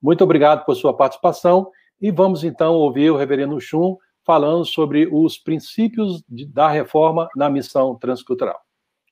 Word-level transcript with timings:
Muito 0.00 0.24
obrigado 0.24 0.64
por 0.64 0.74
sua 0.74 0.96
participação 0.96 1.70
e 2.00 2.10
vamos 2.10 2.44
então 2.44 2.74
ouvir 2.74 3.10
o 3.10 3.16
reverendo 3.16 3.60
Chum 3.60 3.96
falando 4.24 4.64
sobre 4.64 5.08
os 5.10 5.38
princípios 5.38 6.22
de, 6.28 6.46
da 6.46 6.68
reforma 6.68 7.28
na 7.34 7.50
missão 7.50 7.98
transcultural. 7.98 8.60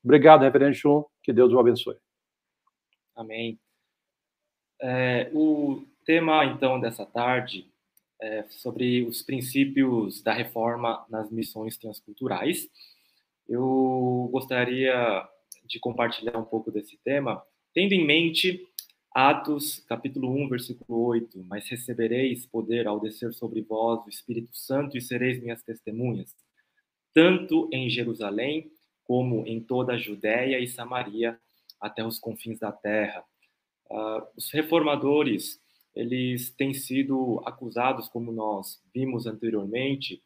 Obrigado, 0.03 0.41
reverendo 0.41 0.75
Chum, 0.75 1.03
que 1.21 1.33
Deus 1.33 1.51
o 1.51 1.59
abençoe. 1.59 1.97
Amém. 3.15 3.59
É, 4.81 5.29
o 5.33 5.83
tema, 6.05 6.45
então, 6.45 6.79
dessa 6.79 7.05
tarde 7.05 7.69
é 8.21 8.43
sobre 8.49 9.03
os 9.03 9.21
princípios 9.21 10.21
da 10.21 10.33
reforma 10.33 11.05
nas 11.09 11.29
missões 11.31 11.77
transculturais. 11.77 12.69
Eu 13.47 14.29
gostaria 14.31 15.27
de 15.65 15.79
compartilhar 15.79 16.37
um 16.37 16.45
pouco 16.45 16.71
desse 16.71 16.97
tema, 17.03 17.41
tendo 17.73 17.93
em 17.93 18.05
mente 18.05 18.67
Atos, 19.11 19.79
capítulo 19.87 20.29
1, 20.29 20.49
versículo 20.49 21.05
8: 21.05 21.43
Mas 21.47 21.67
recebereis 21.67 22.45
poder 22.45 22.87
ao 22.87 22.99
descer 22.99 23.33
sobre 23.33 23.61
vós 23.61 24.05
o 24.05 24.09
Espírito 24.09 24.55
Santo 24.55 24.97
e 24.97 25.01
sereis 25.01 25.41
minhas 25.41 25.63
testemunhas, 25.63 26.35
tanto 27.13 27.67
em 27.73 27.89
Jerusalém 27.89 28.71
como 29.03 29.45
em 29.47 29.59
toda 29.59 29.93
a 29.93 29.97
Judéia 29.97 30.59
e 30.59 30.67
Samaria, 30.67 31.39
até 31.81 32.05
os 32.05 32.19
confins 32.19 32.59
da 32.59 32.71
terra. 32.71 33.23
Uh, 33.89 34.21
os 34.37 34.51
reformadores, 34.51 35.59
eles 35.95 36.51
têm 36.51 36.75
sido 36.75 37.41
acusados, 37.43 38.07
como 38.07 38.31
nós 38.31 38.79
vimos 38.93 39.25
anteriormente, 39.25 40.21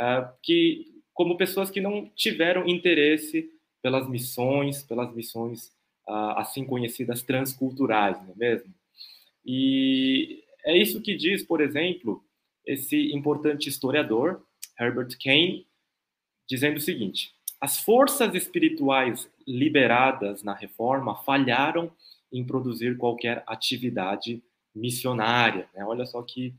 uh, 0.00 0.28
que 0.42 0.92
como 1.12 1.36
pessoas 1.36 1.70
que 1.70 1.80
não 1.80 2.10
tiveram 2.16 2.66
interesse 2.66 3.48
pelas 3.80 4.08
missões, 4.08 4.82
pelas 4.82 5.14
missões 5.14 5.72
assim 6.06 6.64
conhecidas 6.64 7.22
transculturais, 7.22 8.20
não 8.22 8.32
é 8.32 8.36
mesmo? 8.36 8.74
E 9.44 10.42
é 10.64 10.76
isso 10.76 11.00
que 11.02 11.16
diz, 11.16 11.42
por 11.42 11.60
exemplo, 11.60 12.24
esse 12.66 13.12
importante 13.14 13.68
historiador, 13.68 14.42
Herbert 14.78 15.16
Kane, 15.22 15.66
dizendo 16.48 16.78
o 16.78 16.80
seguinte: 16.80 17.32
as 17.60 17.80
forças 17.80 18.34
espirituais 18.34 19.30
liberadas 19.46 20.42
na 20.42 20.54
reforma 20.54 21.14
falharam 21.22 21.90
em 22.32 22.44
produzir 22.44 22.96
qualquer 22.96 23.42
atividade 23.46 24.42
missionária. 24.74 25.68
Né? 25.74 25.84
Olha 25.84 26.04
só 26.04 26.22
que 26.22 26.54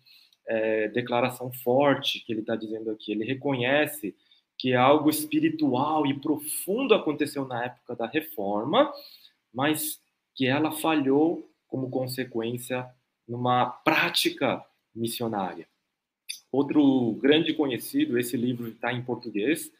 é, 0.47 0.87
declaração 0.89 1.52
forte 1.52 2.19
que 2.19 2.31
ele 2.31 2.41
está 2.41 2.55
dizendo 2.55 2.91
aqui. 2.91 3.11
Ele 3.11 3.25
reconhece 3.25 4.15
que 4.57 4.73
algo 4.73 5.09
espiritual 5.09 6.05
e 6.05 6.13
profundo 6.13 6.93
aconteceu 6.93 7.45
na 7.45 7.65
época 7.65 7.95
da 7.95 8.07
reforma, 8.07 8.91
mas 9.56 10.00
que 10.36 10.45
ela 10.45 10.72
falhou 10.72 11.50
como 11.66 11.89
consequência 11.89 12.86
numa 13.28 13.66
prática 13.66 14.64
missionária. 14.94 15.67
Outro 16.52 17.14
grande 17.22 17.53
conhecido, 17.53 18.20
esse 18.20 18.38
livro 18.38 18.67
está 18.67 18.94
em 18.94 19.03
português, 19.03 19.72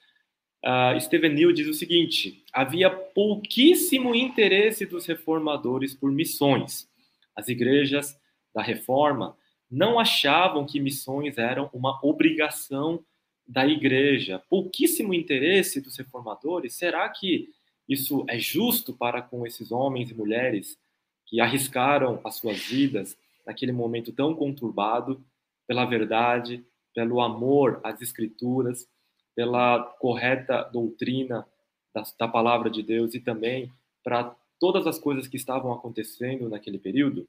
uh, 0.64 1.00
Stephen 1.00 1.34
Neal 1.34 1.52
diz 1.52 1.68
o 1.68 1.74
seguinte: 1.74 2.44
havia 2.52 2.90
pouquíssimo 2.90 4.16
interesse 4.16 4.86
dos 4.86 5.06
reformadores 5.06 5.94
por 5.94 6.12
missões. 6.12 6.90
As 7.36 7.50
igrejas 7.50 8.18
da 8.54 8.62
reforma 8.62 9.38
não 9.70 10.00
achavam 10.00 10.66
que 10.66 10.80
missões 10.80 11.38
eram 11.38 11.70
uma 11.74 12.00
obrigação 12.04 13.04
da 13.48 13.66
igreja. 13.68 14.42
Pouquíssimo 14.50 15.14
interesse 15.14 15.82
dos 15.82 15.98
reformadores. 15.98 16.76
Será 16.76 17.08
que 17.10 17.50
isso 17.88 18.26
é 18.28 18.38
justo 18.40 18.94
para 18.94 19.22
com 19.22 19.46
esses 19.46 19.72
homens 19.72 20.10
e 20.10 20.16
mulheres 20.16 20.78
que 21.26 21.40
arriscaram 21.40 22.20
as 22.24 22.36
suas 22.36 22.58
vidas 22.58 23.18
naquele 23.46 23.72
momento 23.72 24.12
tão 24.12 24.36
conturbado 24.36 25.24
pela 25.68 25.86
verdade, 25.86 26.66
pelo 26.94 27.22
amor 27.22 27.80
às 27.84 28.02
escrituras, 28.02 28.88
pela 29.36 29.84
correta 30.00 30.64
doutrina 30.64 31.46
da, 31.94 32.04
da 32.18 32.28
palavra 32.28 32.70
de 32.70 32.82
Deus 32.82 33.14
e 33.14 33.20
também 33.20 33.72
para 34.04 34.36
todas 34.60 34.88
as 34.88 34.98
coisas 34.98 35.28
que 35.28 35.38
estavam 35.38 35.74
acontecendo 35.74 36.50
naquele 36.50 36.80
período. 36.80 37.28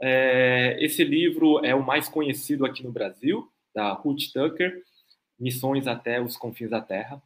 É, 0.00 0.76
esse 0.80 1.04
livro 1.04 1.64
é 1.64 1.74
o 1.74 1.84
mais 1.84 2.08
conhecido 2.08 2.64
aqui 2.64 2.82
no 2.82 2.92
Brasil, 2.92 3.50
da 3.74 3.92
Ruth 3.92 4.32
Tucker, 4.32 4.82
Missões 5.38 5.86
até 5.86 6.20
os 6.20 6.36
Confins 6.36 6.70
da 6.70 6.80
Terra. 6.80 7.22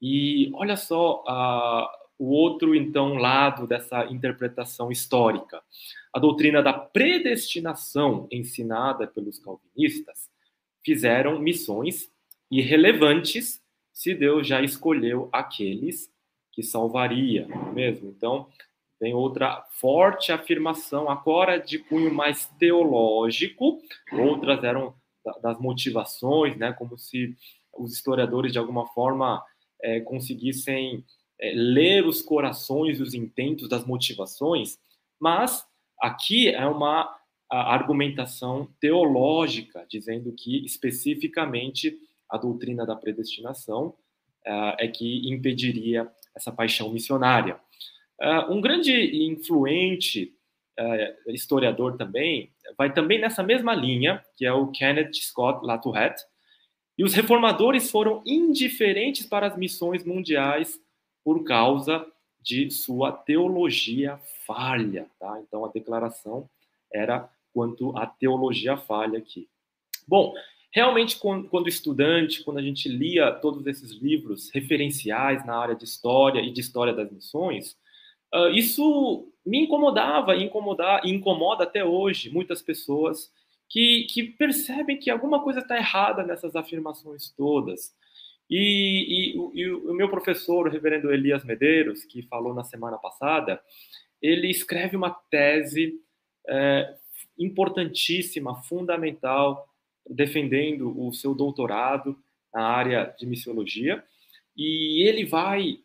E 0.00 0.50
olha 0.54 0.76
só 0.76 1.24
uh, 1.24 1.88
o 2.18 2.30
outro, 2.30 2.74
então, 2.74 3.14
lado 3.14 3.66
dessa 3.66 4.04
interpretação 4.06 4.90
histórica. 4.90 5.62
A 6.12 6.18
doutrina 6.18 6.62
da 6.62 6.72
predestinação 6.72 8.26
ensinada 8.32 9.06
pelos 9.06 9.38
calvinistas 9.38 10.28
fizeram 10.84 11.38
missões 11.38 12.10
irrelevantes 12.50 13.62
se 13.92 14.14
Deus 14.14 14.46
já 14.46 14.62
escolheu 14.62 15.28
aqueles 15.32 16.10
que 16.52 16.62
salvaria, 16.62 17.46
não 17.46 17.68
é 17.68 17.72
mesmo? 17.72 18.08
Então, 18.10 18.48
tem 18.98 19.14
outra 19.14 19.64
forte 19.70 20.32
afirmação, 20.32 21.08
agora 21.08 21.58
de 21.58 21.78
cunho 21.78 22.12
mais 22.12 22.46
teológico, 22.58 23.80
outras 24.12 24.62
eram 24.64 24.94
das 25.42 25.58
motivações, 25.60 26.56
né, 26.56 26.72
como 26.72 26.98
se 26.98 27.36
os 27.72 27.92
historiadores, 27.92 28.52
de 28.52 28.58
alguma 28.58 28.86
forma, 28.88 29.44
é, 29.82 30.00
conseguissem 30.00 31.04
é, 31.40 31.52
ler 31.54 32.06
os 32.06 32.22
corações 32.22 32.98
e 32.98 33.02
os 33.02 33.14
intentos 33.14 33.68
das 33.68 33.86
motivações, 33.86 34.78
mas 35.20 35.64
aqui 36.00 36.48
é 36.48 36.66
uma 36.66 37.18
argumentação 37.50 38.68
teológica, 38.78 39.86
dizendo 39.88 40.32
que 40.32 40.64
especificamente 40.66 41.98
a 42.28 42.36
doutrina 42.36 42.84
da 42.84 42.94
predestinação 42.94 43.94
uh, 44.46 44.76
é 44.78 44.86
que 44.86 45.32
impediria 45.32 46.10
essa 46.34 46.52
paixão 46.52 46.90
missionária. 46.90 47.58
Uh, 48.20 48.52
um 48.52 48.60
grande 48.60 48.92
influente 49.26 50.34
uh, 50.78 51.32
historiador 51.32 51.96
também 51.96 52.52
vai 52.76 52.92
também 52.92 53.18
nessa 53.18 53.42
mesma 53.42 53.74
linha, 53.74 54.22
que 54.36 54.44
é 54.44 54.52
o 54.52 54.70
Kenneth 54.70 55.14
Scott 55.14 55.64
Latourette, 55.64 56.22
e 56.98 57.04
os 57.04 57.14
reformadores 57.14 57.90
foram 57.90 58.22
indiferentes 58.26 59.24
para 59.24 59.46
as 59.46 59.56
missões 59.56 60.04
mundiais 60.04 60.78
por 61.28 61.44
causa 61.44 62.06
de 62.40 62.70
sua 62.70 63.12
teologia 63.12 64.18
falha, 64.46 65.06
tá? 65.20 65.38
Então 65.46 65.62
a 65.62 65.68
declaração 65.68 66.48
era 66.90 67.28
quanto 67.52 67.94
à 67.98 68.06
teologia 68.06 68.78
falha 68.78 69.18
aqui. 69.18 69.46
Bom, 70.06 70.32
Realmente, 70.70 71.18
quando 71.18 71.68
estudante, 71.68 72.42
quando 72.44 72.58
a 72.58 72.62
gente 72.62 72.88
lia 72.88 73.32
todos 73.32 73.66
esses 73.66 73.90
livros 73.92 74.50
referenciais 74.50 75.44
na 75.46 75.56
área 75.56 75.74
de 75.74 75.84
história 75.84 76.40
e 76.40 76.50
de 76.50 76.60
história 76.60 76.92
das 76.92 77.10
missões, 77.10 77.74
uh, 78.34 78.48
isso 78.50 79.26
me 79.44 79.64
incomodava 79.64 80.36
e 80.36 80.44
incomoda 80.44 81.64
até 81.64 81.82
hoje 81.82 82.30
muitas 82.30 82.60
pessoas 82.60 83.32
que, 83.68 84.06
que 84.10 84.22
percebem 84.22 84.98
que 84.98 85.10
alguma 85.10 85.42
coisa 85.42 85.60
está 85.60 85.76
errada 85.76 86.22
nessas 86.22 86.54
afirmações 86.54 87.30
todas. 87.30 87.94
E, 88.50 89.34
e, 89.34 89.60
e, 89.60 89.70
o 89.70 89.92
meu 89.92 90.08
professor, 90.08 90.66
o 90.66 90.70
reverendo 90.70 91.12
Elias 91.12 91.44
Medeiros, 91.44 92.04
que 92.04 92.22
falou 92.22 92.54
na 92.54 92.64
semana 92.64 92.96
passada, 92.96 93.60
ele 94.22 94.50
escreve 94.50 94.96
uma 94.96 95.10
tese 95.10 96.00
é, 96.48 96.94
importantíssima, 97.38 98.62
fundamental, 98.62 99.68
defendendo 100.08 100.98
o 100.98 101.12
seu 101.12 101.34
doutorado 101.34 102.18
na 102.52 102.64
área 102.64 103.14
de 103.18 103.26
missiologia, 103.26 104.02
e 104.56 105.06
ele 105.06 105.24
vai 105.24 105.78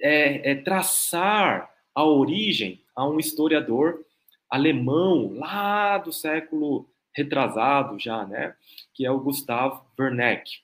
é, 0.00 0.50
é, 0.50 0.54
traçar 0.56 1.72
a 1.94 2.04
origem 2.04 2.82
a 2.94 3.08
um 3.08 3.18
historiador 3.18 4.04
alemão 4.50 5.32
lá 5.34 5.98
do 5.98 6.12
século 6.12 6.88
retrasado 7.14 7.98
já, 7.98 8.26
né, 8.26 8.54
que 8.94 9.04
é 9.06 9.10
o 9.10 9.20
Gustav 9.20 9.84
Werneck. 9.98 10.60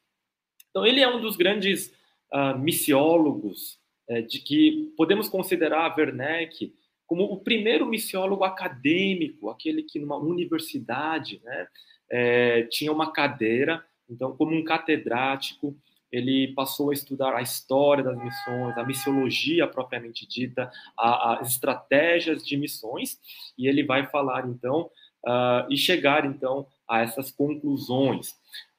Então 0.74 0.84
ele 0.84 1.00
é 1.00 1.08
um 1.08 1.20
dos 1.20 1.36
grandes 1.36 1.94
uh, 2.32 2.58
missiólogos 2.58 3.78
é, 4.08 4.22
de 4.22 4.40
que 4.40 4.92
podemos 4.96 5.28
considerar 5.28 5.96
Werneck 5.96 6.74
como 7.06 7.22
o 7.22 7.38
primeiro 7.38 7.86
missiólogo 7.86 8.42
acadêmico, 8.42 9.50
aquele 9.50 9.84
que 9.84 10.00
numa 10.00 10.16
universidade, 10.16 11.40
né, 11.44 11.68
é, 12.10 12.62
tinha 12.64 12.90
uma 12.90 13.12
cadeira, 13.12 13.84
então, 14.10 14.36
como 14.36 14.52
um 14.52 14.64
catedrático, 14.64 15.76
ele 16.10 16.52
passou 16.54 16.90
a 16.90 16.92
estudar 16.92 17.36
a 17.36 17.42
história 17.42 18.02
das 18.02 18.20
missões, 18.20 18.76
a 18.76 18.84
missiologia 18.84 19.68
propriamente 19.68 20.26
dita, 20.26 20.72
as 20.96 21.50
estratégias 21.50 22.44
de 22.44 22.56
missões, 22.56 23.18
e 23.56 23.68
ele 23.68 23.84
vai 23.84 24.06
falar, 24.06 24.48
então, 24.48 24.90
uh, 25.26 25.70
e 25.70 25.76
chegar, 25.76 26.24
então, 26.24 26.66
a 26.88 27.00
essas 27.00 27.30
conclusões. 27.30 28.34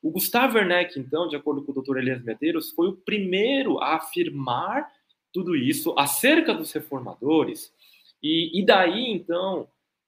O 0.05 0.11
Gustavo 0.11 0.55
Werneck, 0.55 0.99
então, 0.99 1.27
de 1.27 1.35
acordo 1.35 1.63
com 1.63 1.71
o 1.71 1.81
Dr. 1.81 1.97
Elias 1.97 2.23
Medeiros, 2.23 2.69
foi 2.69 2.89
o 2.89 2.95
primeiro 2.95 3.79
a 3.79 3.95
afirmar 3.95 4.87
tudo 5.33 5.55
isso 5.55 5.95
acerca 5.97 6.53
dos 6.53 6.71
reformadores, 6.71 7.73
e, 8.21 8.51
e 8.53 8.63
daí, 8.63 9.09
então, 9.09 9.61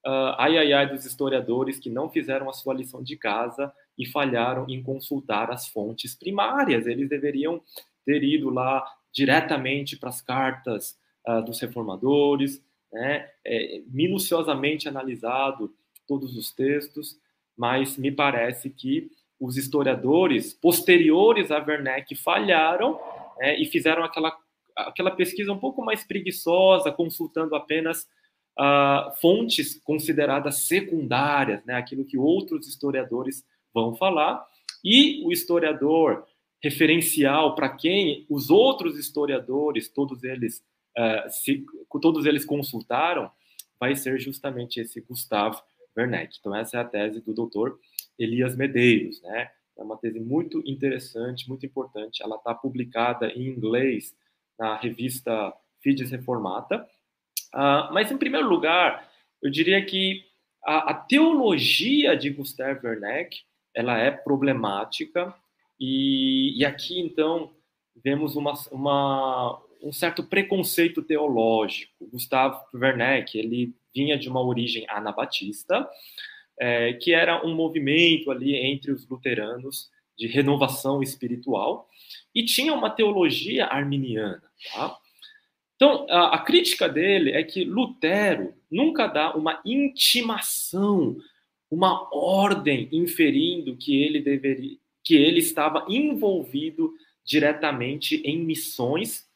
uh, 0.06 0.38
ai 0.38 0.56
ai 0.56 0.72
ai 0.72 0.88
dos 0.88 1.04
historiadores 1.04 1.80
que 1.80 1.90
não 1.90 2.12
fizeram 2.12 2.48
a 2.48 2.54
sua 2.54 2.76
lição 2.76 3.02
de 3.02 3.18
casa 3.18 3.74
e 3.98 4.06
falharam 4.06 4.68
em 4.70 4.84
consultar 4.84 5.50
as 5.50 5.68
fontes 5.68 6.14
primárias. 6.14 6.86
Eles 6.86 7.10
deveriam 7.10 7.60
ter 8.06 8.24
ido 8.24 8.52
lá 8.52 8.86
diretamente 9.12 9.98
para 9.98 10.10
as 10.10 10.22
cartas 10.22 10.96
uh, 11.28 11.42
dos 11.44 11.60
reformadores, 11.60 12.64
né, 12.94 13.32
é, 13.44 13.82
minuciosamente 13.88 14.88
analisado 14.88 15.74
todos 16.08 16.38
os 16.38 16.52
textos, 16.52 17.20
mas 17.58 17.98
me 17.98 18.12
parece 18.12 18.70
que 18.70 19.10
os 19.40 19.58
historiadores 19.58 20.54
posteriores 20.54 21.52
a 21.52 21.58
Werneck 21.60 22.16
falharam 22.16 23.00
é, 23.40 23.62
e 23.62 23.66
fizeram 23.66 24.04
aquela, 24.04 24.36
aquela 24.76 25.12
pesquisa 25.12 25.52
um 25.52 25.60
pouco 25.60 25.84
mais 25.84 26.04
preguiçosa, 26.04 26.92
consultando 26.92 27.56
apenas 27.56 28.08
uh, 28.58 29.16
fontes 29.22 29.80
consideradas 29.84 30.68
secundárias, 30.68 31.64
né, 31.66 31.76
aquilo 31.76 32.06
que 32.06 32.18
outros 32.18 32.68
historiadores 32.68 33.46
vão 33.74 33.96
falar, 33.96 34.44
e 34.84 35.24
o 35.26 35.32
historiador 35.32 36.26
referencial 36.62 37.54
para 37.54 37.70
quem 37.70 38.26
os 38.30 38.50
outros 38.50 38.98
historiadores, 38.98 39.90
todos 39.90 40.24
eles, 40.24 40.64
uh, 40.98 41.30
se, 41.30 41.64
todos 42.02 42.26
eles 42.26 42.44
consultaram, 42.44 43.30
vai 43.80 43.96
ser 43.96 44.20
justamente 44.20 44.80
esse 44.80 45.00
Gustavo 45.02 45.62
Werneck. 45.96 46.38
Então 46.40 46.56
essa 46.56 46.78
é 46.78 46.82
a 46.82 46.86
tese 46.86 47.22
do 47.22 47.34
doutor 47.34 47.80
Elias 48.18 48.56
Medeiros, 48.56 49.22
né? 49.22 49.50
É 49.78 49.84
uma 49.84 49.98
tese 49.98 50.20
muito 50.20 50.62
interessante, 50.66 51.48
muito 51.48 51.66
importante. 51.66 52.24
Ela 52.24 52.38
está 52.38 52.54
publicada 52.54 53.28
em 53.28 53.48
inglês 53.48 54.16
na 54.58 54.76
revista 54.76 55.54
Fides 55.82 56.10
Reformata. 56.10 56.88
Uh, 57.54 57.94
mas, 57.94 58.12
em 58.12 58.18
primeiro 58.18 58.48
lugar, 58.48 59.08
eu 59.42 59.52
diria 59.52 59.84
que 59.86 60.24
a, 60.66 60.92
a 60.92 60.94
teologia 60.94 62.18
de 62.18 62.30
Gustav 62.32 62.84
Werneck 62.84 63.38
ela 63.76 63.98
é 63.98 64.10
problemática 64.10 65.34
e, 65.80 66.60
e 66.60 66.66
aqui, 66.66 67.00
então, 67.00 67.52
vemos 68.04 68.36
uma, 68.36 68.54
uma, 68.72 69.62
um 69.82 69.92
certo 69.92 70.24
preconceito 70.24 71.02
teológico. 71.02 72.08
Gustavo 72.12 72.60
Werneck, 72.74 73.38
ele 73.38 73.76
vinha 73.94 74.18
de 74.18 74.30
uma 74.30 74.42
origem 74.42 74.86
anabatista, 74.90 75.88
é, 76.60 76.94
que 76.94 77.14
era 77.14 77.46
um 77.46 77.54
movimento 77.54 78.32
ali 78.32 78.56
entre 78.56 78.92
os 78.92 79.08
luteranos 79.08 79.90
de 80.18 80.28
renovação 80.28 81.04
espiritual, 81.04 81.88
e 82.34 82.44
tinha 82.44 82.74
uma 82.74 82.90
teologia 82.90 83.66
arminiana. 83.66 84.44
Tá? 84.74 84.98
Então, 85.76 86.08
a, 86.10 86.36
a, 86.36 86.40
crítica 86.40 86.90
dele 86.90 87.32
é 87.32 87.44
que 87.44 87.64
Lutero 87.64 88.54
nunca 88.70 89.06
dá 89.06 89.36
uma 89.36 89.62
intimação, 89.64 91.18
uma 91.70 92.10
ordem 92.12 92.90
inferindo 92.92 93.78
que 93.78 94.02
ele 94.02 94.20
deveria, 94.20 94.78
que 95.04 95.16
ele 95.16 95.40
estava 95.40 95.86
envolvido 95.88 96.94
diretamente 97.24 98.16
em 98.26 98.40
missões 98.40 99.28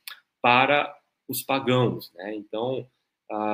para 0.42 0.92
os 1.28 1.44
pagãos. 1.44 2.12
Né? 2.16 2.36
Então, 2.36 2.88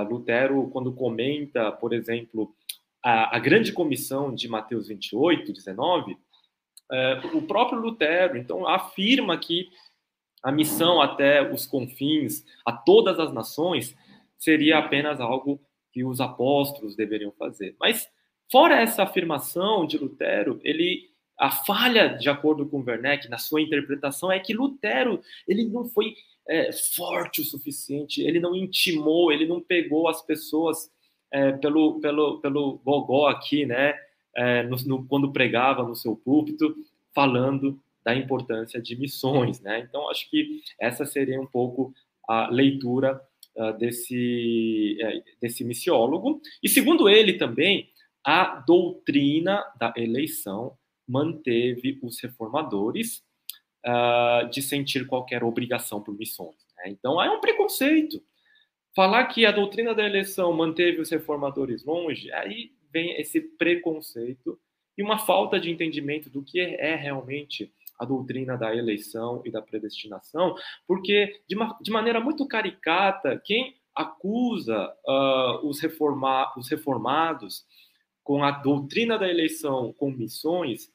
Lutero, 0.09 0.69
quando 0.71 0.93
comenta, 0.93 1.71
por 1.71 1.93
exemplo, 1.93 2.55
a, 3.03 3.35
a, 3.35 3.39
grande 3.39 3.71
comissão 3.71 4.33
de 4.33 4.47
Mateus 4.47 4.88
28, 4.88 5.53
19, 5.53 6.17
é, 6.91 7.21
o 7.33 7.41
próprio 7.41 7.79
Lutero, 7.79 8.38
então, 8.38 8.67
afirma 8.67 9.38
que 9.38 9.69
a 10.44 10.51
missão 10.51 11.01
até 11.01 11.51
os 11.51 11.65
confins, 11.65 12.44
a 12.65 12.71
todas 12.71 13.19
as 13.19 13.33
nações, 13.33 13.95
seria 14.38 14.77
apenas 14.77 15.19
algo 15.19 15.59
que 15.91 16.03
os 16.03 16.21
apóstolos 16.21 16.95
deveriam 16.95 17.31
fazer. 17.31 17.75
Mas, 17.79 18.07
fora 18.51 18.79
essa 18.79 19.03
afirmação 19.03 19.85
de 19.85 19.97
Lutero, 19.97 20.59
ele 20.63 21.09
a 21.38 21.51
falha, 21.51 22.09
de 22.09 22.29
acordo 22.29 22.67
com 22.67 22.83
Werneck, 22.83 23.29
na 23.29 23.38
sua 23.38 23.61
interpretação, 23.61 24.31
é 24.31 24.39
que 24.39 24.53
Lutero 24.53 25.21
ele 25.47 25.65
não 25.65 25.88
foi 25.88 26.15
é, 26.47 26.71
forte 26.71 27.41
o 27.41 27.44
suficiente, 27.44 28.21
ele 28.21 28.39
não 28.39 28.55
intimou, 28.55 29.31
ele 29.31 29.45
não 29.45 29.61
pegou 29.61 30.07
as 30.07 30.21
pessoas 30.25 30.89
é, 31.31 31.51
pelo, 31.53 32.00
pelo, 32.00 32.39
pelo 32.39 32.77
gogó 32.83 33.27
aqui, 33.27 33.65
né, 33.65 33.94
é, 34.35 34.63
no, 34.63 34.77
no, 34.85 35.06
quando 35.07 35.31
pregava 35.31 35.83
no 35.83 35.95
seu 35.95 36.15
púlpito, 36.15 36.75
falando 37.13 37.79
da 38.03 38.15
importância 38.15 38.81
de 38.81 38.95
missões. 38.95 39.59
Né? 39.59 39.79
Então, 39.79 40.09
acho 40.09 40.29
que 40.29 40.62
essa 40.79 41.06
seria 41.06 41.41
um 41.41 41.47
pouco 41.47 41.94
a 42.27 42.50
leitura 42.50 43.21
uh, 43.56 43.74
desse, 43.77 44.97
uh, 45.01 45.24
desse 45.41 45.63
missiólogo. 45.63 46.41
E, 46.62 46.69
segundo 46.69 47.09
ele 47.09 47.33
também, 47.33 47.89
a 48.23 48.63
doutrina 48.65 49.63
da 49.80 49.94
eleição 49.97 50.77
manteve 51.07 52.00
os 52.03 52.19
reformadores 52.21 53.23
uh, 53.85 54.50
de 54.50 54.62
sentir 54.62 55.07
qualquer 55.07 55.44
obrigação 55.44 56.01
por 56.01 56.18
missões. 56.18 56.56
Né? 56.77 56.91
Então, 56.91 57.21
é 57.21 57.30
um 57.30 57.41
preconceito. 57.41 58.21
Falar 58.97 59.25
que 59.25 59.45
a 59.45 59.51
doutrina 59.51 59.94
da 59.94 60.03
eleição 60.03 60.51
manteve 60.51 60.99
os 60.99 61.11
reformadores 61.11 61.85
longe, 61.85 62.33
aí 62.33 62.71
vem 62.91 63.11
esse 63.21 63.39
preconceito 63.39 64.59
e 64.97 65.03
uma 65.03 65.19
falta 65.19 65.59
de 65.59 65.69
entendimento 65.69 66.31
do 66.31 66.41
que 66.41 66.59
é 66.59 66.95
realmente 66.95 67.71
a 67.99 68.05
doutrina 68.05 68.57
da 68.57 68.75
eleição 68.75 69.44
e 69.45 69.51
da 69.51 69.61
predestinação, 69.61 70.55
porque 70.88 71.41
de, 71.47 71.55
uma, 71.55 71.77
de 71.79 71.91
maneira 71.91 72.19
muito 72.19 72.47
caricata, 72.47 73.39
quem 73.45 73.75
acusa 73.94 74.91
uh, 75.07 75.67
os, 75.67 75.79
reforma, 75.79 76.51
os 76.57 76.67
reformados 76.67 77.67
com 78.23 78.44
a 78.44 78.49
doutrina 78.49 79.15
da 79.15 79.29
eleição 79.29 79.94
com 79.94 80.09
missões 80.09 80.91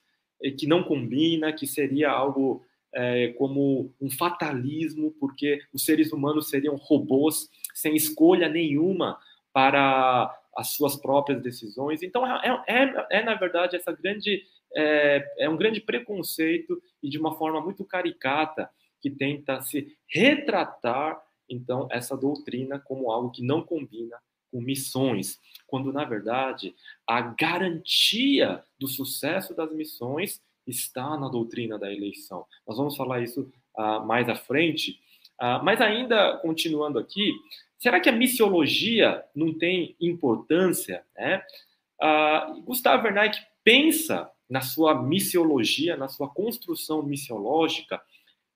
que 0.59 0.67
não 0.67 0.83
combina, 0.83 1.53
que 1.53 1.69
seria 1.69 2.11
algo 2.11 2.65
é, 2.93 3.29
como 3.39 3.95
um 4.01 4.11
fatalismo, 4.11 5.13
porque 5.21 5.61
os 5.73 5.85
seres 5.85 6.13
humanos 6.13 6.49
seriam 6.49 6.75
robôs 6.75 7.49
sem 7.75 7.95
escolha 7.95 8.49
nenhuma 8.49 9.19
para 9.53 10.35
as 10.57 10.71
suas 10.71 10.97
próprias 10.97 11.43
decisões. 11.43 12.03
Então, 12.03 12.27
é, 12.27 12.65
é, 12.67 13.07
é 13.19 13.23
na 13.23 13.35
verdade, 13.35 13.77
essa 13.77 13.93
grande 13.93 14.45
é, 14.75 15.35
é 15.39 15.49
um 15.49 15.57
grande 15.57 15.81
preconceito 15.81 16.83
e 17.03 17.09
de 17.09 17.19
uma 17.19 17.37
forma 17.37 17.61
muito 17.61 17.85
caricata 17.85 18.71
que 19.01 19.11
tenta 19.11 19.61
se 19.63 19.97
retratar, 20.09 21.21
então, 21.49 21.89
essa 21.91 22.17
doutrina 22.17 22.79
como 22.79 23.11
algo 23.11 23.31
que 23.31 23.43
não 23.43 23.63
combina 23.63 24.17
com 24.51 24.61
missões, 24.61 25.41
quando 25.67 25.93
na 25.93 26.05
verdade 26.05 26.75
a 27.07 27.21
garantia 27.21 28.63
do 28.79 28.87
sucesso 28.87 29.55
das 29.55 29.73
missões 29.73 30.41
está 30.67 31.17
na 31.19 31.29
doutrina 31.29 31.79
da 31.79 31.93
eleição. 31.93 32.47
Nós 32.67 32.77
vamos 32.77 32.97
falar 32.97 33.23
isso 33.23 33.51
uh, 33.77 34.07
mais 34.07 34.29
à 34.29 34.35
frente, 34.35 35.01
uh, 35.43 35.63
mas 35.65 35.81
ainda 35.81 36.39
continuando 36.39 36.99
aqui, 36.99 37.33
será 37.79 37.99
que 37.99 38.09
a 38.09 38.13
missiologia 38.13 39.23
não 39.35 39.53
tem 39.53 39.97
importância? 40.01 41.05
Né? 41.17 41.43
Uh, 42.01 42.63
Gustavo 42.63 43.05
Werneck 43.05 43.39
pensa 43.65 44.31
na 44.49 44.61
sua 44.61 45.03
missiologia, 45.03 45.97
na 45.97 46.09
sua 46.09 46.29
construção 46.29 47.03
missiológica, 47.03 48.01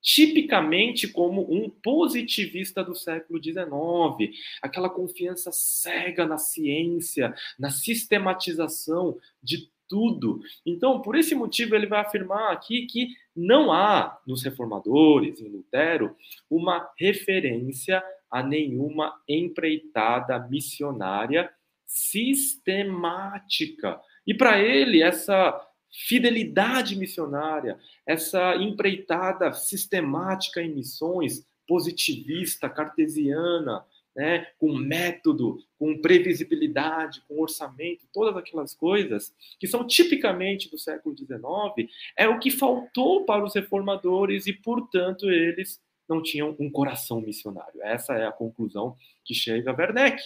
tipicamente 0.07 1.09
como 1.09 1.53
um 1.53 1.69
positivista 1.69 2.85
do 2.85 2.95
século 2.95 3.43
XIX, 3.43 4.39
aquela 4.63 4.89
confiança 4.89 5.51
cega 5.53 6.25
na 6.25 6.39
ciência, 6.39 7.35
na 7.59 7.71
sistematização 7.71 9.19
de 9.43 9.69
tudo. 9.89 10.41
Então, 10.65 11.03
por 11.03 11.17
esse 11.17 11.35
motivo, 11.35 11.75
ele 11.75 11.87
vai 11.87 12.01
afirmar 12.01 12.53
aqui 12.53 12.87
que 12.87 13.09
não 13.35 13.73
há 13.73 14.19
nos 14.27 14.43
reformadores, 14.43 15.41
em 15.41 15.49
Lutero, 15.49 16.15
uma 16.51 16.89
referência 16.99 18.03
a 18.31 18.43
nenhuma 18.43 19.15
empreitada 19.29 20.39
missionária 20.49 21.51
sistemática. 21.87 24.01
E 24.27 24.35
para 24.35 24.61
ele, 24.61 25.03
essa 25.03 25.59
fidelidade 25.91 26.97
missionária, 26.97 27.79
essa 28.05 28.57
empreitada 28.57 29.53
sistemática 29.53 30.61
em 30.61 30.75
missões, 30.75 31.47
positivista, 31.67 32.69
cartesiana, 32.69 33.85
né, 34.17 34.47
com 34.59 34.73
método, 34.75 35.59
com 35.79 36.01
previsibilidade, 36.01 37.23
com 37.29 37.39
orçamento, 37.39 38.09
todas 38.11 38.35
aquelas 38.35 38.75
coisas 38.75 39.35
que 39.61 39.67
são 39.67 39.87
tipicamente 39.87 40.71
do 40.71 40.79
século 40.79 41.15
XIX, 41.15 41.93
é 42.17 42.27
o 42.27 42.39
que 42.39 42.51
faltou 42.51 43.27
para 43.27 43.45
os 43.45 43.55
reformadores 43.55 44.47
e, 44.47 44.55
portanto, 44.55 45.31
eles 45.31 45.79
não 46.09 46.23
tinham 46.23 46.57
um 46.59 46.71
coração 46.71 47.21
missionário. 47.21 47.83
Essa 47.83 48.15
é 48.15 48.27
a 48.27 48.33
conclusão 48.33 48.97
que 49.23 49.35
chega 49.35 49.71
a 49.71 49.75
Werneck. 49.75 50.23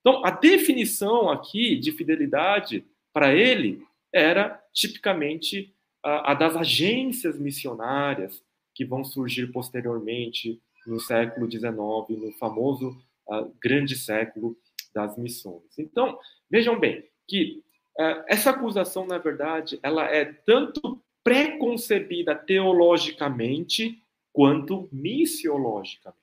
Então, 0.00 0.24
a 0.24 0.30
definição 0.30 1.30
aqui 1.30 1.76
de 1.76 1.92
fidelidade 1.92 2.84
para 3.12 3.32
ele 3.34 3.86
era 4.12 4.60
tipicamente 4.72 5.72
a, 6.02 6.32
a 6.32 6.34
das 6.34 6.56
agências 6.56 7.38
missionárias 7.38 8.42
que 8.74 8.84
vão 8.84 9.04
surgir 9.04 9.52
posteriormente 9.52 10.60
no 10.86 10.98
século 10.98 11.48
XIX, 11.50 11.74
no 12.20 12.32
famoso 12.38 12.96
uh, 13.28 13.52
grande 13.60 13.96
século 13.96 14.56
das 14.94 15.16
missões. 15.16 15.78
Então, 15.78 16.18
vejam 16.50 16.78
bem 16.78 17.04
que 17.26 17.62
uh, 17.98 18.24
essa 18.26 18.50
acusação, 18.50 19.06
na 19.06 19.18
verdade, 19.18 19.78
ela 19.82 20.04
é 20.04 20.24
tanto 20.24 21.02
preconcebida 21.22 22.34
teologicamente 22.34 24.02
quanto 24.32 24.88
missiologicamente. 24.92 26.18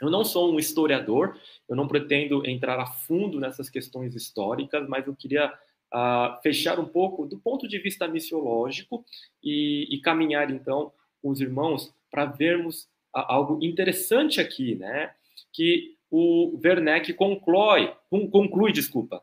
Eu 0.00 0.10
não 0.10 0.24
sou 0.24 0.52
um 0.52 0.58
historiador, 0.58 1.38
eu 1.68 1.76
não 1.76 1.86
pretendo 1.86 2.46
entrar 2.48 2.78
a 2.80 2.86
fundo 2.86 3.38
nessas 3.38 3.68
questões 3.68 4.14
históricas, 4.14 4.88
mas 4.88 5.06
eu 5.06 5.14
queria 5.14 5.52
uh, 5.94 6.40
fechar 6.42 6.78
um 6.80 6.86
pouco 6.86 7.26
do 7.26 7.38
ponto 7.38 7.68
de 7.68 7.78
vista 7.78 8.08
missiológico 8.08 9.04
e, 9.42 9.86
e 9.90 10.00
caminhar 10.00 10.50
então 10.50 10.92
com 11.22 11.28
os 11.28 11.40
irmãos 11.40 11.94
para 12.10 12.24
vermos 12.24 12.84
uh, 13.14 13.24
algo 13.28 13.62
interessante 13.62 14.40
aqui, 14.40 14.74
né? 14.74 15.14
Que 15.52 15.96
o 16.10 16.58
Werneck 16.62 17.12
conclui, 17.14 17.92
conclui, 18.30 18.72
desculpa. 18.72 19.22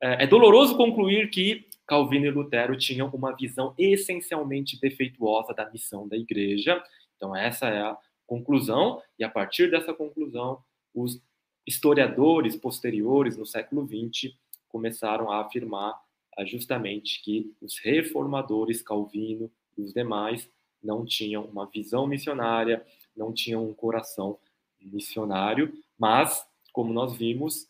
É, 0.00 0.24
é 0.24 0.26
doloroso 0.26 0.76
concluir 0.76 1.30
que 1.30 1.66
Calvino 1.86 2.26
e 2.26 2.30
Lutero 2.30 2.76
tinham 2.76 3.08
uma 3.08 3.36
visão 3.36 3.74
essencialmente 3.76 4.80
defeituosa 4.80 5.52
da 5.52 5.70
missão 5.70 6.08
da 6.08 6.16
igreja. 6.16 6.82
Então 7.16 7.36
essa 7.36 7.68
é 7.68 7.82
a 7.82 7.96
conclusão, 8.26 9.02
e 9.18 9.24
a 9.24 9.28
partir 9.28 9.70
dessa 9.70 9.92
conclusão, 9.92 10.62
os 10.94 11.20
historiadores 11.66 12.56
posteriores 12.56 13.36
no 13.36 13.44
século 13.44 13.86
XX 13.86 14.34
começaram 14.68 15.30
a 15.30 15.40
afirmar 15.42 16.00
ah, 16.36 16.44
justamente 16.44 17.22
que 17.22 17.54
os 17.60 17.78
reformadores 17.78 18.80
Calvino 18.80 19.50
e 19.76 19.82
os 19.82 19.92
demais 19.92 20.48
não 20.82 21.04
tinham 21.04 21.44
uma 21.44 21.66
visão 21.66 22.06
missionária, 22.06 22.84
não 23.14 23.32
tinham 23.32 23.68
um 23.68 23.74
coração 23.74 24.38
missionário, 24.80 25.72
mas, 26.02 26.44
como 26.72 26.92
nós 26.92 27.16
vimos, 27.16 27.68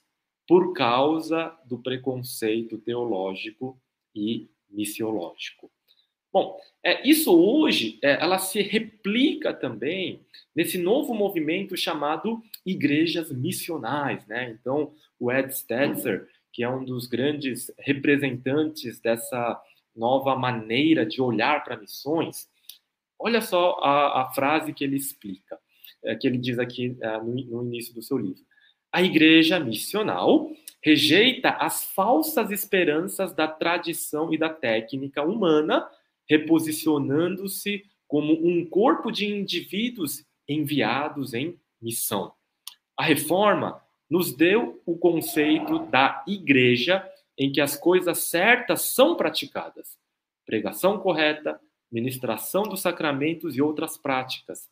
por 0.48 0.72
causa 0.72 1.54
do 1.66 1.78
preconceito 1.78 2.78
teológico 2.78 3.78
e 4.14 4.48
missiológico. 4.70 5.70
Bom, 6.32 6.58
é, 6.82 7.06
isso 7.06 7.30
hoje 7.30 7.98
é, 8.02 8.12
ela 8.12 8.38
se 8.38 8.62
replica 8.62 9.52
também 9.52 10.24
nesse 10.56 10.78
novo 10.78 11.12
movimento 11.12 11.76
chamado 11.76 12.42
igrejas 12.64 13.30
missionais, 13.30 14.26
né? 14.26 14.50
Então, 14.58 14.94
o 15.20 15.30
Ed 15.30 15.54
Stetzer, 15.54 16.26
que 16.50 16.62
é 16.64 16.68
um 16.70 16.86
dos 16.86 17.06
grandes 17.06 17.70
representantes 17.78 18.98
dessa 18.98 19.62
nova 19.94 20.34
maneira 20.36 21.04
de 21.04 21.20
olhar 21.20 21.62
para 21.62 21.76
missões, 21.76 22.48
olha 23.18 23.42
só 23.42 23.78
a, 23.82 24.22
a, 24.22 24.32
frase 24.32 24.72
que 24.72 24.84
ele 24.84 24.96
explica, 24.96 25.58
é, 26.04 26.14
que 26.14 26.26
ele 26.26 26.38
diz 26.38 26.58
aqui 26.58 26.96
é, 27.00 27.18
no, 27.18 27.34
no 27.34 27.64
início 27.64 27.94
do 27.94 28.02
seu 28.02 28.18
livro. 28.18 28.42
A 28.92 29.02
igreja 29.02 29.58
missional 29.58 30.50
rejeita 30.82 31.50
as 31.50 31.84
falsas 31.84 32.50
esperanças 32.50 33.32
da 33.32 33.46
tradição 33.46 34.32
e 34.34 34.38
da 34.38 34.48
técnica 34.48 35.22
humana 35.22 35.88
reposicionando-se 36.28 37.84
como 38.06 38.32
um 38.32 38.64
corpo 38.68 39.10
de 39.10 39.26
indivíduos 39.26 40.24
enviados 40.48 41.34
em 41.34 41.58
missão. 41.80 42.32
A 42.96 43.04
reforma 43.04 43.82
nos 44.08 44.34
deu 44.34 44.82
o 44.84 44.98
conceito 44.98 45.86
da 45.86 46.22
igreja 46.26 47.08
em 47.38 47.50
que 47.50 47.60
as 47.60 47.76
coisas 47.76 48.18
certas 48.18 48.82
são 48.82 49.16
praticadas: 49.16 49.96
pregação 50.44 50.98
correta, 50.98 51.58
ministração 51.90 52.64
dos 52.64 52.80
sacramentos 52.82 53.56
e 53.56 53.62
outras 53.62 53.96
práticas. 53.96 54.68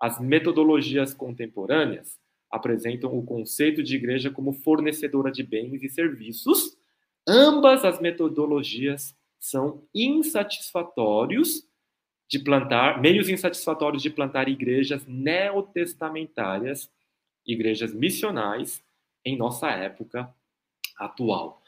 As 0.00 0.18
metodologias 0.18 1.12
contemporâneas 1.12 2.18
apresentam 2.50 3.16
o 3.16 3.22
conceito 3.22 3.82
de 3.82 3.94
igreja 3.94 4.30
como 4.30 4.52
fornecedora 4.52 5.30
de 5.30 5.42
bens 5.42 5.82
e 5.82 5.88
serviços. 5.88 6.76
Ambas 7.28 7.84
as 7.84 8.00
metodologias 8.00 9.14
são 9.38 9.86
insatisfatórios 9.94 11.68
de 12.28 12.38
plantar, 12.38 13.00
meios 13.00 13.28
insatisfatórios 13.28 14.02
de 14.02 14.10
plantar 14.10 14.48
igrejas 14.48 15.04
neotestamentárias, 15.06 16.90
igrejas 17.44 17.92
missionais 17.92 18.82
em 19.24 19.36
nossa 19.36 19.70
época 19.70 20.32
atual. 20.96 21.59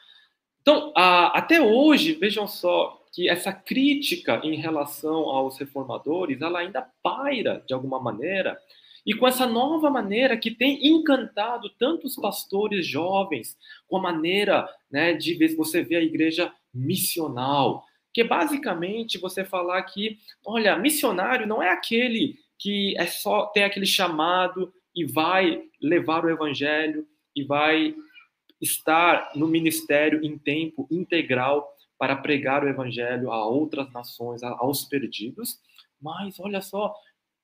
Então, 0.63 0.93
até 0.95 1.61
hoje, 1.61 2.13
vejam 2.13 2.47
só 2.47 3.05
que 3.11 3.29
essa 3.29 3.51
crítica 3.51 4.39
em 4.43 4.55
relação 4.55 5.29
aos 5.29 5.57
reformadores, 5.57 6.41
ela 6.41 6.59
ainda 6.59 6.89
paira 7.03 7.61
de 7.67 7.73
alguma 7.73 7.99
maneira, 7.99 8.57
e 9.05 9.13
com 9.13 9.27
essa 9.27 9.45
nova 9.45 9.89
maneira 9.89 10.37
que 10.37 10.49
tem 10.49 10.87
encantado 10.87 11.69
tantos 11.77 12.15
pastores 12.15 12.87
jovens, 12.87 13.57
com 13.87 13.97
a 13.97 14.01
maneira 14.01 14.67
né, 14.89 15.13
de 15.13 15.35
você 15.55 15.83
ver 15.83 15.97
a 15.97 16.03
igreja 16.03 16.51
missional, 16.73 17.83
que 18.13 18.21
é 18.21 18.23
basicamente 18.23 19.17
você 19.17 19.43
falar 19.43 19.83
que, 19.83 20.17
olha, 20.45 20.77
missionário 20.77 21.45
não 21.45 21.61
é 21.61 21.69
aquele 21.69 22.39
que 22.57 22.95
é 22.97 23.05
só 23.05 23.47
tem 23.47 23.65
aquele 23.65 23.85
chamado 23.85 24.73
e 24.95 25.03
vai 25.03 25.61
levar 25.81 26.23
o 26.23 26.29
evangelho 26.29 27.05
e 27.35 27.43
vai 27.43 27.93
estar 28.61 29.31
no 29.35 29.47
ministério 29.47 30.23
em 30.23 30.37
tempo 30.37 30.87
integral 30.89 31.67
para 31.97 32.15
pregar 32.15 32.63
o 32.63 32.69
evangelho 32.69 33.31
a 33.31 33.45
outras 33.47 33.91
nações, 33.91 34.43
aos 34.43 34.85
perdidos. 34.85 35.59
Mas 36.01 36.39
olha 36.39 36.61
só, 36.61 36.93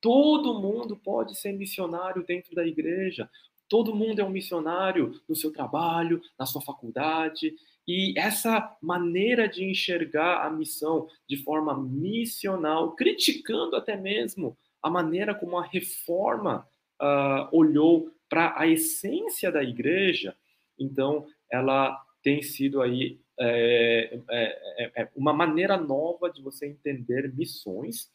todo 0.00 0.60
mundo 0.60 0.96
pode 0.96 1.38
ser 1.38 1.52
missionário 1.52 2.24
dentro 2.24 2.54
da 2.54 2.66
igreja. 2.66 3.28
Todo 3.68 3.94
mundo 3.94 4.20
é 4.20 4.24
um 4.24 4.30
missionário 4.30 5.20
no 5.28 5.36
seu 5.36 5.52
trabalho, 5.52 6.20
na 6.38 6.44
sua 6.44 6.60
faculdade, 6.60 7.54
e 7.86 8.12
essa 8.18 8.76
maneira 8.82 9.48
de 9.48 9.64
enxergar 9.64 10.46
a 10.46 10.50
missão 10.50 11.08
de 11.28 11.36
forma 11.36 11.76
missional, 11.76 12.92
criticando 12.92 13.76
até 13.76 13.96
mesmo 13.96 14.56
a 14.82 14.90
maneira 14.90 15.34
como 15.34 15.58
a 15.58 15.64
reforma 15.64 16.66
uh, 17.00 17.48
olhou 17.50 18.10
para 18.28 18.54
a 18.56 18.66
essência 18.66 19.50
da 19.50 19.62
igreja, 19.62 20.36
então 20.80 21.26
ela 21.50 21.96
tem 22.22 22.42
sido 22.42 22.82
aí 22.82 23.20
é, 23.38 24.20
é, 24.30 25.02
é, 25.02 25.08
uma 25.16 25.32
maneira 25.32 25.76
nova 25.76 26.30
de 26.30 26.42
você 26.42 26.66
entender 26.66 27.32
missões. 27.34 28.10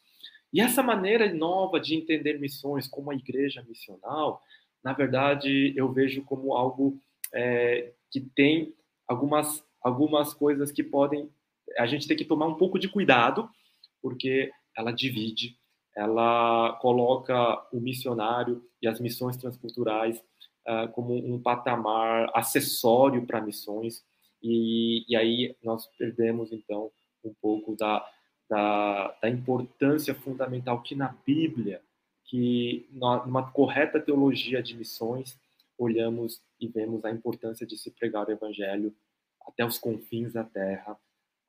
E 0.52 0.60
essa 0.60 0.82
maneira 0.82 1.32
nova 1.32 1.80
de 1.80 1.94
entender 1.94 2.38
missões 2.38 2.86
como 2.86 3.10
a 3.10 3.14
igreja 3.14 3.64
missional, 3.68 4.40
na 4.84 4.92
verdade, 4.92 5.72
eu 5.76 5.92
vejo 5.92 6.22
como 6.22 6.54
algo 6.54 7.00
é, 7.34 7.92
que 8.10 8.20
tem 8.20 8.74
algumas 9.08 9.64
algumas 9.82 10.34
coisas 10.34 10.72
que 10.72 10.82
podem 10.82 11.30
a 11.78 11.86
gente 11.86 12.06
tem 12.06 12.16
que 12.16 12.24
tomar 12.24 12.46
um 12.46 12.54
pouco 12.54 12.78
de 12.78 12.88
cuidado, 12.88 13.48
porque 14.00 14.50
ela 14.76 14.92
divide, 14.92 15.58
ela 15.96 16.78
coloca 16.80 17.66
o 17.72 17.80
missionário 17.80 18.62
e 18.80 18.86
as 18.86 19.00
missões 19.00 19.36
transculturais 19.36 20.22
uh, 20.66 20.88
como 20.92 21.14
um 21.14 21.40
patamar 21.40 22.30
acessório 22.34 23.26
para 23.26 23.40
missões, 23.40 24.04
e, 24.42 25.04
e, 25.08 25.16
aí 25.16 25.56
nós 25.62 25.86
perdemos, 25.98 26.52
então, 26.52 26.90
um 27.24 27.34
pouco 27.40 27.74
da, 27.74 28.08
da, 28.48 29.16
da 29.20 29.28
importância 29.28 30.14
fundamental 30.14 30.82
que 30.82 30.94
na 30.94 31.14
Bíblia, 31.26 31.80
que 32.24 32.88
numa 32.92 33.50
correta 33.50 34.00
teologia 34.00 34.62
de 34.62 34.76
missões, 34.76 35.38
olhamos 35.78 36.40
e 36.60 36.66
vemos 36.68 37.04
a 37.04 37.10
importância 37.10 37.66
de 37.66 37.76
se 37.76 37.90
pregar 37.90 38.28
o 38.28 38.32
evangelho 38.32 38.94
até 39.46 39.64
os 39.64 39.78
confins 39.78 40.32
da 40.32 40.44
terra, 40.44 40.98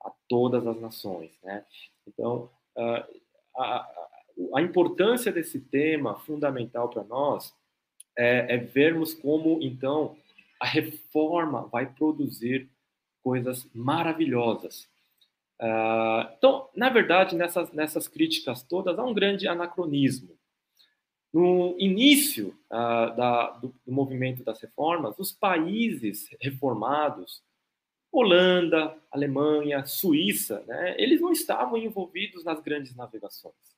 a 0.02 0.12
todas 0.28 0.66
as 0.66 0.80
nações. 0.80 1.32
Né? 1.42 1.64
Então, 2.06 2.50
a, 2.76 3.08
a, 3.56 4.08
a 4.54 4.62
importância 4.62 5.32
desse 5.32 5.60
tema 5.60 6.18
fundamental 6.20 6.88
para 6.88 7.02
nós 7.04 7.54
é, 8.18 8.56
é, 8.56 8.58
vermos 8.58 9.14
como, 9.14 9.58
então, 9.62 10.16
a 10.60 10.66
reforma 10.66 11.68
vai 11.68 11.86
produzir 11.86 12.68
coisas 13.22 13.68
maravilhosas. 13.72 14.88
Uh, 15.60 16.32
então, 16.36 16.68
na 16.74 16.88
verdade, 16.88 17.36
nessas, 17.36 17.72
nessas 17.72 18.08
críticas 18.08 18.62
todas, 18.62 18.98
há 18.98 19.04
um 19.04 19.14
grande 19.14 19.46
anacronismo. 19.46 20.36
No 21.32 21.76
início 21.78 22.48
uh, 22.66 23.14
da, 23.16 23.50
do, 23.60 23.74
do 23.86 23.92
movimento 23.92 24.42
das 24.42 24.60
reformas, 24.60 25.18
os 25.18 25.30
países 25.30 26.28
reformados 26.40 27.42
Holanda, 28.10 28.96
Alemanha, 29.10 29.84
Suíça, 29.84 30.64
né, 30.66 30.94
eles 30.98 31.20
não 31.20 31.30
estavam 31.30 31.76
envolvidos 31.76 32.42
nas 32.44 32.60
grandes 32.60 32.94
navegações. 32.96 33.77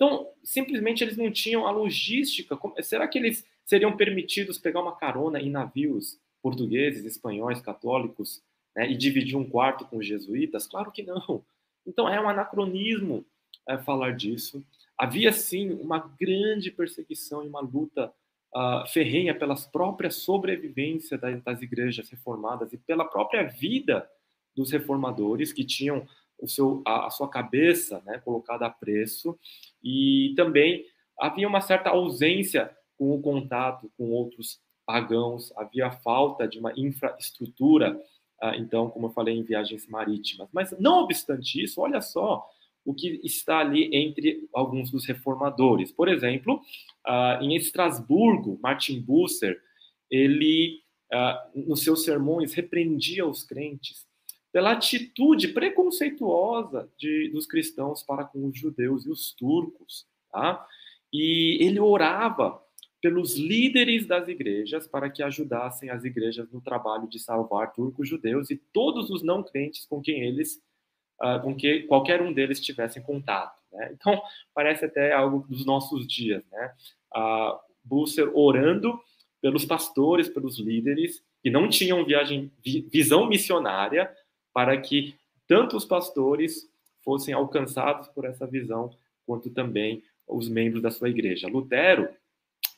Então, 0.00 0.32
simplesmente 0.42 1.04
eles 1.04 1.18
não 1.18 1.30
tinham 1.30 1.66
a 1.66 1.70
logística. 1.70 2.58
Será 2.80 3.06
que 3.06 3.18
eles 3.18 3.44
seriam 3.66 3.94
permitidos 3.94 4.56
pegar 4.56 4.80
uma 4.80 4.96
carona 4.96 5.38
em 5.38 5.50
navios 5.50 6.18
portugueses, 6.42 7.04
espanhóis, 7.04 7.60
católicos 7.60 8.42
né, 8.74 8.90
e 8.90 8.96
dividir 8.96 9.36
um 9.36 9.44
quarto 9.44 9.84
com 9.84 9.98
os 9.98 10.06
jesuítas? 10.06 10.66
Claro 10.66 10.90
que 10.90 11.02
não. 11.02 11.44
Então, 11.86 12.08
é 12.08 12.18
um 12.18 12.30
anacronismo 12.30 13.26
é, 13.68 13.76
falar 13.76 14.12
disso. 14.12 14.64
Havia, 14.96 15.32
sim, 15.32 15.70
uma 15.74 15.98
grande 16.18 16.70
perseguição 16.70 17.44
e 17.44 17.48
uma 17.48 17.60
luta 17.60 18.10
uh, 18.54 18.86
ferrenha 18.88 19.34
pela 19.34 19.54
própria 19.54 20.10
sobrevivência 20.10 21.18
das, 21.18 21.42
das 21.42 21.60
igrejas 21.60 22.08
reformadas 22.08 22.72
e 22.72 22.78
pela 22.78 23.04
própria 23.04 23.42
vida 23.44 24.08
dos 24.56 24.70
reformadores 24.70 25.52
que 25.52 25.64
tinham 25.64 26.06
o 26.42 26.48
seu, 26.48 26.82
a, 26.86 27.06
a 27.06 27.10
sua 27.10 27.28
cabeça 27.28 28.02
né, 28.04 28.18
colocada 28.18 28.66
a 28.66 28.70
preço 28.70 29.38
e 29.82 30.32
também 30.36 30.84
havia 31.18 31.46
uma 31.46 31.60
certa 31.60 31.90
ausência 31.90 32.74
com 32.98 33.14
o 33.14 33.20
contato 33.20 33.90
com 33.96 34.10
outros 34.10 34.60
pagãos, 34.84 35.52
havia 35.56 35.90
falta 35.90 36.48
de 36.48 36.58
uma 36.58 36.72
infraestrutura, 36.76 37.96
uh, 38.42 38.54
então, 38.56 38.90
como 38.90 39.06
eu 39.06 39.10
falei, 39.10 39.36
em 39.36 39.42
viagens 39.42 39.86
marítimas. 39.86 40.48
Mas, 40.52 40.74
não 40.78 41.04
obstante 41.04 41.62
isso, 41.62 41.80
olha 41.80 42.00
só 42.00 42.44
o 42.84 42.92
que 42.94 43.20
está 43.22 43.58
ali 43.58 43.94
entre 43.94 44.48
alguns 44.52 44.90
dos 44.90 45.06
reformadores. 45.06 45.92
Por 45.92 46.08
exemplo, 46.08 46.60
uh, 47.06 47.42
em 47.42 47.54
Estrasburgo, 47.54 48.58
Martin 48.62 49.00
Busser, 49.00 49.60
ele, 50.10 50.80
uh, 51.12 51.68
nos 51.68 51.84
seus 51.84 52.04
sermões, 52.04 52.52
repreendia 52.52 53.24
os 53.26 53.44
crentes 53.44 54.09
pela 54.52 54.72
atitude 54.72 55.48
preconceituosa 55.48 56.90
de, 56.98 57.30
dos 57.32 57.46
cristãos 57.46 58.02
para 58.02 58.24
com 58.24 58.46
os 58.46 58.58
judeus 58.58 59.06
e 59.06 59.10
os 59.10 59.32
turcos. 59.32 60.06
Tá? 60.30 60.66
E 61.12 61.58
ele 61.60 61.78
orava 61.80 62.60
pelos 63.00 63.36
líderes 63.36 64.06
das 64.06 64.28
igrejas 64.28 64.86
para 64.86 65.08
que 65.08 65.22
ajudassem 65.22 65.88
as 65.88 66.04
igrejas 66.04 66.50
no 66.50 66.60
trabalho 66.60 67.08
de 67.08 67.18
salvar 67.18 67.72
turcos, 67.72 68.08
judeus 68.08 68.50
e 68.50 68.56
todos 68.56 69.08
os 69.08 69.22
não 69.22 69.42
crentes 69.42 69.86
com 69.86 70.02
quem 70.02 70.22
eles, 70.22 70.60
uh, 71.22 71.40
com 71.42 71.54
que 71.54 71.84
qualquer 71.84 72.20
um 72.20 72.32
deles 72.32 72.60
tivesse 72.60 73.00
contato. 73.00 73.58
Né? 73.72 73.90
Então 73.94 74.20
parece 74.54 74.84
até 74.84 75.12
algo 75.12 75.46
dos 75.48 75.64
nossos 75.64 76.06
dias, 76.06 76.44
né? 76.50 76.74
Uh, 77.16 77.70
Busser 77.82 78.30
orando 78.36 79.00
pelos 79.40 79.64
pastores, 79.64 80.28
pelos 80.28 80.58
líderes 80.58 81.24
que 81.42 81.48
não 81.50 81.66
tinham 81.66 82.04
viagem, 82.04 82.52
visão 82.62 83.26
missionária 83.26 84.14
para 84.52 84.80
que 84.80 85.14
tanto 85.46 85.76
os 85.76 85.84
pastores 85.84 86.68
fossem 87.04 87.34
alcançados 87.34 88.08
por 88.08 88.24
essa 88.24 88.46
visão 88.46 88.90
quanto 89.26 89.50
também 89.50 90.02
os 90.26 90.48
membros 90.48 90.82
da 90.82 90.90
sua 90.90 91.08
igreja. 91.08 91.48
Lutero 91.48 92.08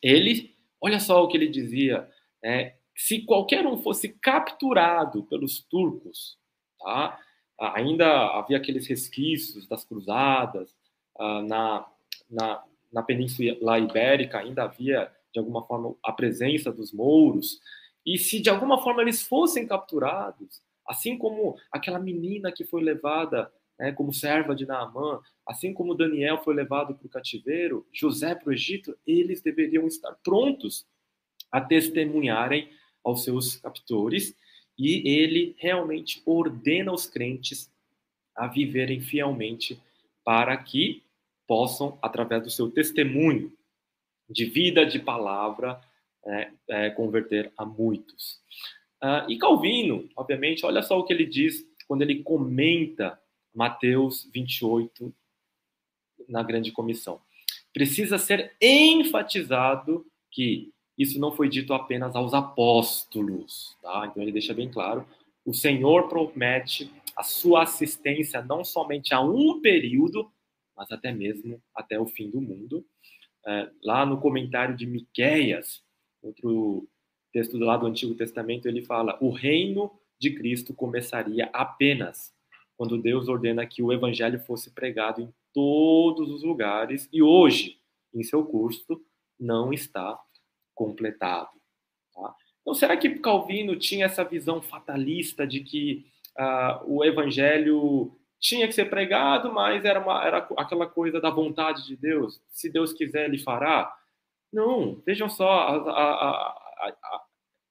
ele, 0.02 0.54
olha 0.80 0.98
só 0.98 1.22
o 1.22 1.28
que 1.28 1.36
ele 1.36 1.48
dizia, 1.48 2.08
né? 2.42 2.74
se 2.94 3.22
qualquer 3.22 3.66
um 3.66 3.78
fosse 3.78 4.08
capturado 4.08 5.24
pelos 5.24 5.62
turcos, 5.62 6.36
tá? 6.78 7.18
ainda 7.58 8.26
havia 8.38 8.56
aqueles 8.56 8.86
resquícios 8.86 9.66
das 9.66 9.84
cruzadas 9.84 10.70
uh, 11.18 11.42
na, 11.42 11.86
na, 12.28 12.64
na 12.92 13.02
Península 13.02 13.78
Ibérica, 13.78 14.40
ainda 14.40 14.64
havia, 14.64 15.10
de 15.32 15.38
alguma 15.38 15.64
forma, 15.64 15.94
a 16.02 16.12
presença 16.12 16.72
dos 16.72 16.92
mouros, 16.92 17.60
e 18.04 18.18
se 18.18 18.40
de 18.40 18.50
alguma 18.50 18.82
forma 18.82 19.02
eles 19.02 19.22
fossem 19.22 19.66
capturados, 19.66 20.60
assim 20.86 21.16
como 21.16 21.56
aquela 21.70 21.98
menina 21.98 22.52
que 22.52 22.64
foi 22.64 22.82
levada 22.82 23.52
né, 23.78 23.92
como 23.92 24.12
serva 24.12 24.54
de 24.54 24.66
Naamã, 24.66 25.20
assim 25.46 25.72
como 25.72 25.94
Daniel 25.94 26.42
foi 26.42 26.54
levado 26.54 26.94
para 26.94 27.06
o 27.06 27.10
cativeiro, 27.10 27.86
José 27.92 28.34
para 28.34 28.50
o 28.50 28.52
Egito, 28.52 28.96
eles 29.06 29.42
deveriam 29.42 29.86
estar 29.86 30.12
prontos 30.22 30.86
a 31.50 31.60
testemunharem 31.60 32.70
aos 33.04 33.24
seus 33.24 33.56
captores, 33.56 34.36
e 34.78 35.06
ele 35.08 35.54
realmente 35.58 36.22
ordena 36.24 36.92
os 36.92 37.06
crentes 37.06 37.70
a 38.34 38.46
viverem 38.46 39.00
fielmente 39.00 39.80
para 40.24 40.56
que 40.56 41.02
possam, 41.46 41.98
através 42.00 42.42
do 42.42 42.50
seu 42.50 42.70
testemunho 42.70 43.52
de 44.30 44.46
vida, 44.46 44.86
de 44.86 44.98
palavra, 44.98 45.80
é, 46.24 46.50
é, 46.68 46.90
converter 46.90 47.52
a 47.56 47.64
muitos. 47.64 48.40
Uh, 49.02 49.28
e 49.28 49.36
Calvino, 49.36 50.08
obviamente, 50.16 50.64
olha 50.64 50.80
só 50.80 50.98
o 50.98 51.04
que 51.04 51.12
ele 51.12 51.26
diz 51.26 51.66
quando 51.88 52.02
ele 52.02 52.22
comenta 52.22 53.20
Mateus 53.54 54.30
28, 54.32 55.12
na 56.28 56.42
grande 56.42 56.70
comissão. 56.70 57.20
Precisa 57.72 58.16
ser 58.16 58.54
enfatizado 58.60 60.06
que 60.30 60.72
isso 60.96 61.18
não 61.18 61.32
foi 61.32 61.48
dito 61.48 61.74
apenas 61.74 62.14
aos 62.14 62.32
apóstolos, 62.32 63.76
tá? 63.82 64.06
Então 64.06 64.22
ele 64.22 64.32
deixa 64.32 64.54
bem 64.54 64.70
claro, 64.70 65.06
o 65.44 65.52
Senhor 65.52 66.08
promete 66.08 66.90
a 67.16 67.22
sua 67.22 67.62
assistência 67.62 68.42
não 68.42 68.64
somente 68.64 69.12
a 69.12 69.20
um 69.20 69.60
período, 69.60 70.30
mas 70.76 70.90
até 70.90 71.12
mesmo 71.12 71.60
até 71.74 71.98
o 71.98 72.06
fim 72.06 72.30
do 72.30 72.40
mundo. 72.40 72.86
É, 73.44 73.70
lá 73.82 74.06
no 74.06 74.20
comentário 74.20 74.76
de 74.76 74.86
Miqueias, 74.86 75.82
outro 76.22 76.88
texto 77.32 77.58
lado 77.58 77.80
do 77.80 77.86
Antigo 77.86 78.14
Testamento, 78.14 78.68
ele 78.68 78.82
fala: 78.82 79.16
o 79.20 79.30
reino 79.30 79.90
de 80.18 80.30
Cristo 80.30 80.74
começaria 80.74 81.50
apenas 81.52 82.32
quando 82.76 83.00
Deus 83.00 83.28
ordena 83.28 83.66
que 83.66 83.82
o 83.82 83.92
evangelho 83.92 84.38
fosse 84.40 84.70
pregado 84.70 85.20
em 85.22 85.32
todos 85.52 86.30
os 86.30 86.42
lugares 86.42 87.08
e 87.12 87.22
hoje, 87.22 87.78
em 88.14 88.22
seu 88.22 88.44
curso, 88.44 89.00
não 89.38 89.72
está 89.72 90.18
completado. 90.74 91.50
Tá? 92.14 92.34
Então, 92.60 92.74
será 92.74 92.96
que 92.96 93.18
Calvino 93.18 93.76
tinha 93.76 94.06
essa 94.06 94.24
visão 94.24 94.62
fatalista 94.62 95.46
de 95.46 95.60
que 95.60 96.06
uh, 96.38 96.84
o 96.86 97.04
evangelho 97.04 98.16
tinha 98.40 98.66
que 98.66 98.72
ser 98.72 98.90
pregado, 98.90 99.52
mas 99.52 99.84
era, 99.84 100.00
uma, 100.00 100.24
era 100.24 100.38
aquela 100.56 100.86
coisa 100.86 101.20
da 101.20 101.30
vontade 101.30 101.86
de 101.86 101.96
Deus? 101.96 102.40
Se 102.48 102.70
Deus 102.70 102.92
quiser, 102.92 103.26
ele 103.26 103.38
fará? 103.38 103.94
Não, 104.52 105.00
vejam 105.06 105.28
só, 105.28 105.50
a, 105.50 105.90
a, 105.90 106.61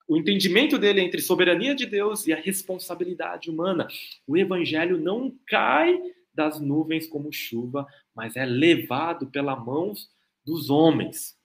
o 0.08 0.18
entendimento 0.18 0.78
dele 0.78 1.02
entre 1.02 1.22
soberania 1.22 1.74
de 1.74 1.86
Deus 1.86 2.28
e 2.28 2.34
a 2.34 2.36
responsabilidade 2.36 3.50
humana. 3.50 3.88
O 4.28 4.36
evangelho 4.36 4.98
não 4.98 5.34
cai 5.48 5.98
das 6.34 6.60
nuvens 6.60 7.08
como 7.08 7.32
chuva, 7.32 7.86
mas 8.14 8.36
é 8.36 8.46
levado 8.46 9.28
pela 9.28 9.56
mãos 9.56 10.10
dos 10.46 10.70
homens. 10.70 11.38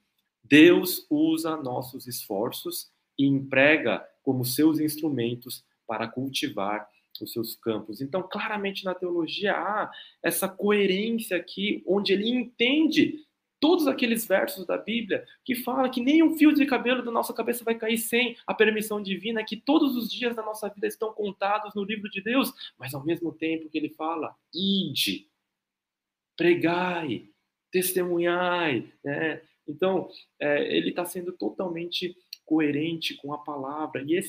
Deus 0.42 1.06
usa 1.10 1.56
nossos 1.56 2.06
esforços 2.06 2.90
e 3.18 3.26
emprega 3.26 4.04
como 4.22 4.44
seus 4.44 4.80
instrumentos 4.80 5.64
para 5.86 6.08
cultivar 6.08 6.88
os 7.22 7.32
seus 7.32 7.56
campos. 7.56 8.00
Então, 8.00 8.22
claramente 8.22 8.84
na 8.84 8.94
teologia 8.94 9.54
há 9.54 9.90
essa 10.22 10.48
coerência 10.48 11.36
aqui, 11.36 11.82
onde 11.86 12.12
ele 12.12 12.28
entende 12.28 13.25
todos 13.60 13.86
aqueles 13.86 14.26
versos 14.26 14.66
da 14.66 14.76
Bíblia 14.76 15.24
que 15.44 15.54
fala 15.54 15.88
que 15.88 16.00
nem 16.00 16.22
um 16.22 16.36
fio 16.36 16.52
de 16.52 16.66
cabelo 16.66 17.02
da 17.02 17.10
nossa 17.10 17.32
cabeça 17.32 17.64
vai 17.64 17.74
cair 17.74 17.98
sem 17.98 18.36
a 18.46 18.54
permissão 18.54 19.02
divina, 19.02 19.44
que 19.44 19.56
todos 19.56 19.96
os 19.96 20.10
dias 20.10 20.34
da 20.34 20.42
nossa 20.42 20.68
vida 20.68 20.86
estão 20.86 21.12
contados 21.12 21.74
no 21.74 21.84
livro 21.84 22.10
de 22.10 22.20
Deus, 22.20 22.52
mas 22.78 22.94
ao 22.94 23.04
mesmo 23.04 23.32
tempo 23.32 23.68
que 23.68 23.78
ele 23.78 23.90
fala, 23.90 24.34
ide, 24.54 25.28
pregai, 26.36 27.28
testemunhai, 27.70 28.92
né? 29.04 29.42
Então, 29.66 30.08
é, 30.38 30.76
ele 30.76 30.90
está 30.90 31.04
sendo 31.04 31.32
totalmente 31.32 32.16
coerente 32.44 33.14
com 33.16 33.34
a 33.34 33.38
palavra, 33.38 34.02
e 34.06 34.16
é 34.16 34.20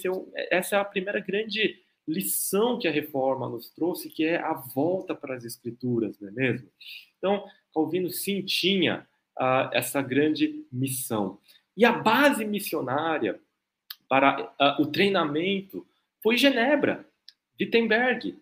essa 0.50 0.76
é 0.76 0.80
a 0.80 0.86
primeira 0.86 1.20
grande 1.20 1.80
lição 2.08 2.80
que 2.80 2.88
a 2.88 2.92
reforma 2.92 3.48
nos 3.48 3.70
trouxe, 3.70 4.10
que 4.10 4.24
é 4.24 4.38
a 4.38 4.54
volta 4.54 5.14
para 5.14 5.36
as 5.36 5.44
escrituras, 5.44 6.20
não 6.20 6.30
é 6.30 6.32
mesmo? 6.32 6.70
Então, 7.18 7.46
Calvino 7.74 8.10
sim 8.10 8.42
tinha 8.42 9.08
uh, 9.40 9.70
essa 9.72 10.02
grande 10.02 10.66
missão. 10.72 11.40
E 11.76 11.86
a 11.86 11.92
base 11.92 12.44
missionária 12.46 13.40
para 14.10 14.54
uh, 14.60 14.82
o 14.82 14.88
treinamento 14.88 15.86
foi 16.22 16.38
Genebra, 16.38 17.06
Wittenberg, 17.60 18.36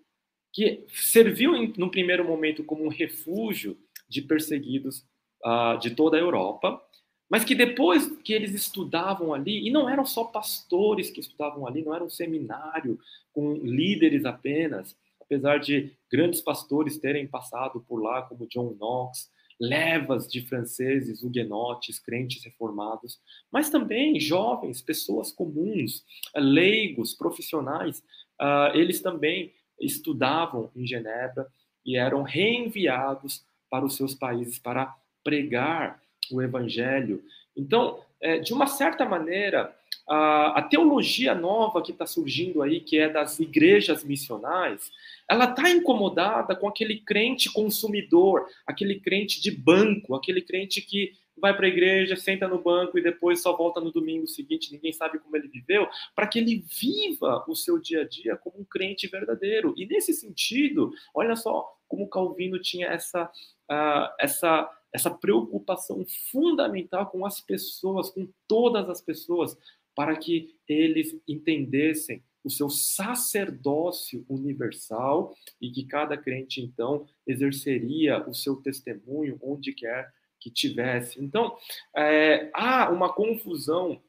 que 0.53 0.85
serviu 0.87 1.55
em, 1.55 1.73
no 1.77 1.91
primeiro 1.91 2.23
momento 2.25 2.63
como 2.63 2.85
um 2.85 2.89
refúgio 2.89 3.77
de 4.07 4.21
perseguidos 4.21 5.05
uh, 5.43 5.77
de 5.79 5.91
toda 5.91 6.17
a 6.17 6.19
Europa, 6.19 6.81
mas 7.29 7.43
que 7.43 7.55
depois 7.55 8.07
que 8.23 8.33
eles 8.33 8.53
estudavam 8.53 9.33
ali, 9.33 9.67
e 9.67 9.71
não 9.71 9.89
eram 9.89 10.05
só 10.05 10.23
pastores 10.23 11.09
que 11.09 11.19
estudavam 11.19 11.67
ali, 11.67 11.83
não 11.83 11.93
era 11.93 12.03
um 12.03 12.09
seminário 12.09 12.99
com 13.33 13.53
líderes 13.55 14.25
apenas, 14.25 14.95
apesar 15.19 15.59
de 15.59 15.91
grandes 16.09 16.39
pastores 16.39 16.97
terem 16.97 17.27
passado 17.27 17.83
por 17.87 18.01
lá, 18.01 18.21
como 18.21 18.47
John 18.47 18.75
Knox, 18.79 19.29
levas 19.59 20.27
de 20.27 20.41
franceses, 20.41 21.23
huguenotes, 21.23 21.99
crentes 21.99 22.43
reformados, 22.43 23.19
mas 23.51 23.69
também 23.69 24.19
jovens, 24.19 24.81
pessoas 24.81 25.31
comuns, 25.31 26.03
leigos, 26.35 27.13
profissionais, 27.13 27.99
uh, 28.41 28.75
eles 28.75 29.01
também 29.01 29.53
estudavam 29.79 30.71
em 30.75 30.85
Genebra 30.85 31.47
e 31.85 31.97
eram 31.97 32.23
reenviados 32.23 33.45
para 33.69 33.85
os 33.85 33.95
seus 33.95 34.13
países 34.13 34.59
para 34.59 34.95
pregar 35.23 36.01
o 36.31 36.41
evangelho. 36.41 37.23
Então, 37.55 38.03
é, 38.21 38.39
de 38.39 38.53
uma 38.53 38.67
certa 38.67 39.05
maneira, 39.05 39.75
a, 40.07 40.59
a 40.59 40.61
teologia 40.61 41.33
nova 41.33 41.81
que 41.81 41.91
está 41.91 42.05
surgindo 42.05 42.61
aí, 42.61 42.79
que 42.79 42.97
é 42.97 43.09
das 43.09 43.39
igrejas 43.39 44.03
missionais, 44.03 44.91
ela 45.29 45.45
está 45.45 45.69
incomodada 45.69 46.55
com 46.55 46.67
aquele 46.67 46.99
crente 46.99 47.51
consumidor, 47.51 48.45
aquele 48.65 48.99
crente 48.99 49.41
de 49.41 49.51
banco, 49.51 50.15
aquele 50.15 50.41
crente 50.41 50.81
que 50.81 51.13
vai 51.37 51.55
para 51.55 51.65
a 51.65 51.69
igreja, 51.69 52.15
senta 52.15 52.47
no 52.47 52.61
banco 52.61 52.97
e 52.97 53.03
depois 53.03 53.41
só 53.41 53.55
volta 53.55 53.81
no 53.81 53.91
domingo 53.91 54.25
seguinte, 54.25 54.71
ninguém 54.71 54.93
sabe 54.93 55.19
como 55.19 55.35
ele 55.35 55.47
viveu, 55.47 55.87
para 56.15 56.27
que 56.27 56.39
ele 56.39 56.63
viva 56.65 57.43
o 57.47 57.55
seu 57.55 57.77
dia 57.79 58.01
a 58.01 58.07
dia 58.07 58.37
como 58.37 58.59
um 58.59 58.63
crente 58.63 59.07
verdadeiro. 59.07 59.73
E 59.75 59.85
nesse 59.85 60.13
sentido, 60.13 60.93
olha 61.13 61.35
só 61.35 61.75
como 61.87 62.09
Calvino 62.09 62.59
tinha 62.59 62.87
essa, 62.87 63.25
uh, 63.25 64.15
essa, 64.19 64.69
essa 64.93 65.11
preocupação 65.11 66.05
fundamental 66.31 67.07
com 67.07 67.25
as 67.25 67.41
pessoas, 67.41 68.09
com 68.09 68.27
todas 68.47 68.89
as 68.89 69.01
pessoas, 69.01 69.57
para 69.95 70.15
que 70.15 70.55
eles 70.67 71.15
entendessem 71.27 72.23
o 72.43 72.49
seu 72.49 72.69
sacerdócio 72.69 74.23
universal 74.29 75.35
e 75.59 75.71
que 75.71 75.85
cada 75.85 76.15
crente, 76.15 76.61
então, 76.61 77.07
exerceria 77.25 78.23
o 78.29 78.33
seu 78.35 78.57
testemunho 78.57 79.39
onde 79.41 79.73
quer 79.73 80.13
que 80.39 80.51
tivesse. 80.51 81.19
Então, 81.19 81.57
é, 81.95 82.51
há 82.53 82.91
uma 82.91 83.11
confusão, 83.11 83.99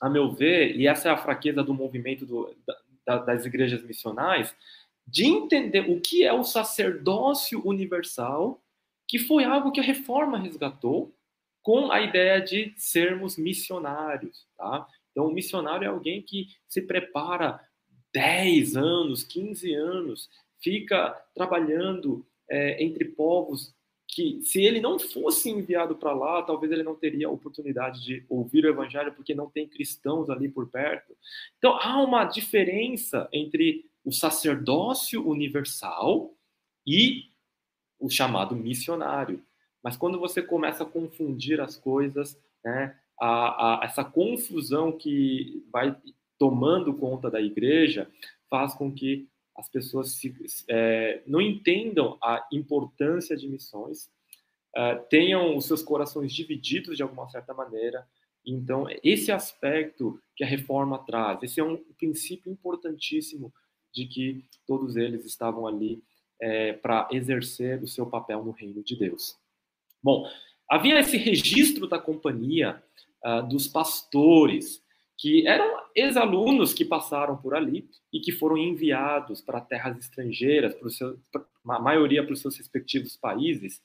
a 0.00 0.10
meu 0.10 0.32
ver, 0.32 0.74
e 0.74 0.88
essa 0.88 1.08
é 1.08 1.12
a 1.12 1.16
fraqueza 1.16 1.62
do 1.62 1.72
movimento 1.72 2.26
do, 2.26 2.52
da, 3.06 3.18
das 3.18 3.46
igrejas 3.46 3.84
missionais, 3.84 4.52
de 5.06 5.26
entender 5.26 5.88
o 5.88 6.00
que 6.00 6.24
é 6.24 6.32
o 6.32 6.42
sacerdócio 6.42 7.64
universal, 7.64 8.60
que 9.06 9.18
foi 9.18 9.44
algo 9.44 9.70
que 9.70 9.80
a 9.80 9.84
reforma 9.84 10.38
resgatou, 10.38 11.14
com 11.62 11.92
a 11.92 12.00
ideia 12.00 12.40
de 12.40 12.72
sermos 12.76 13.36
missionários, 13.36 14.46
tá? 14.56 14.88
Então, 15.20 15.28
o 15.28 15.34
missionário 15.34 15.84
é 15.84 15.88
alguém 15.88 16.22
que 16.22 16.48
se 16.66 16.80
prepara 16.80 17.60
10 18.10 18.74
anos, 18.74 19.22
15 19.22 19.74
anos, 19.74 20.30
fica 20.62 21.10
trabalhando 21.34 22.26
é, 22.48 22.82
entre 22.82 23.04
povos 23.04 23.74
que, 24.08 24.40
se 24.42 24.62
ele 24.62 24.80
não 24.80 24.98
fosse 24.98 25.50
enviado 25.50 25.94
para 25.94 26.14
lá, 26.14 26.42
talvez 26.42 26.72
ele 26.72 26.82
não 26.82 26.94
teria 26.94 27.26
a 27.26 27.30
oportunidade 27.30 28.02
de 28.02 28.24
ouvir 28.30 28.64
o 28.64 28.70
evangelho, 28.70 29.12
porque 29.12 29.34
não 29.34 29.50
tem 29.50 29.68
cristãos 29.68 30.30
ali 30.30 30.48
por 30.48 30.70
perto. 30.70 31.14
Então, 31.58 31.78
há 31.78 32.02
uma 32.02 32.24
diferença 32.24 33.28
entre 33.30 33.84
o 34.02 34.10
sacerdócio 34.10 35.28
universal 35.28 36.34
e 36.86 37.24
o 37.98 38.08
chamado 38.08 38.56
missionário. 38.56 39.44
Mas 39.82 39.98
quando 39.98 40.18
você 40.18 40.40
começa 40.40 40.82
a 40.82 40.86
confundir 40.86 41.60
as 41.60 41.76
coisas, 41.76 42.40
né, 42.64 42.98
a, 43.20 43.82
a, 43.82 43.84
essa 43.84 44.02
confusão 44.02 44.90
que 44.90 45.64
vai 45.70 45.94
tomando 46.38 46.94
conta 46.94 47.30
da 47.30 47.40
igreja 47.40 48.10
faz 48.48 48.72
com 48.72 48.92
que 48.92 49.28
as 49.54 49.68
pessoas 49.68 50.12
se, 50.12 50.34
é, 50.68 51.22
não 51.26 51.40
entendam 51.40 52.16
a 52.22 52.46
importância 52.50 53.36
de 53.36 53.46
missões, 53.46 54.10
é, 54.74 54.94
tenham 55.10 55.54
os 55.54 55.66
seus 55.66 55.82
corações 55.82 56.32
divididos 56.32 56.96
de 56.96 57.02
alguma 57.02 57.28
certa 57.28 57.52
maneira. 57.52 58.06
Então, 58.44 58.86
esse 59.04 59.30
aspecto 59.30 60.18
que 60.34 60.42
a 60.42 60.46
reforma 60.46 60.98
traz, 60.98 61.42
esse 61.42 61.60
é 61.60 61.64
um 61.64 61.76
princípio 61.98 62.50
importantíssimo 62.50 63.52
de 63.92 64.06
que 64.06 64.44
todos 64.66 64.96
eles 64.96 65.26
estavam 65.26 65.66
ali 65.66 66.02
é, 66.40 66.72
para 66.72 67.06
exercer 67.12 67.82
o 67.82 67.88
seu 67.88 68.06
papel 68.06 68.42
no 68.42 68.52
reino 68.52 68.82
de 68.82 68.96
Deus. 68.96 69.36
Bom, 70.02 70.26
havia 70.66 70.98
esse 70.98 71.18
registro 71.18 71.86
da 71.86 71.98
companhia 71.98 72.82
uh, 73.24 73.46
dos 73.48 73.68
pastores, 73.68 74.82
que 75.16 75.46
eram 75.46 75.78
ex-alunos 75.94 76.72
que 76.72 76.84
passaram 76.84 77.36
por 77.36 77.54
ali 77.54 77.88
e 78.12 78.20
que 78.20 78.32
foram 78.32 78.56
enviados 78.56 79.42
para 79.42 79.60
terras 79.60 79.98
estrangeiras, 79.98 80.74
para 81.30 81.44
a 81.76 81.78
maioria 81.78 82.24
para 82.24 82.32
os 82.32 82.40
seus 82.40 82.56
respectivos 82.56 83.16
países, 83.16 83.82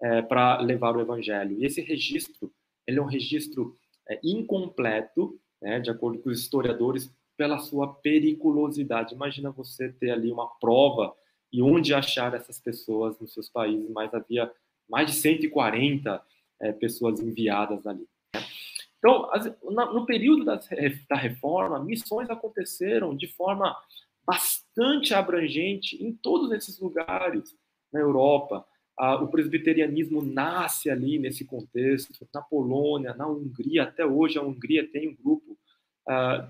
é, 0.00 0.22
para 0.22 0.60
levar 0.60 0.96
o 0.96 1.00
evangelho. 1.00 1.58
E 1.58 1.64
esse 1.64 1.80
registro, 1.80 2.52
ele 2.86 2.98
é 2.98 3.02
um 3.02 3.06
registro 3.06 3.76
é, 4.08 4.20
incompleto, 4.22 5.40
né, 5.60 5.80
de 5.80 5.90
acordo 5.90 6.18
com 6.20 6.30
os 6.30 6.38
historiadores, 6.40 7.10
pela 7.36 7.58
sua 7.58 7.94
periculosidade. 7.94 9.14
Imagina 9.14 9.50
você 9.50 9.90
ter 9.90 10.10
ali 10.10 10.30
uma 10.30 10.46
prova 10.60 11.14
e 11.52 11.62
onde 11.62 11.94
achar 11.94 12.34
essas 12.34 12.60
pessoas 12.60 13.18
nos 13.18 13.32
seus 13.32 13.48
países, 13.48 13.90
mas 13.90 14.12
havia 14.14 14.50
mais 14.88 15.10
de 15.10 15.16
140 15.16 16.22
é, 16.60 16.72
pessoas 16.72 17.20
enviadas 17.20 17.86
ali. 17.86 18.06
Né? 18.34 18.42
Então, 18.98 19.30
no 19.92 20.06
período 20.06 20.44
da, 20.44 20.58
reforma, 21.16 21.82
missões 21.82 22.28
aconteceram 22.30 23.14
de 23.16 23.26
forma 23.28 23.76
bastante 24.24 25.14
abrangente 25.14 26.02
em 26.02 26.12
todos 26.12 26.50
esses 26.52 26.78
lugares 26.80 27.54
na 27.92 28.00
Europa. 28.00 28.66
o 29.22 29.28
presbiterianismo 29.28 30.22
nasce 30.22 30.90
ali 30.90 31.18
nesse 31.18 31.44
contexto, 31.44 32.26
na 32.34 32.42
Polônia, 32.42 33.14
na 33.14 33.28
Hungria, 33.28 33.84
até 33.84 34.04
hoje 34.04 34.38
a 34.38 34.42
Hungria 34.42 34.90
tem 34.90 35.10
um 35.10 35.14
grupo, 35.14 35.56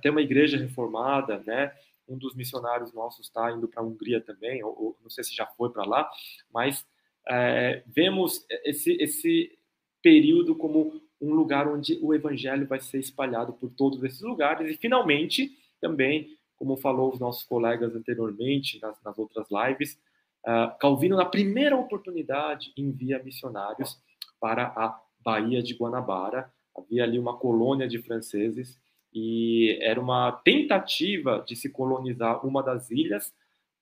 tem 0.00 0.10
uma 0.10 0.22
igreja 0.22 0.56
reformada, 0.56 1.42
né? 1.46 1.72
Um 2.08 2.16
dos 2.16 2.36
missionários 2.36 2.94
nossos 2.94 3.26
está 3.26 3.50
indo 3.50 3.66
para 3.66 3.82
a 3.82 3.84
Hungria 3.84 4.20
também, 4.20 4.62
ou, 4.62 4.96
não 5.02 5.10
sei 5.10 5.24
se 5.24 5.34
já 5.34 5.44
foi 5.44 5.70
para 5.70 5.84
lá, 5.84 6.08
mas 6.54 6.86
é, 7.28 7.82
vemos 7.86 8.46
esse, 8.64 8.92
esse 9.02 9.58
período 10.00 10.54
como 10.54 11.02
um 11.20 11.32
lugar 11.32 11.68
onde 11.68 11.98
o 12.02 12.14
evangelho 12.14 12.66
vai 12.66 12.80
ser 12.80 12.98
espalhado 12.98 13.52
por 13.52 13.70
todos 13.70 14.02
esses 14.04 14.20
lugares 14.20 14.70
e 14.70 14.76
finalmente 14.76 15.50
também, 15.80 16.28
como 16.56 16.76
falou 16.76 17.12
os 17.12 17.20
nossos 17.20 17.44
colegas 17.44 17.94
anteriormente 17.94 18.80
nas, 18.80 19.00
nas 19.02 19.18
outras 19.18 19.46
lives, 19.50 19.98
uh, 20.46 20.76
Calvino 20.78 21.16
na 21.16 21.24
primeira 21.24 21.76
oportunidade 21.76 22.72
envia 22.76 23.22
missionários 23.22 23.98
para 24.40 24.66
a 24.76 25.00
Baía 25.20 25.62
de 25.62 25.74
Guanabara. 25.74 26.50
Havia 26.76 27.04
ali 27.04 27.18
uma 27.18 27.36
colônia 27.36 27.88
de 27.88 27.98
franceses 27.98 28.78
e 29.12 29.78
era 29.80 30.00
uma 30.00 30.32
tentativa 30.44 31.42
de 31.46 31.56
se 31.56 31.70
colonizar 31.70 32.46
uma 32.46 32.62
das 32.62 32.90
ilhas 32.90 33.34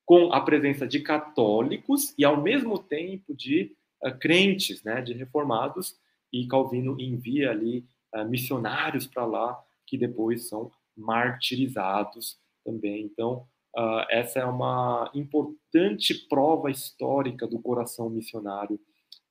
com 0.05 0.33
a 0.33 0.41
presença 0.41 0.87
de 0.87 1.01
católicos 1.01 2.15
e 2.17 2.25
ao 2.25 2.41
mesmo 2.41 2.79
tempo 2.79 3.35
de 3.35 3.73
uh, 4.05 4.17
crentes, 4.19 4.83
né, 4.85 5.01
de 5.01 5.13
reformados 5.13 5.97
e 6.35 6.49
Calvino 6.49 7.01
envia 7.01 7.53
ali 7.53 7.87
uh, 8.13 8.25
missionários 8.25 9.07
para 9.07 9.25
lá 9.25 9.63
que 9.87 9.97
depois 9.97 10.49
são 10.49 10.73
martirizados 10.97 12.39
também. 12.65 13.05
Então, 13.05 13.47
uh, 13.77 14.05
essa 14.11 14.41
é 14.41 14.45
uma 14.45 15.11
importante 15.15 16.15
prova 16.29 16.71
histórica 16.71 17.47
do 17.47 17.61
coração 17.61 18.11
missionário 18.11 18.81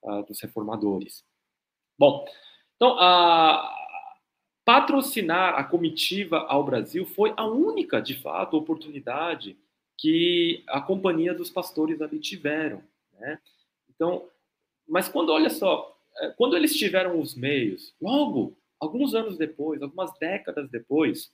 uh, 0.02 0.22
dos 0.24 0.40
reformadores. 0.40 1.22
Bom, 1.98 2.24
então, 2.74 2.96
patrocinar 4.64 5.54
a 5.54 5.62
comitiva 5.62 6.38
ao 6.48 6.64
Brasil 6.64 7.06
foi 7.06 7.32
a 7.36 7.46
única, 7.46 8.00
de 8.00 8.20
fato, 8.20 8.56
oportunidade 8.56 9.56
que 9.96 10.64
a 10.66 10.80
companhia 10.80 11.32
dos 11.32 11.50
pastores 11.50 12.02
ali 12.02 12.18
tiveram. 12.18 12.82
Né? 13.12 13.38
Então, 13.88 14.28
mas 14.88 15.08
quando, 15.08 15.30
olha 15.30 15.50
só, 15.50 15.93
quando 16.36 16.56
eles 16.56 16.76
tiveram 16.76 17.20
os 17.20 17.34
meios, 17.34 17.94
logo, 18.00 18.56
alguns 18.80 19.14
anos 19.14 19.36
depois, 19.36 19.82
algumas 19.82 20.16
décadas 20.18 20.68
depois, 20.70 21.32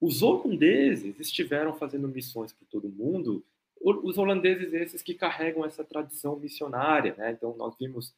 os 0.00 0.22
holandeses 0.22 1.18
estiveram 1.20 1.74
fazendo 1.74 2.08
missões 2.08 2.52
por 2.52 2.66
todo 2.66 2.88
mundo, 2.88 3.44
os 3.80 4.18
holandeses 4.18 4.72
esses 4.72 5.02
que 5.02 5.14
carregam 5.14 5.64
essa 5.64 5.84
tradição 5.84 6.36
missionária, 6.36 7.14
né? 7.16 7.32
Então 7.32 7.56
nós 7.56 7.74
vimos 7.78 8.14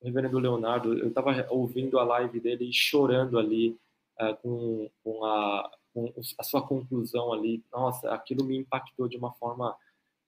o 0.00 0.06
reverendo 0.06 0.38
Leonardo, 0.38 0.98
eu 0.98 1.08
estava 1.08 1.46
ouvindo 1.50 1.98
a 1.98 2.04
live 2.04 2.38
dele 2.40 2.72
chorando 2.72 3.38
ali 3.38 3.76
uh, 4.20 4.36
com, 4.42 4.90
com, 5.02 5.24
a, 5.24 5.70
com 5.92 6.12
a 6.38 6.42
sua 6.42 6.66
conclusão 6.66 7.32
ali, 7.32 7.64
nossa, 7.72 8.12
aquilo 8.12 8.44
me 8.44 8.56
impactou 8.56 9.08
de 9.08 9.16
uma 9.16 9.32
forma 9.32 9.76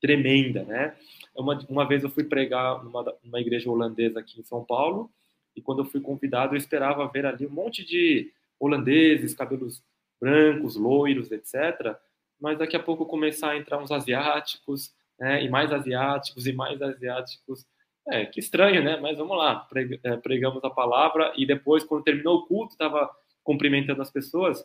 tremenda, 0.07 0.63
né? 0.63 0.95
Uma, 1.35 1.59
uma 1.69 1.85
vez 1.87 2.05
eu 2.05 2.11
fui 2.11 2.23
pregar 2.23 2.83
numa, 2.85 3.05
numa 3.25 3.41
igreja 3.41 3.69
holandesa 3.69 4.21
aqui 4.21 4.41
em 4.41 4.45
São 4.45 4.65
Paulo, 4.65 5.11
e 5.55 5.61
quando 5.61 5.81
eu 5.81 5.85
fui 5.85 6.01
convidado, 6.01 6.55
eu 6.55 6.59
esperava 6.59 7.09
ver 7.09 7.27
ali 7.27 7.45
um 7.45 7.51
monte 7.51 7.85
de 7.85 8.31
holandeses, 8.61 9.35
cabelos 9.35 9.83
brancos, 10.21 10.77
loiros, 10.77 11.33
etc. 11.33 11.97
Mas 12.41 12.59
daqui 12.59 12.77
a 12.77 12.83
pouco 12.83 13.05
começar 13.05 13.51
a 13.51 13.57
entrar 13.57 13.79
uns 13.79 13.91
asiáticos, 13.91 14.95
né? 15.19 15.43
E 15.43 15.49
mais 15.49 15.73
asiáticos, 15.73 16.47
e 16.47 16.53
mais 16.53 16.81
asiáticos. 16.81 17.67
É, 18.09 18.25
que 18.25 18.39
estranho, 18.39 18.85
né? 18.85 18.97
Mas 18.99 19.19
vamos 19.19 19.37
lá, 19.37 19.67
é, 20.05 20.17
pregamos 20.19 20.63
a 20.63 20.71
palavra, 20.71 21.33
e 21.37 21.45
depois, 21.45 21.83
quando 21.83 22.05
terminou 22.05 22.37
o 22.37 22.47
culto, 22.47 22.73
estava 22.73 23.11
cumprimentando 23.43 24.01
as 24.01 24.11
pessoas. 24.11 24.65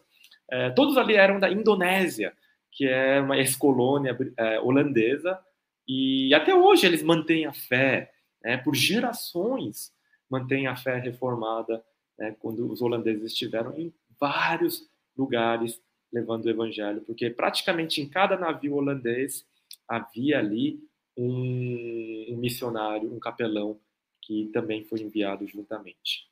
É, 0.52 0.70
todos 0.70 0.98
ali 0.98 1.16
eram 1.16 1.40
da 1.40 1.50
Indonésia 1.50 2.34
que 2.72 2.88
é 2.88 3.20
uma 3.20 3.38
ex-colônia 3.38 4.18
é, 4.38 4.60
holandesa, 4.60 5.40
e 5.88 6.34
até 6.34 6.56
hoje 6.56 6.86
eles 6.86 7.04
mantêm 7.04 7.46
a 7.46 7.54
fé, 7.54 8.14
né, 8.44 8.58
por 8.58 8.76
gerações 8.76 9.94
mantêm 10.30 10.68
a 10.68 10.76
fé 10.76 10.98
reformada, 10.98 11.84
né, 12.18 12.36
quando 12.40 12.72
os 12.72 12.82
holandeses 12.82 13.34
estiveram 13.34 13.78
em 13.78 13.94
vários 14.20 14.88
lugares 15.18 15.82
levando 16.12 16.46
o 16.46 16.50
evangelho, 16.50 17.02
porque 17.02 17.30
praticamente 17.30 18.02
em 18.02 18.08
cada 18.08 18.38
navio 18.38 18.76
holandês 18.76 19.46
havia 19.88 20.40
ali 20.40 20.80
um, 21.18 22.28
um 22.30 22.38
missionário, 22.38 23.14
um 23.14 23.20
capelão, 23.20 23.80
que 24.22 24.50
também 24.54 24.84
foi 24.84 25.02
enviado 25.02 25.48
juntamente. 25.48 26.28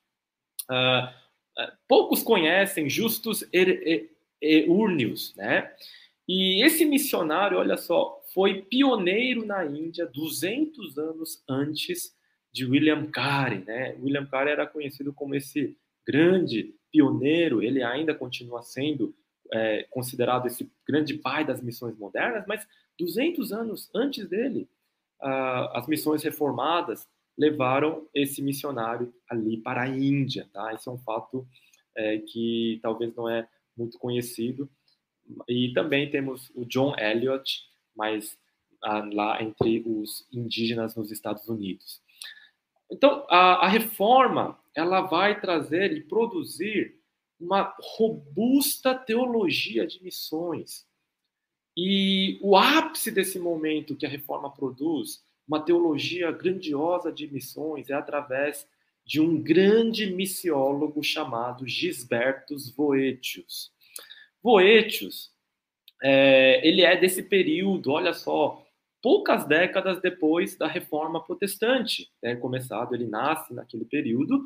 uh, 1.58 1.72
poucos 1.88 2.22
conhecem 2.22 2.88
Justus 2.88 3.44
Eurnius, 4.40 5.34
né? 5.36 5.74
E 6.32 6.62
esse 6.64 6.84
missionário, 6.84 7.58
olha 7.58 7.76
só, 7.76 8.22
foi 8.32 8.62
pioneiro 8.62 9.44
na 9.44 9.66
Índia 9.66 10.06
200 10.06 10.96
anos 10.96 11.42
antes 11.48 12.16
de 12.52 12.64
William 12.64 13.10
Carey, 13.10 13.64
né? 13.64 13.96
William 14.00 14.24
Carey 14.26 14.52
era 14.52 14.64
conhecido 14.64 15.12
como 15.12 15.34
esse 15.34 15.76
grande 16.06 16.72
pioneiro, 16.92 17.60
ele 17.60 17.82
ainda 17.82 18.14
continua 18.14 18.62
sendo 18.62 19.12
é, 19.52 19.82
considerado 19.90 20.46
esse 20.46 20.70
grande 20.86 21.14
pai 21.14 21.44
das 21.44 21.60
missões 21.60 21.98
modernas, 21.98 22.44
mas 22.46 22.64
200 22.96 23.52
anos 23.52 23.90
antes 23.92 24.28
dele, 24.28 24.68
as 25.20 25.88
missões 25.88 26.22
reformadas 26.22 27.08
levaram 27.36 28.08
esse 28.14 28.40
missionário 28.40 29.12
ali 29.28 29.56
para 29.56 29.82
a 29.82 29.88
Índia, 29.88 30.48
tá? 30.52 30.72
Esse 30.74 30.88
é 30.88 30.92
um 30.92 30.98
fato 30.98 31.44
é, 31.96 32.18
que 32.18 32.78
talvez 32.84 33.12
não 33.16 33.28
é 33.28 33.48
muito 33.76 33.98
conhecido. 33.98 34.70
E 35.48 35.72
também 35.72 36.10
temos 36.10 36.50
o 36.54 36.64
John 36.64 36.94
Eliot, 36.98 37.62
mas 37.94 38.38
ah, 38.82 39.08
lá 39.12 39.42
entre 39.42 39.82
os 39.86 40.26
indígenas 40.32 40.96
nos 40.96 41.10
Estados 41.10 41.48
Unidos. 41.48 42.00
Então, 42.90 43.26
a, 43.28 43.66
a 43.66 43.68
reforma 43.68 44.58
ela 44.74 45.02
vai 45.02 45.40
trazer 45.40 45.92
e 45.92 46.02
produzir 46.02 46.98
uma 47.38 47.74
robusta 47.80 48.94
teologia 48.94 49.86
de 49.86 50.02
missões. 50.02 50.86
E 51.76 52.38
o 52.42 52.56
ápice 52.56 53.10
desse 53.10 53.38
momento 53.38 53.96
que 53.96 54.04
a 54.04 54.08
reforma 54.08 54.52
produz, 54.52 55.22
uma 55.48 55.60
teologia 55.60 56.30
grandiosa 56.30 57.10
de 57.12 57.32
missões, 57.32 57.88
é 57.88 57.94
através 57.94 58.68
de 59.04 59.20
um 59.20 59.40
grande 59.40 60.06
missiólogo 60.12 61.02
chamado 61.02 61.66
Gisbertus 61.66 62.70
Voetius. 62.70 63.72
Voetius, 64.42 65.30
é, 66.02 66.66
ele 66.66 66.82
é 66.82 66.96
desse 66.96 67.22
período, 67.22 67.90
olha 67.92 68.12
só, 68.12 68.66
poucas 69.02 69.46
décadas 69.46 70.00
depois 70.00 70.56
da 70.56 70.66
Reforma 70.66 71.24
Protestante, 71.24 72.10
né, 72.22 72.36
começado, 72.36 72.94
ele 72.94 73.06
nasce 73.06 73.52
naquele 73.52 73.84
período, 73.84 74.44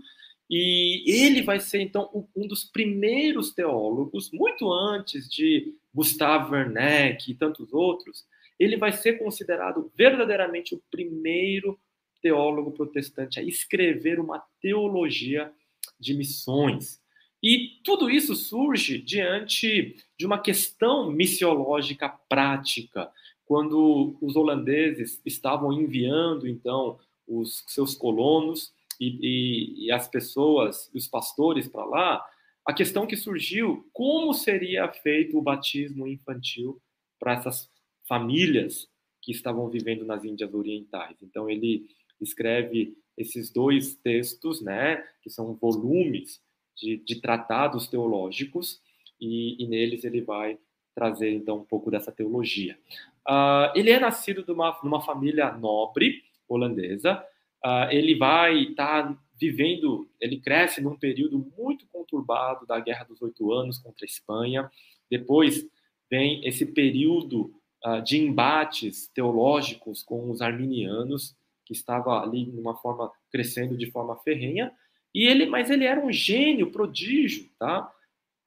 e 0.49 1.03
ele 1.07 1.43
vai 1.43 1.59
ser, 1.59 1.81
então, 1.81 2.29
um 2.37 2.47
dos 2.47 2.65
primeiros 2.65 3.53
teólogos, 3.53 4.31
muito 4.31 4.71
antes 4.71 5.29
de 5.29 5.75
Gustave 5.95 6.53
Werneck 6.55 7.31
e 7.31 7.35
tantos 7.35 7.73
outros, 7.73 8.27
ele 8.59 8.77
vai 8.77 8.93
ser 8.93 9.15
considerado 9.15 9.91
verdadeiramente 9.97 10.75
o 10.75 10.83
primeiro 10.91 11.79
teólogo 12.21 12.73
protestante 12.73 13.41
a 13.41 13.43
escrever 13.43 14.21
uma 14.21 14.43
teologia 14.61 15.53
de 15.99 16.15
missões. 16.15 17.01
E 17.47 17.79
tudo 17.85 18.09
isso 18.09 18.35
surge 18.35 18.97
diante 18.97 19.97
de 20.19 20.25
uma 20.25 20.39
questão 20.39 21.11
missiológica 21.11 22.09
prática, 22.09 23.13
quando 23.45 24.17
os 24.19 24.35
holandeses 24.35 25.21
estavam 25.27 25.71
enviando, 25.71 26.49
então, 26.49 26.99
os 27.29 27.63
seus 27.67 27.95
colonos 27.95 28.73
e, 28.99 29.19
e, 29.21 29.85
e 29.85 29.93
as 29.93 30.09
pessoas, 30.09 30.91
os 30.95 31.07
pastores 31.07 31.69
para 31.69 31.85
lá, 31.85 32.27
a 32.67 32.73
questão 32.73 33.07
que 33.07 33.15
surgiu, 33.15 33.87
como 33.93 34.33
seria 34.33 34.91
feito 34.91 35.37
o 35.37 35.43
batismo 35.43 36.07
infantil 36.07 36.81
para 37.21 37.35
essas 37.35 37.71
famílias 38.09 38.89
que 39.21 39.33
estavam 39.33 39.69
vivendo 39.69 40.07
nas 40.07 40.25
Índias 40.25 40.55
Orientais. 40.55 41.19
Então, 41.21 41.51
ele 41.51 41.85
escreve 42.19 42.97
esses 43.19 43.51
dois 43.51 43.95
textos, 43.97 44.63
né, 44.63 45.05
que 45.23 45.29
são 45.29 45.55
volumes 45.57 46.43
de, 46.77 46.97
de 46.99 47.21
tratados 47.21 47.87
teológicos, 47.87 48.81
e, 49.21 49.63
e, 49.63 49.67
neles 49.67 50.05
ele 50.05 50.21
vai 50.21 50.59
trazer 50.95 51.33
então 51.33 51.59
um 51.59 51.65
pouco 51.65 51.91
dessa 51.91 52.13
teologia. 52.13 52.79
Uh, 53.27 53.73
ele 53.75 53.91
é 53.91 53.99
nascido 53.99 54.45
numa 54.47 55.01
família 55.01 55.53
nobre 55.53 56.23
holandesa. 56.49 57.25
Uh, 57.65 57.91
ele 57.91 58.17
vai 58.17 58.65
estar 58.65 59.09
tá 59.09 59.19
vivendo, 59.41 60.09
ele 60.21 60.39
cresce 60.39 60.81
num 60.81 60.97
período 60.97 61.45
muito 61.57 61.87
conturbado 61.89 62.67
da 62.67 62.79
Guerra 62.79 63.05
dos 63.05 63.21
Oito 63.23 63.53
Anos 63.53 63.79
contra 63.79 64.05
a 64.05 64.07
Espanha. 64.07 64.71
Depois 65.11 65.67
vem 66.11 66.47
esse 66.47 66.67
período 66.67 67.53
uh, 67.85 68.03
de 68.03 68.19
embates 68.19 69.09
teológicos 69.09 70.03
com 70.03 70.31
os 70.31 70.41
arminianos, 70.41 71.37
que 71.65 71.73
estava 71.73 72.23
ali 72.23 72.45
de 72.45 72.59
uma 72.59 72.77
forma 72.77 73.11
crescendo 73.31 73.77
de 73.77 73.91
forma 73.91 74.17
ferrenha. 74.19 74.73
E 75.15 75.27
ele, 75.27 75.47
mas 75.47 75.71
ele 75.71 75.85
era 75.85 76.01
um 76.01 76.11
gênio, 76.11 76.73
prodígio, 76.73 77.49
tá? 77.59 77.91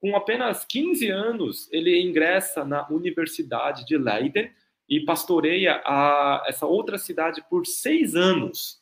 Com 0.01 0.15
apenas 0.15 0.65
15 0.65 1.09
anos, 1.09 1.71
ele 1.71 1.99
ingressa 2.01 2.65
na 2.65 2.87
Universidade 2.89 3.85
de 3.85 3.97
Leiden 3.97 4.51
e 4.87 4.99
pastoreia 4.99 5.81
a, 5.85 6.43
essa 6.47 6.65
outra 6.65 6.97
cidade 6.97 7.43
por 7.49 7.65
seis 7.65 8.15
anos. 8.15 8.79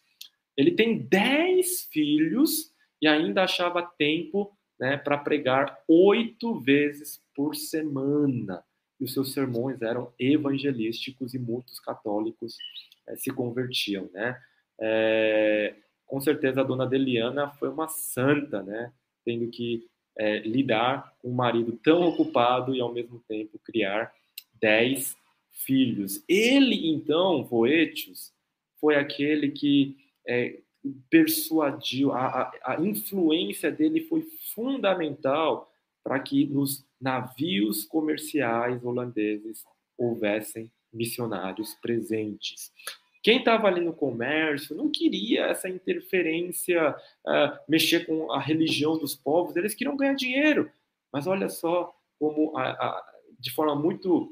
Ele 0.57 0.71
tem 0.71 0.97
dez 0.97 1.87
filhos 1.91 2.73
e 3.01 3.07
ainda 3.07 3.43
achava 3.43 3.83
tempo 3.97 4.51
né, 4.79 4.97
para 4.97 5.17
pregar 5.17 5.77
oito 5.87 6.59
vezes 6.59 7.21
por 7.35 7.55
semana. 7.55 8.63
E 8.99 9.03
os 9.03 9.13
seus 9.13 9.33
sermões 9.33 9.81
eram 9.81 10.13
evangelísticos 10.17 11.33
e 11.33 11.39
muitos 11.39 11.79
católicos 11.79 12.57
é, 13.07 13.15
se 13.15 13.29
convertiam, 13.31 14.09
né? 14.13 14.39
É, 14.79 15.75
com 16.05 16.19
certeza 16.19 16.61
a 16.61 16.63
dona 16.63 16.85
Deliana 16.85 17.49
foi 17.51 17.69
uma 17.69 17.87
santa, 17.87 18.61
né? 18.63 18.91
Tendo 19.23 19.49
que 19.49 19.87
é, 20.17 20.39
lidar 20.39 21.13
com 21.21 21.29
um 21.29 21.35
marido 21.35 21.77
tão 21.83 22.01
ocupado 22.07 22.73
e 22.73 22.79
ao 22.79 22.93
mesmo 22.93 23.23
tempo 23.27 23.59
criar 23.59 24.13
dez 24.53 25.15
filhos. 25.51 26.23
Ele 26.27 26.89
então, 26.89 27.43
Voetius, 27.43 28.33
foi 28.79 28.95
aquele 28.95 29.51
que 29.51 29.97
é, 30.27 30.59
persuadiu, 31.09 32.11
a, 32.11 32.27
a, 32.27 32.73
a 32.73 32.81
influência 32.81 33.71
dele 33.71 34.01
foi 34.01 34.21
fundamental 34.53 35.71
para 36.03 36.19
que 36.19 36.45
nos 36.45 36.85
navios 37.01 37.83
comerciais 37.83 38.83
holandeses 38.83 39.63
houvessem 39.97 40.71
missionários 40.93 41.73
presentes. 41.75 42.71
Quem 43.25 43.39
estava 43.39 43.65
ali 43.67 43.81
no 43.81 43.91
comércio 43.91 44.75
não 44.75 44.87
queria 44.87 45.45
essa 45.47 45.67
interferência, 45.67 46.95
uh, 47.25 47.57
mexer 47.67 48.05
com 48.05 48.31
a 48.31 48.39
religião 48.39 48.99
dos 48.99 49.15
povos, 49.15 49.55
eles 49.55 49.73
queriam 49.73 49.97
ganhar 49.97 50.13
dinheiro. 50.13 50.71
Mas 51.11 51.25
olha 51.25 51.49
só 51.49 51.91
como, 52.19 52.55
a, 52.55 52.69
a, 52.69 53.13
de 53.39 53.51
forma 53.51 53.75
muito 53.75 54.31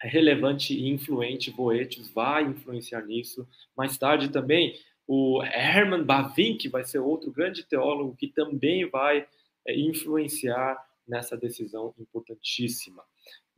relevante 0.00 0.72
e 0.72 0.88
influente, 0.88 1.50
Boetius 1.50 2.10
vai 2.10 2.44
influenciar 2.44 3.04
nisso. 3.04 3.44
Mais 3.76 3.98
tarde 3.98 4.28
também, 4.28 4.78
o 5.04 5.42
Hermann 5.42 6.04
Bavinck 6.04 6.68
vai 6.68 6.84
ser 6.84 7.00
outro 7.00 7.32
grande 7.32 7.64
teólogo 7.64 8.14
que 8.14 8.28
também 8.28 8.88
vai 8.88 9.26
é, 9.66 9.76
influenciar 9.76 10.80
nessa 11.08 11.36
decisão 11.36 11.92
importantíssima. 11.98 13.02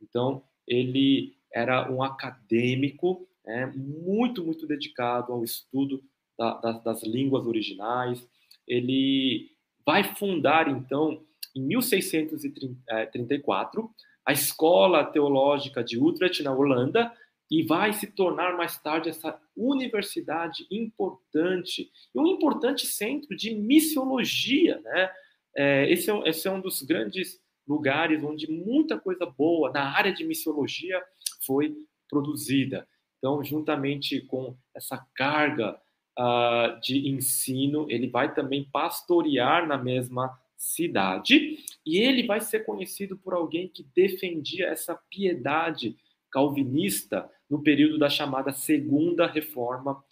Então, 0.01 0.43
ele 0.67 1.35
era 1.53 1.87
um 1.91 2.01
acadêmico 2.01 3.27
é, 3.45 3.65
muito, 3.65 4.43
muito 4.43 4.67
dedicado 4.67 5.33
ao 5.33 5.43
estudo 5.43 6.03
da, 6.37 6.53
da, 6.55 6.71
das 6.73 7.03
línguas 7.03 7.45
originais. 7.45 8.27
Ele 8.67 9.49
vai 9.85 10.03
fundar, 10.03 10.67
então, 10.67 11.23
em 11.55 11.61
1634, 11.61 13.89
a 14.25 14.31
Escola 14.31 15.05
Teológica 15.05 15.83
de 15.83 15.97
Utrecht, 15.97 16.43
na 16.43 16.53
Holanda, 16.53 17.11
e 17.49 17.63
vai 17.63 17.91
se 17.91 18.07
tornar 18.07 18.55
mais 18.55 18.81
tarde 18.81 19.09
essa 19.09 19.37
universidade 19.57 20.65
importante, 20.71 21.91
e 22.15 22.19
um 22.19 22.27
importante 22.27 22.87
centro 22.87 23.35
de 23.35 23.53
missiologia. 23.53 24.79
Né? 24.79 25.11
É, 25.57 25.91
esse, 25.91 26.09
é, 26.09 26.29
esse 26.29 26.47
é 26.47 26.51
um 26.51 26.61
dos 26.61 26.81
grandes 26.81 27.41
lugares 27.67 28.23
onde 28.23 28.49
muita 28.49 28.97
coisa 28.97 29.25
boa 29.25 29.69
na 29.71 29.93
área 29.95 30.13
de 30.13 30.23
missiologia 30.23 31.01
foi 31.45 31.75
produzida. 32.09 32.87
Então, 33.21 33.43
juntamente 33.43 34.19
com 34.21 34.57
essa 34.73 34.97
carga 35.13 35.79
uh, 36.17 36.81
de 36.81 37.07
ensino, 37.07 37.85
ele 37.87 38.07
vai 38.07 38.33
também 38.33 38.67
pastorear 38.71 39.67
na 39.67 39.77
mesma 39.77 40.35
cidade 40.57 41.59
e 41.85 41.99
ele 41.99 42.25
vai 42.25 42.41
ser 42.41 42.65
conhecido 42.65 43.15
por 43.15 43.35
alguém 43.35 43.67
que 43.67 43.85
defendia 43.95 44.67
essa 44.67 44.95
piedade 45.07 45.95
calvinista 46.31 47.29
no 47.47 47.61
período 47.61 47.99
da 47.99 48.09
chamada 48.09 48.51
Segunda 48.51 49.27
Reforma 49.27 50.03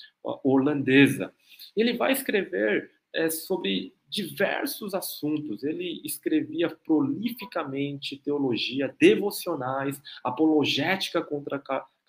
Holandesa. 0.43 1.33
Ele 1.75 1.93
vai 1.93 2.11
escrever 2.11 2.91
é, 3.15 3.27
sobre 3.29 3.93
diversos 4.07 4.93
assuntos. 4.93 5.63
Ele 5.63 6.01
escrevia 6.03 6.69
prolificamente 6.69 8.17
teologia, 8.17 8.93
devocionais, 8.99 10.01
apologética 10.23 11.21
contra 11.21 11.59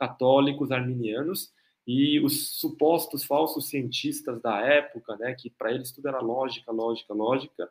católicos 0.00 0.72
arminianos 0.72 1.52
e 1.86 2.18
os 2.20 2.58
supostos 2.58 3.22
falsos 3.24 3.68
cientistas 3.68 4.40
da 4.40 4.58
época, 4.60 5.14
né, 5.18 5.34
que 5.34 5.50
para 5.50 5.70
eles 5.72 5.92
tudo 5.92 6.08
era 6.08 6.20
lógica, 6.20 6.72
lógica, 6.72 7.12
lógica, 7.12 7.68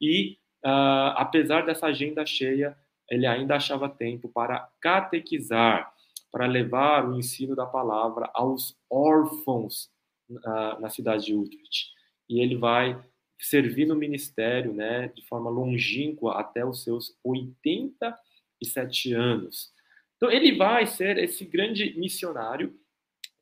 e 0.00 0.38
uh, 0.64 1.12
apesar 1.16 1.66
dessa 1.66 1.86
agenda 1.86 2.24
cheia, 2.24 2.74
ele 3.10 3.26
ainda 3.26 3.56
achava 3.56 3.88
tempo 3.88 4.28
para 4.30 4.68
catequizar, 4.80 5.92
para 6.32 6.46
levar 6.46 7.06
o 7.08 7.18
ensino 7.18 7.54
da 7.54 7.66
palavra 7.66 8.30
aos 8.32 8.76
órfãos 8.90 9.90
uh, 10.30 10.80
na 10.80 10.88
cidade 10.88 11.26
de 11.26 11.34
Utrecht. 11.34 11.90
E 12.28 12.40
ele 12.40 12.56
vai 12.56 12.98
servir 13.38 13.86
no 13.86 13.94
ministério, 13.94 14.72
né, 14.72 15.08
de 15.08 15.22
forma 15.26 15.50
longínqua 15.50 16.40
até 16.40 16.64
os 16.64 16.82
seus 16.82 17.16
87 17.22 19.12
anos. 19.12 19.75
Então 20.16 20.30
ele 20.30 20.56
vai 20.56 20.86
ser 20.86 21.18
esse 21.18 21.44
grande 21.44 21.98
missionário 21.98 22.74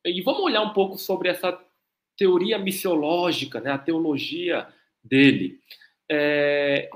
e 0.05 0.21
vamos 0.21 0.41
olhar 0.41 0.61
um 0.61 0.73
pouco 0.73 0.97
sobre 0.97 1.29
essa 1.29 1.57
teoria 2.17 2.57
missiológica, 2.57 3.59
né, 3.59 3.71
a 3.71 3.77
teologia 3.77 4.67
dele. 5.03 5.59
É, 6.09 6.89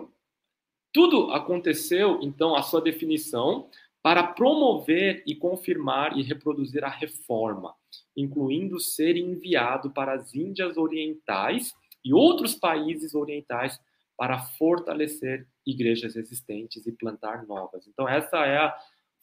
tudo 0.93 1.31
aconteceu, 1.31 2.19
então, 2.21 2.55
a 2.55 2.63
sua 2.63 2.81
definição, 2.81 3.69
para 4.01 4.23
promover 4.23 5.23
e 5.27 5.35
confirmar 5.35 6.17
e 6.17 6.23
reproduzir 6.23 6.83
a 6.83 6.89
reforma, 6.89 7.75
incluindo 8.15 8.79
ser 8.79 9.17
enviado 9.17 9.91
para 9.91 10.13
as 10.13 10.33
Índias 10.33 10.77
Orientais 10.77 11.73
e 12.03 12.13
outros 12.13 12.55
países 12.55 13.13
orientais 13.13 13.79
para 14.17 14.39
fortalecer 14.39 15.47
igrejas 15.65 16.15
existentes 16.15 16.87
e 16.87 16.91
plantar 16.91 17.45
novas. 17.45 17.87
Então, 17.87 18.07
essa 18.07 18.45
é 18.45 18.57
a 18.57 18.75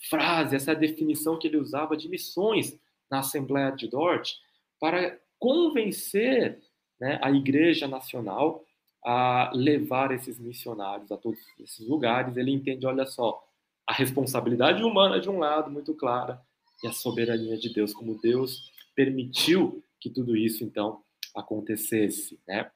frase, 0.08 0.56
essa 0.56 0.74
definição 0.74 1.38
que 1.38 1.46
ele 1.46 1.56
usava 1.56 1.96
de 1.96 2.08
missões 2.08 2.78
na 3.10 3.20
Assembleia 3.20 3.70
de 3.70 3.88
Dort 3.88 4.34
para 4.80 5.18
convencer 5.38 6.60
né, 7.00 7.18
a 7.22 7.30
Igreja 7.30 7.86
Nacional 7.86 8.64
a 9.04 9.50
levar 9.54 10.10
esses 10.10 10.38
missionários 10.38 11.10
a 11.12 11.16
todos 11.16 11.38
esses 11.60 11.86
lugares. 11.86 12.36
Ele 12.36 12.50
entende, 12.50 12.86
olha 12.86 13.06
só, 13.06 13.42
a 13.86 13.92
responsabilidade 13.92 14.82
humana 14.82 15.20
de 15.20 15.30
um 15.30 15.38
lado 15.38 15.70
muito 15.70 15.94
clara 15.94 16.40
e 16.82 16.88
a 16.88 16.92
soberania 16.92 17.56
de 17.56 17.72
Deus, 17.72 17.94
como 17.94 18.20
Deus 18.20 18.72
permitiu 18.94 19.82
que 20.00 20.10
tudo 20.10 20.36
isso 20.36 20.64
então 20.64 21.00
acontecesse, 21.34 22.38
né? 22.46 22.70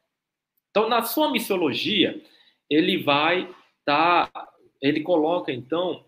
Então, 0.70 0.88
na 0.88 1.02
sua 1.02 1.32
missiologia, 1.32 2.22
ele 2.68 3.02
vai 3.02 3.52
tá, 3.84 4.30
ele 4.80 5.00
coloca 5.02 5.50
então 5.50 6.04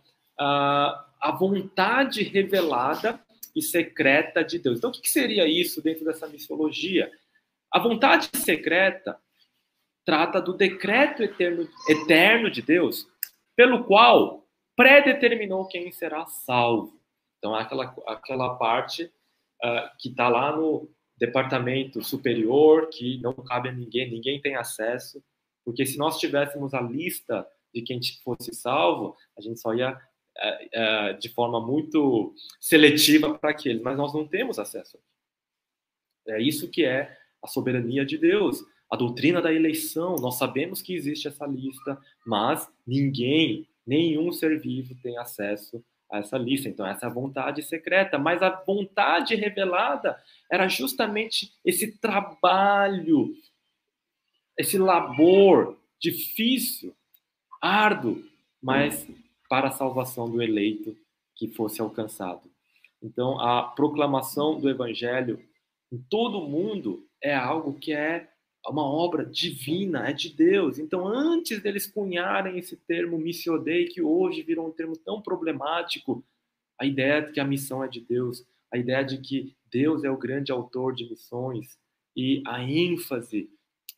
a, 1.20 1.31
vontade 1.38 2.22
revelada 2.22 3.20
e 3.55 3.62
secreta 3.62 4.42
de 4.42 4.59
Deus. 4.59 4.78
Então, 4.78 4.90
o 4.90 4.92
que 4.92 5.09
seria 5.09 5.46
isso 5.46 5.83
dentro 5.83 6.05
dessa 6.05 6.26
missiologia? 6.26 7.11
A 7.70 7.78
vontade 7.78 8.28
secreta 8.37 9.18
trata 10.05 10.40
do 10.40 10.55
decreto 10.55 11.22
eterno, 11.22 11.68
eterno 11.88 12.50
de 12.50 12.61
Deus, 12.61 13.07
pelo 13.57 13.85
qual 13.85 14.46
predeterminou 14.76 15.68
quem 15.68 15.92
será 15.92 16.26
salvo. 16.26 17.00
Então, 17.38 17.55
aquela, 17.55 17.94
aquela 18.07 18.55
parte 18.57 19.05
uh, 19.05 19.88
que 19.98 20.09
está 20.09 20.28
lá 20.28 20.57
no 20.57 20.90
departamento 21.16 22.02
superior, 22.02 22.88
que 22.88 23.20
não 23.20 23.33
cabe 23.33 23.68
a 23.68 23.72
ninguém, 23.72 24.11
ninguém 24.11 24.40
tem 24.40 24.57
acesso, 24.57 25.22
porque 25.64 25.87
se 25.87 25.96
nós 25.96 26.18
tivéssemos 26.18 26.74
a 26.74 26.81
lista 26.81 27.46
de 27.72 27.83
quem 27.83 28.00
fosse 28.24 28.52
salvo, 28.55 29.16
a 29.37 29.40
gente 29.40 29.61
só 29.61 29.72
ia 29.72 29.98
é, 30.37 30.68
é, 30.73 31.12
de 31.14 31.29
forma 31.29 31.61
muito 31.61 32.35
seletiva 32.61 33.38
para 33.38 33.51
aqueles, 33.51 33.83
mas 33.83 33.97
nós 33.97 34.14
não 34.14 34.27
temos 34.27 34.59
acesso. 34.59 34.99
É 36.27 36.40
isso 36.40 36.71
que 36.71 36.85
é 36.85 37.16
a 37.42 37.47
soberania 37.47 38.05
de 38.05 38.16
Deus, 38.16 38.64
a 38.90 38.97
doutrina 38.97 39.42
da 39.42 39.53
eleição. 39.53 40.16
Nós 40.16 40.38
sabemos 40.38 40.81
que 40.81 40.95
existe 40.95 41.29
essa 41.29 41.47
lista, 41.47 42.01
mas 42.25 42.71
ninguém, 42.87 43.66
nenhum 43.87 44.31
ser 44.33 44.61
vivo 44.61 44.95
tem 45.03 45.18
acesso 45.18 45.85
a 46.11 46.18
essa 46.18 46.38
lista. 46.38 46.68
Então, 46.68 46.87
essa 46.87 47.07
é 47.07 47.09
a 47.09 47.12
vontade 47.12 47.62
secreta, 47.62 48.18
mas 48.18 48.42
a 48.42 48.51
vontade 48.51 49.35
revelada 49.35 50.23
era 50.51 50.68
justamente 50.68 51.53
esse 51.64 51.99
trabalho, 51.99 53.35
esse 54.57 54.79
labor 54.79 55.77
difícil, 55.99 56.95
árduo, 57.61 58.23
mas 58.61 59.09
para 59.52 59.68
a 59.68 59.72
salvação 59.72 60.30
do 60.30 60.40
eleito 60.40 60.96
que 61.36 61.46
fosse 61.46 61.82
alcançado. 61.82 62.50
Então, 63.02 63.38
a 63.38 63.62
proclamação 63.62 64.58
do 64.58 64.70
evangelho 64.70 65.38
em 65.92 65.98
todo 66.08 66.38
o 66.38 66.48
mundo 66.48 67.06
é 67.22 67.34
algo 67.34 67.78
que 67.78 67.92
é 67.92 68.30
uma 68.66 68.82
obra 68.82 69.26
divina, 69.26 70.08
é 70.08 70.12
de 70.14 70.30
Deus. 70.30 70.78
Então, 70.78 71.06
antes 71.06 71.62
deles 71.62 71.86
cunharem 71.86 72.58
esse 72.58 72.78
termo 72.78 73.18
missio 73.18 73.58
dei, 73.58 73.88
que 73.88 74.00
hoje 74.00 74.40
virou 74.40 74.68
um 74.68 74.72
termo 74.72 74.96
tão 74.96 75.20
problemático, 75.20 76.24
a 76.80 76.86
ideia 76.86 77.20
de 77.20 77.32
que 77.32 77.40
a 77.40 77.44
missão 77.44 77.84
é 77.84 77.88
de 77.88 78.00
Deus, 78.00 78.46
a 78.72 78.78
ideia 78.78 79.04
de 79.04 79.18
que 79.18 79.54
Deus 79.70 80.02
é 80.02 80.10
o 80.10 80.16
grande 80.16 80.50
autor 80.50 80.94
de 80.94 81.04
missões 81.10 81.78
e 82.16 82.42
a 82.46 82.62
ênfase 82.62 83.50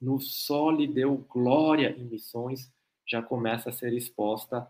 no 0.02 0.18
só 0.18 0.72
lhe 0.72 0.88
deu 0.88 1.24
glória 1.28 1.94
em 1.96 2.02
missões 2.06 2.72
já 3.06 3.22
começa 3.22 3.70
a 3.70 3.72
ser 3.72 3.92
exposta 3.92 4.68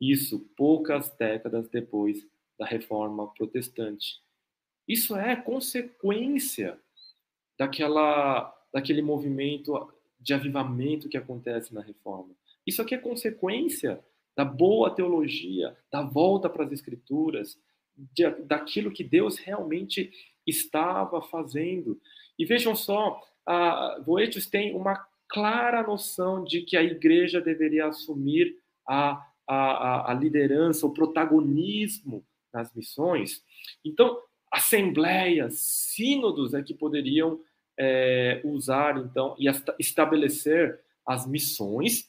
isso 0.00 0.40
poucas 0.56 1.10
décadas 1.18 1.68
depois 1.68 2.26
da 2.58 2.64
reforma 2.64 3.32
protestante. 3.34 4.20
Isso 4.88 5.16
é 5.16 5.36
consequência 5.36 6.78
daquela, 7.58 8.52
daquele 8.72 9.02
movimento 9.02 9.92
de 10.18 10.34
avivamento 10.34 11.08
que 11.08 11.16
acontece 11.16 11.74
na 11.74 11.80
reforma. 11.80 12.34
Isso 12.66 12.82
aqui 12.82 12.94
é 12.94 12.98
consequência 12.98 14.02
da 14.36 14.44
boa 14.44 14.90
teologia, 14.94 15.76
da 15.92 16.02
volta 16.02 16.48
para 16.48 16.64
as 16.64 16.72
escrituras, 16.72 17.58
de, 17.96 18.28
daquilo 18.44 18.90
que 18.90 19.04
Deus 19.04 19.38
realmente 19.38 20.10
estava 20.46 21.20
fazendo. 21.22 22.00
E 22.38 22.44
vejam 22.44 22.74
só, 22.74 23.20
a 23.46 24.00
Boetius 24.04 24.46
tem 24.46 24.74
uma 24.74 25.06
clara 25.28 25.82
noção 25.82 26.42
de 26.44 26.62
que 26.62 26.76
a 26.76 26.82
igreja 26.82 27.40
deveria 27.40 27.86
assumir 27.86 28.56
a 28.86 29.29
a, 29.50 29.54
a, 29.54 30.10
a 30.12 30.14
liderança, 30.14 30.86
o 30.86 30.92
protagonismo 30.92 32.24
nas 32.54 32.72
missões. 32.72 33.42
Então, 33.84 34.16
assembleias, 34.48 35.58
sínodos 35.58 36.54
é 36.54 36.62
que 36.62 36.72
poderiam 36.72 37.40
é, 37.76 38.40
usar, 38.44 38.96
então, 38.98 39.34
e 39.36 39.46
estabelecer 39.76 40.78
as 41.04 41.26
missões. 41.26 42.08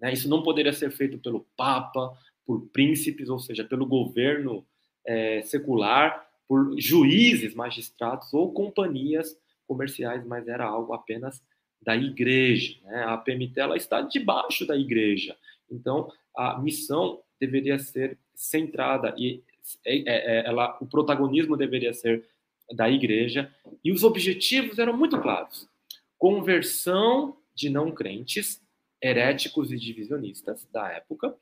Né? 0.00 0.14
Isso 0.14 0.26
não 0.26 0.42
poderia 0.42 0.72
ser 0.72 0.90
feito 0.90 1.18
pelo 1.18 1.46
Papa, 1.54 2.16
por 2.46 2.66
príncipes, 2.68 3.28
ou 3.28 3.38
seja, 3.38 3.62
pelo 3.62 3.84
governo 3.84 4.66
é, 5.06 5.42
secular, 5.42 6.26
por 6.48 6.74
juízes, 6.78 7.54
magistrados 7.54 8.32
ou 8.32 8.54
companhias 8.54 9.38
comerciais, 9.66 10.26
mas 10.26 10.48
era 10.48 10.64
algo 10.64 10.94
apenas 10.94 11.42
da 11.82 11.94
igreja. 11.94 12.78
Né? 12.84 13.04
A 13.04 13.18
PMT 13.18 13.60
ela 13.60 13.76
está 13.76 14.00
debaixo 14.00 14.66
da 14.66 14.76
igreja. 14.76 15.36
Então, 15.70 16.10
a 16.40 16.58
missão 16.58 17.22
deveria 17.38 17.78
ser 17.78 18.18
centrada 18.34 19.14
e 19.18 19.42
é, 19.84 19.98
é, 19.98 20.04
é, 20.06 20.46
ela, 20.46 20.78
o 20.80 20.86
protagonismo 20.86 21.56
deveria 21.56 21.92
ser 21.92 22.26
da 22.72 22.88
igreja 22.88 23.54
e 23.84 23.92
os 23.92 24.04
objetivos 24.04 24.78
eram 24.78 24.96
muito 24.96 25.20
claros: 25.20 25.68
conversão 26.16 27.36
de 27.54 27.68
não 27.68 27.92
crentes, 27.92 28.62
heréticos 29.02 29.70
e 29.70 29.76
divisionistas 29.76 30.66
da 30.72 30.88
época, 30.88 31.36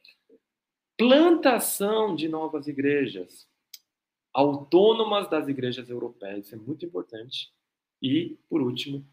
plantação 0.97 2.17
de 2.17 2.29
novas 2.29 2.67
igrejas 2.67 3.47
autônomas 4.35 5.29
das 5.29 5.49
igrejas 5.49 5.89
europeias, 5.89 6.47
isso 6.47 6.55
é 6.55 6.59
muito 6.59 6.85
importante. 6.85 7.53
E, 8.01 8.39
por 8.49 8.61
último, 8.61 9.05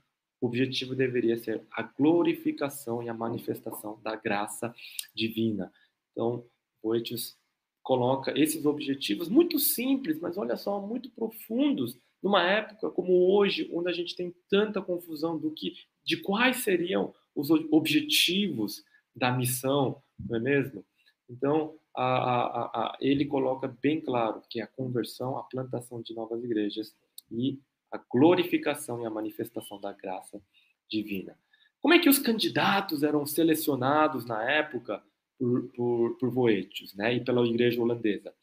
o 0.45 0.47
objetivo 0.47 0.95
deveria 0.95 1.37
ser 1.37 1.65
a 1.71 1.81
glorificação 1.81 3.01
e 3.01 3.09
a 3.09 3.13
manifestação 3.13 3.99
da 4.03 4.15
graça 4.15 4.73
divina. 5.13 5.73
Então, 6.11 6.45
Boetius 6.83 7.35
coloca 7.81 8.31
esses 8.37 8.63
objetivos 8.65 9.27
muito 9.27 9.57
simples, 9.57 10.19
mas 10.19 10.37
olha 10.37 10.55
só, 10.55 10.79
muito 10.79 11.09
profundos, 11.09 11.97
numa 12.21 12.43
época 12.43 12.91
como 12.91 13.31
hoje, 13.31 13.69
onde 13.73 13.89
a 13.89 13.93
gente 13.93 14.15
tem 14.15 14.35
tanta 14.49 14.81
confusão 14.81 15.37
do 15.37 15.51
que 15.51 15.73
de 16.03 16.17
quais 16.17 16.57
seriam 16.57 17.13
os 17.35 17.49
objetivos 17.49 18.83
da 19.15 19.31
missão, 19.31 20.01
não 20.19 20.37
é 20.37 20.39
mesmo? 20.39 20.85
Então, 21.27 21.75
a, 21.95 22.03
a, 22.03 22.61
a, 22.65 22.97
ele 22.99 23.25
coloca 23.25 23.67
bem 23.81 23.99
claro 23.99 24.43
que 24.49 24.61
a 24.61 24.67
conversão, 24.67 25.37
a 25.37 25.43
plantação 25.43 26.01
de 26.01 26.13
novas 26.13 26.43
igrejas 26.43 26.95
e 27.31 27.59
a 27.95 28.03
glorificação 28.11 29.01
e 29.01 29.05
a 29.05 29.09
manifestação 29.09 29.79
da 29.79 29.91
graça 29.93 30.41
divina. 30.89 31.37
Como 31.81 31.93
é 31.93 31.99
que 31.99 32.09
os 32.09 32.19
candidatos 32.19 33.03
eram 33.03 33.25
selecionados 33.25 34.25
na 34.25 34.43
época 34.43 35.03
por, 35.37 35.69
por, 35.73 36.17
por 36.17 36.31
Boetius 36.31 36.95
né, 36.95 37.13
e 37.13 37.23
pela 37.23 37.45
igreja 37.45 37.81
holandesa? 37.81 38.33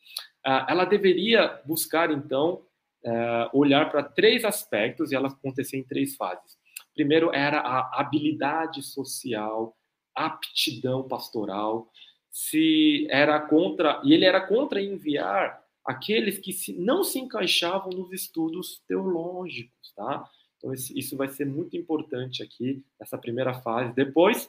Ah, 0.45 0.67
ela 0.69 0.85
deveria 0.85 1.61
buscar, 1.65 2.11
então, 2.11 2.65
é, 3.05 3.51
olhar 3.53 3.91
para 3.91 4.03
três 4.03 4.45
aspectos 4.45 5.11
e 5.11 5.15
ela 5.15 5.29
acontecia 5.29 5.79
em 5.79 5.85
três 5.85 6.15
fases. 6.17 6.57
Primeiro 6.95 7.33
era 7.33 7.59
a 7.59 8.01
habilidade 8.01 8.83
social, 8.83 9.77
aptidão 10.15 11.09
pastoral, 11.09 11.91
se 12.31 13.07
era 13.11 13.41
contra 13.41 14.01
e 14.05 14.13
ele 14.13 14.25
era 14.25 14.41
contra 14.41 14.81
enviar 14.81 15.62
aqueles 15.85 16.39
que 16.39 16.53
se, 16.53 16.73
não 16.73 17.03
se 17.03 17.19
encaixavam 17.19 17.91
nos 17.91 18.13
estudos 18.13 18.83
teológicos, 18.87 19.93
tá? 19.95 20.29
Então 20.57 20.73
isso 20.73 21.17
vai 21.17 21.29
ser 21.29 21.45
muito 21.45 21.77
importante 21.77 22.43
aqui 22.43 22.85
nessa 22.99 23.19
primeira 23.19 23.53
fase. 23.53 23.95
Depois 23.95 24.49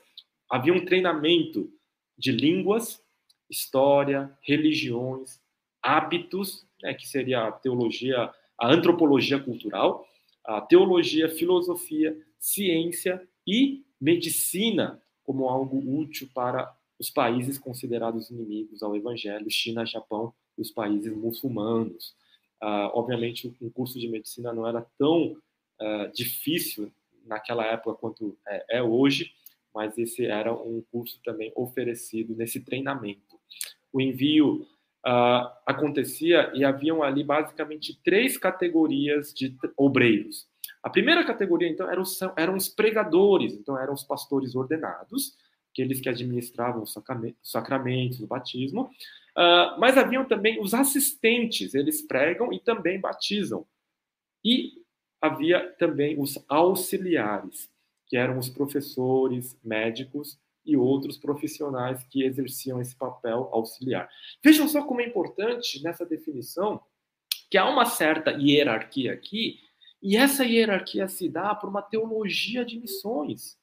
havia 0.49 0.73
um 0.73 0.85
treinamento 0.85 1.71
de 2.17 2.31
línguas, 2.31 3.01
história, 3.49 4.31
religiões, 4.41 5.41
hábitos, 5.81 6.65
né, 6.81 6.93
que 6.93 7.07
seria 7.07 7.47
a 7.47 7.51
teologia, 7.51 8.31
a 8.59 8.71
antropologia 8.71 9.39
cultural, 9.39 10.07
a 10.45 10.61
teologia, 10.61 11.27
filosofia, 11.29 12.15
ciência 12.39 13.27
e 13.47 13.83
medicina 13.99 15.01
como 15.23 15.49
algo 15.49 15.77
útil 15.99 16.29
para 16.33 16.71
os 16.99 17.09
países 17.09 17.57
considerados 17.57 18.29
inimigos 18.29 18.83
ao 18.83 18.95
Evangelho, 18.95 19.49
China, 19.49 19.85
Japão 19.85 20.33
os 20.57 20.71
países 20.71 21.15
muçulmanos. 21.15 22.15
Uh, 22.61 22.89
obviamente, 22.93 23.53
um 23.61 23.69
curso 23.69 23.99
de 23.99 24.07
medicina 24.07 24.53
não 24.53 24.67
era 24.67 24.85
tão 24.97 25.35
uh, 25.81 26.11
difícil 26.13 26.91
naquela 27.25 27.65
época 27.65 27.97
quanto 27.99 28.37
é, 28.47 28.77
é, 28.77 28.83
hoje, 28.83 29.31
mas 29.73 29.97
esse 29.97 30.25
era 30.25 30.53
um 30.53 30.83
curso 30.91 31.19
também 31.23 31.51
oferecido 31.55 32.35
nesse 32.35 32.59
treinamento. 32.59 33.39
O 33.91 33.99
envio 33.99 34.67
uh, 35.05 35.49
acontecia 35.65 36.51
e 36.53 36.63
haviam 36.63 37.03
ali 37.03 37.23
basicamente 37.23 37.99
três 38.03 38.37
categorias 38.37 39.33
de 39.33 39.55
obreiros. 39.75 40.47
A 40.81 40.89
primeira 40.89 41.25
categoria, 41.25 41.69
então, 41.69 41.89
eram, 41.89 42.03
eram 42.35 42.55
os 42.55 42.67
pregadores, 42.67 43.53
então 43.53 43.79
eram 43.79 43.93
os 43.93 44.03
pastores 44.03 44.53
ordenados, 44.53 45.35
aqueles 45.71 46.01
que 46.01 46.09
administravam 46.09 46.83
os 46.83 46.93
sacramentos, 47.41 48.19
o 48.19 48.27
batismo, 48.27 48.91
uh, 49.37 49.79
mas 49.79 49.97
haviam 49.97 50.25
também 50.25 50.61
os 50.61 50.73
assistentes, 50.73 51.73
eles 51.73 52.01
pregam 52.01 52.51
e 52.51 52.59
também 52.59 52.99
batizam. 52.99 53.65
E 54.43 54.73
havia 55.21 55.71
também 55.79 56.19
os 56.19 56.37
auxiliares, 56.49 57.69
que 58.07 58.17
eram 58.17 58.37
os 58.37 58.49
professores, 58.49 59.57
médicos 59.63 60.39
e 60.65 60.77
outros 60.77 61.17
profissionais 61.17 62.03
que 62.05 62.23
exerciam 62.23 62.81
esse 62.81 62.95
papel 62.95 63.49
auxiliar. 63.51 64.09
Vejam 64.43 64.67
só 64.67 64.83
como 64.83 65.01
é 65.01 65.07
importante 65.07 65.81
nessa 65.83 66.05
definição 66.05 66.81
que 67.49 67.57
há 67.57 67.69
uma 67.69 67.85
certa 67.85 68.31
hierarquia 68.31 69.13
aqui 69.13 69.59
e 70.01 70.17
essa 70.17 70.43
hierarquia 70.43 71.07
se 71.07 71.29
dá 71.29 71.55
por 71.55 71.69
uma 71.69 71.81
teologia 71.81 72.65
de 72.65 72.77
missões. 72.77 73.57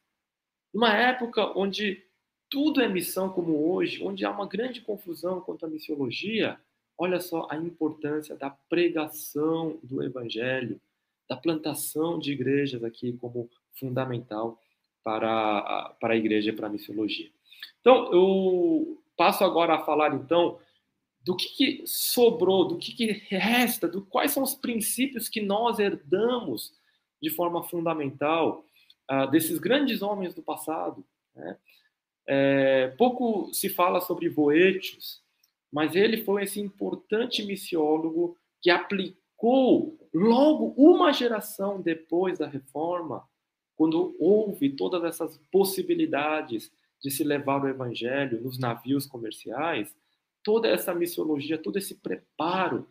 Uma 0.72 0.96
época 0.96 1.52
onde 1.54 2.02
tudo 2.50 2.80
é 2.80 2.88
missão 2.88 3.30
como 3.30 3.72
hoje, 3.72 4.02
onde 4.02 4.24
há 4.24 4.30
uma 4.30 4.46
grande 4.46 4.80
confusão 4.80 5.40
quanto 5.40 5.64
à 5.64 5.68
missiologia, 5.68 6.58
olha 6.98 7.20
só 7.20 7.46
a 7.48 7.56
importância 7.56 8.36
da 8.36 8.50
pregação 8.50 9.78
do 9.82 10.02
evangelho, 10.02 10.80
da 11.28 11.36
plantação 11.36 12.18
de 12.18 12.32
igrejas 12.32 12.82
aqui 12.82 13.12
como 13.14 13.48
fundamental 13.74 14.60
para 15.02 15.58
a, 15.58 15.96
para 16.00 16.14
a 16.14 16.16
igreja 16.16 16.50
e 16.50 16.52
para 16.52 16.66
a 16.66 16.70
missiologia. 16.70 17.30
Então, 17.80 18.12
eu 18.12 19.00
passo 19.16 19.44
agora 19.44 19.76
a 19.76 19.84
falar 19.84 20.14
então 20.14 20.58
do 21.22 21.36
que, 21.36 21.48
que 21.56 21.82
sobrou, 21.86 22.66
do 22.66 22.78
que, 22.78 22.92
que 22.92 23.12
resta, 23.12 23.86
do 23.86 24.02
quais 24.02 24.32
são 24.32 24.42
os 24.42 24.54
princípios 24.54 25.28
que 25.28 25.40
nós 25.40 25.78
herdamos 25.78 26.72
de 27.22 27.30
forma 27.30 27.62
fundamental 27.62 28.64
uh, 29.10 29.30
desses 29.30 29.58
grandes 29.58 30.02
homens 30.02 30.34
do 30.34 30.42
passado. 30.42 31.04
Né? 31.34 31.56
É, 32.26 32.88
pouco 32.98 33.52
se 33.52 33.68
fala 33.68 34.00
sobre 34.00 34.28
Boetius, 34.28 35.22
mas 35.72 35.94
ele 35.94 36.18
foi 36.24 36.44
esse 36.44 36.60
importante 36.60 37.44
missiólogo 37.44 38.36
que 38.60 38.70
aplicou 38.70 39.98
logo 40.12 40.74
uma 40.76 41.12
geração 41.12 41.80
depois 41.80 42.38
da 42.38 42.46
reforma, 42.46 43.26
quando 43.76 44.14
houve 44.18 44.70
todas 44.70 45.04
essas 45.04 45.38
possibilidades 45.50 46.70
de 47.02 47.10
se 47.10 47.24
levar 47.24 47.64
o 47.64 47.68
evangelho 47.68 48.40
nos 48.42 48.58
navios 48.58 49.06
comerciais, 49.06 49.94
toda 50.42 50.68
essa 50.68 50.94
missiologia, 50.94 51.56
todo 51.56 51.78
esse 51.78 51.94
preparo. 51.94 52.86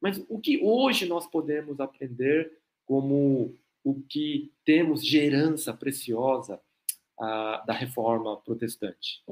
Mas 0.00 0.24
o 0.28 0.40
que 0.40 0.60
hoje 0.62 1.06
nós 1.06 1.26
podemos 1.26 1.78
aprender 1.78 2.58
como 2.84 3.56
o 3.84 4.02
que 4.08 4.52
temos 4.64 5.04
de 5.04 5.18
herança 5.18 5.72
preciosa 5.72 6.60
da 7.18 7.72
reforma 7.72 8.36
protestante? 8.38 9.22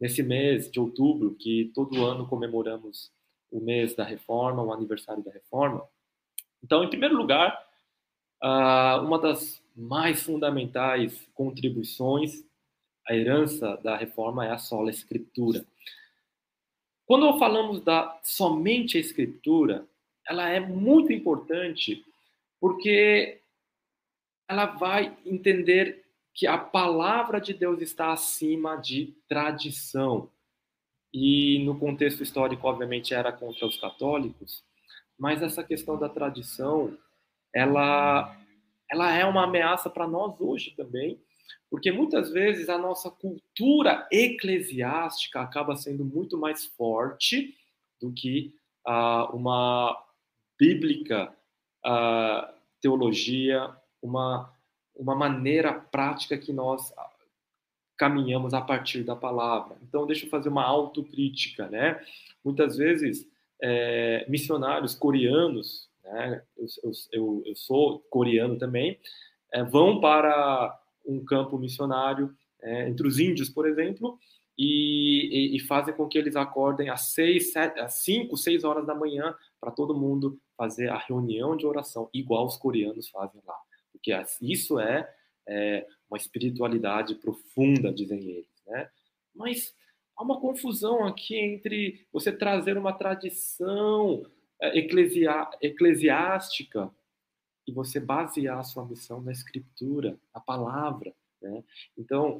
Nesse 0.00 0.22
mês 0.22 0.70
de 0.70 0.78
outubro, 0.78 1.34
que 1.34 1.70
todo 1.74 2.04
ano 2.04 2.28
comemoramos 2.28 3.12
o 3.50 3.60
mês 3.60 3.94
da 3.94 4.04
reforma, 4.04 4.62
o 4.62 4.72
aniversário 4.72 5.22
da 5.22 5.30
reforma. 5.30 5.86
Então, 6.62 6.82
em 6.84 6.88
primeiro 6.88 7.16
lugar, 7.16 7.64
uma 8.42 9.18
das 9.18 9.62
mais 9.76 10.22
fundamentais 10.22 11.28
contribuições 11.34 12.44
à 13.06 13.14
herança 13.14 13.76
da 13.78 13.96
reforma 13.96 14.46
é 14.46 14.50
a 14.50 14.58
sola 14.58 14.90
escritura. 14.90 15.66
Quando 17.06 17.38
falamos 17.38 17.80
da 17.80 18.18
somente 18.22 18.96
a 18.96 19.00
escritura, 19.00 19.86
ela 20.26 20.48
é 20.48 20.60
muito 20.60 21.12
importante 21.12 22.04
porque 22.60 23.40
ela 24.48 24.66
vai 24.66 25.16
entender 25.26 26.03
que 26.34 26.46
a 26.46 26.58
palavra 26.58 27.40
de 27.40 27.54
Deus 27.54 27.80
está 27.80 28.12
acima 28.12 28.76
de 28.76 29.14
tradição. 29.28 30.28
E 31.12 31.64
no 31.64 31.78
contexto 31.78 32.22
histórico, 32.22 32.66
obviamente, 32.66 33.14
era 33.14 33.32
contra 33.32 33.66
os 33.66 33.76
católicos, 33.76 34.64
mas 35.16 35.42
essa 35.42 35.62
questão 35.62 35.96
da 35.96 36.08
tradição, 36.08 36.98
ela, 37.54 38.36
ela 38.90 39.12
é 39.12 39.24
uma 39.24 39.44
ameaça 39.44 39.88
para 39.88 40.08
nós 40.08 40.40
hoje 40.40 40.72
também, 40.76 41.22
porque 41.70 41.92
muitas 41.92 42.30
vezes 42.30 42.68
a 42.68 42.76
nossa 42.76 43.10
cultura 43.10 44.08
eclesiástica 44.10 45.40
acaba 45.40 45.76
sendo 45.76 46.04
muito 46.04 46.36
mais 46.36 46.66
forte 46.66 47.56
do 48.00 48.12
que 48.12 48.54
uh, 48.86 49.34
uma 49.34 49.96
bíblica 50.58 51.34
uh, 51.86 52.54
teologia, 52.80 53.74
uma, 54.02 54.53
uma 54.96 55.14
maneira 55.14 55.72
prática 55.72 56.38
que 56.38 56.52
nós 56.52 56.92
caminhamos 57.96 58.54
a 58.54 58.60
partir 58.60 59.02
da 59.02 59.14
palavra. 59.14 59.76
Então, 59.82 60.06
deixa 60.06 60.26
eu 60.26 60.30
fazer 60.30 60.48
uma 60.48 60.64
autocrítica, 60.64 61.68
né? 61.68 62.00
Muitas 62.44 62.76
vezes, 62.76 63.26
é, 63.62 64.26
missionários 64.28 64.94
coreanos, 64.94 65.88
né? 66.02 66.42
Eu, 66.56 66.66
eu, 66.82 66.92
eu, 67.12 67.42
eu 67.46 67.56
sou 67.56 68.00
coreano 68.10 68.58
também, 68.58 68.98
é, 69.52 69.62
vão 69.62 70.00
para 70.00 70.78
um 71.06 71.24
campo 71.24 71.58
missionário 71.58 72.34
é, 72.62 72.88
entre 72.88 73.06
os 73.06 73.18
índios, 73.18 73.48
por 73.48 73.68
exemplo, 73.68 74.18
e, 74.56 75.52
e, 75.54 75.56
e, 75.56 75.60
fazem 75.60 75.94
com 75.94 76.06
que 76.06 76.16
eles 76.16 76.36
acordem 76.36 76.88
às 76.88 77.12
seis, 77.12 77.52
sete, 77.52 77.80
às 77.80 77.94
cinco, 78.04 78.36
seis 78.36 78.62
horas 78.62 78.86
da 78.86 78.94
manhã 78.94 79.34
para 79.60 79.72
todo 79.72 79.98
mundo 79.98 80.38
fazer 80.56 80.88
a 80.88 80.98
reunião 80.98 81.56
de 81.56 81.66
oração, 81.66 82.08
igual 82.14 82.46
os 82.46 82.56
coreanos 82.56 83.08
fazem 83.08 83.40
lá. 83.44 83.56
Porque 84.04 84.12
isso 84.42 84.78
é, 84.78 85.10
é 85.48 85.86
uma 86.10 86.18
espiritualidade 86.18 87.14
profunda, 87.14 87.90
dizem 87.90 88.20
eles. 88.28 88.62
Né? 88.66 88.90
Mas 89.34 89.74
há 90.14 90.22
uma 90.22 90.38
confusão 90.38 91.06
aqui 91.06 91.34
entre 91.36 92.06
você 92.12 92.30
trazer 92.30 92.76
uma 92.76 92.92
tradição 92.92 94.30
é, 94.60 94.78
eclesiástica 95.62 96.94
e 97.66 97.72
você 97.72 97.98
basear 97.98 98.58
a 98.58 98.62
sua 98.62 98.84
missão 98.84 99.22
na 99.22 99.32
escritura, 99.32 100.20
na 100.34 100.40
palavra. 100.40 101.14
Né? 101.40 101.64
Então, 101.96 102.38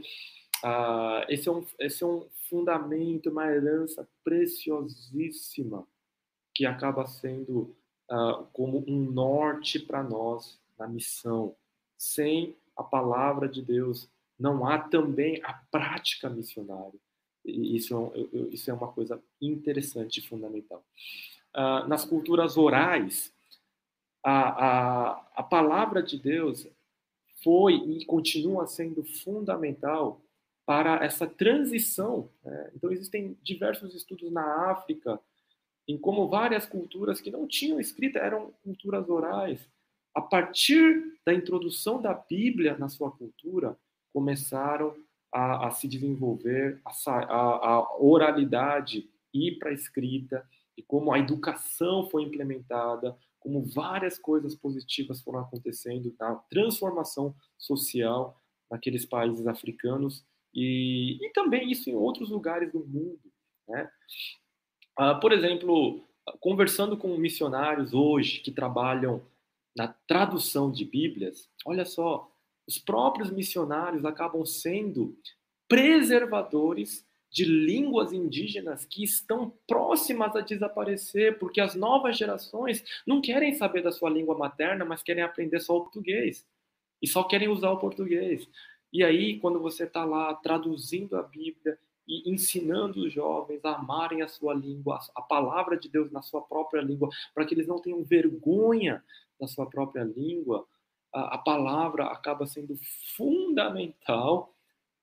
uh, 0.62 1.24
esse, 1.30 1.48
é 1.48 1.52
um, 1.52 1.66
esse 1.80 2.04
é 2.04 2.06
um 2.06 2.28
fundamento, 2.50 3.30
uma 3.30 3.46
herança 3.46 4.06
preciosíssima 4.22 5.88
que 6.54 6.66
acaba 6.66 7.06
sendo 7.06 7.74
uh, 8.10 8.44
como 8.52 8.84
um 8.86 9.10
norte 9.10 9.78
para 9.78 10.02
nós 10.02 10.62
na 10.78 10.86
missão. 10.86 11.54
Sem 11.96 12.56
a 12.76 12.82
palavra 12.82 13.48
de 13.48 13.62
Deus, 13.62 14.08
não 14.38 14.66
há 14.66 14.78
também 14.78 15.40
a 15.44 15.52
prática 15.70 16.28
missionária. 16.28 16.98
E 17.44 17.76
isso, 17.76 18.12
é 18.14 18.38
isso 18.54 18.70
é 18.70 18.74
uma 18.74 18.90
coisa 18.90 19.22
interessante 19.40 20.18
e 20.18 20.26
fundamental. 20.26 20.84
Uh, 21.54 21.86
nas 21.86 22.04
culturas 22.04 22.56
orais, 22.56 23.32
a, 24.22 24.48
a, 24.48 25.28
a 25.36 25.42
palavra 25.42 26.02
de 26.02 26.18
Deus 26.18 26.66
foi 27.42 27.74
e 27.74 28.04
continua 28.06 28.66
sendo 28.66 29.04
fundamental 29.04 30.20
para 30.64 31.04
essa 31.04 31.26
transição. 31.26 32.30
Né? 32.42 32.70
Então, 32.74 32.90
existem 32.90 33.36
diversos 33.42 33.94
estudos 33.94 34.32
na 34.32 34.70
África 34.70 35.20
em 35.86 35.98
como 35.98 36.26
várias 36.26 36.64
culturas 36.64 37.20
que 37.20 37.30
não 37.30 37.46
tinham 37.46 37.78
escrita 37.78 38.18
eram 38.18 38.52
culturas 38.64 39.08
orais. 39.10 39.60
A 40.14 40.22
partir 40.22 41.18
da 41.26 41.34
introdução 41.34 42.00
da 42.00 42.14
Bíblia 42.14 42.76
na 42.78 42.88
sua 42.88 43.10
cultura, 43.10 43.76
começaram 44.12 44.94
a, 45.32 45.66
a 45.66 45.70
se 45.72 45.88
desenvolver 45.88 46.80
a, 46.84 47.10
a, 47.10 47.68
a 47.68 47.96
oralidade, 47.98 49.10
ir 49.32 49.58
para 49.58 49.70
a 49.70 49.74
escrita, 49.74 50.48
e 50.76 50.82
como 50.82 51.12
a 51.12 51.18
educação 51.18 52.08
foi 52.08 52.22
implementada, 52.22 53.16
como 53.40 53.64
várias 53.64 54.18
coisas 54.18 54.54
positivas 54.54 55.20
foram 55.20 55.40
acontecendo 55.40 56.14
na 56.18 56.36
transformação 56.48 57.34
social 57.58 58.40
naqueles 58.70 59.04
países 59.04 59.46
africanos 59.46 60.24
e, 60.54 61.18
e 61.20 61.30
também 61.30 61.70
isso 61.70 61.90
em 61.90 61.94
outros 61.94 62.30
lugares 62.30 62.72
do 62.72 62.80
mundo. 62.80 63.20
Né? 63.68 63.90
Ah, 64.96 65.14
por 65.16 65.32
exemplo, 65.32 66.02
conversando 66.40 66.96
com 66.96 67.16
missionários 67.16 67.92
hoje 67.92 68.40
que 68.40 68.50
trabalham 68.50 69.20
na 69.76 69.88
tradução 70.06 70.70
de 70.70 70.84
Bíblias, 70.84 71.48
olha 71.64 71.84
só, 71.84 72.30
os 72.66 72.78
próprios 72.78 73.30
missionários 73.30 74.04
acabam 74.04 74.44
sendo 74.44 75.16
preservadores 75.68 77.06
de 77.30 77.44
línguas 77.44 78.12
indígenas 78.12 78.84
que 78.84 79.02
estão 79.02 79.52
próximas 79.66 80.36
a 80.36 80.40
desaparecer, 80.40 81.36
porque 81.38 81.60
as 81.60 81.74
novas 81.74 82.16
gerações 82.16 82.84
não 83.04 83.20
querem 83.20 83.52
saber 83.54 83.82
da 83.82 83.90
sua 83.90 84.08
língua 84.08 84.38
materna, 84.38 84.84
mas 84.84 85.02
querem 85.02 85.24
aprender 85.24 85.58
só 85.58 85.76
o 85.76 85.80
português. 85.80 86.46
E 87.02 87.08
só 87.08 87.24
querem 87.24 87.48
usar 87.48 87.70
o 87.70 87.78
português. 87.78 88.48
E 88.92 89.02
aí, 89.02 89.40
quando 89.40 89.58
você 89.58 89.82
está 89.82 90.04
lá 90.04 90.32
traduzindo 90.34 91.16
a 91.16 91.22
Bíblia 91.24 91.76
e 92.06 92.30
ensinando 92.30 93.00
os 93.00 93.12
jovens 93.12 93.64
a 93.64 93.74
amarem 93.74 94.22
a 94.22 94.28
sua 94.28 94.54
língua, 94.54 95.00
a 95.16 95.20
palavra 95.20 95.76
de 95.76 95.88
Deus 95.88 96.12
na 96.12 96.22
sua 96.22 96.40
própria 96.40 96.80
língua, 96.80 97.08
para 97.34 97.44
que 97.44 97.52
eles 97.52 97.66
não 97.66 97.80
tenham 97.80 98.04
vergonha 98.04 99.02
da 99.40 99.46
sua 99.46 99.68
própria 99.68 100.04
língua, 100.04 100.66
a, 101.12 101.34
a 101.34 101.38
palavra 101.38 102.06
acaba 102.06 102.46
sendo 102.46 102.74
fundamental 103.16 104.54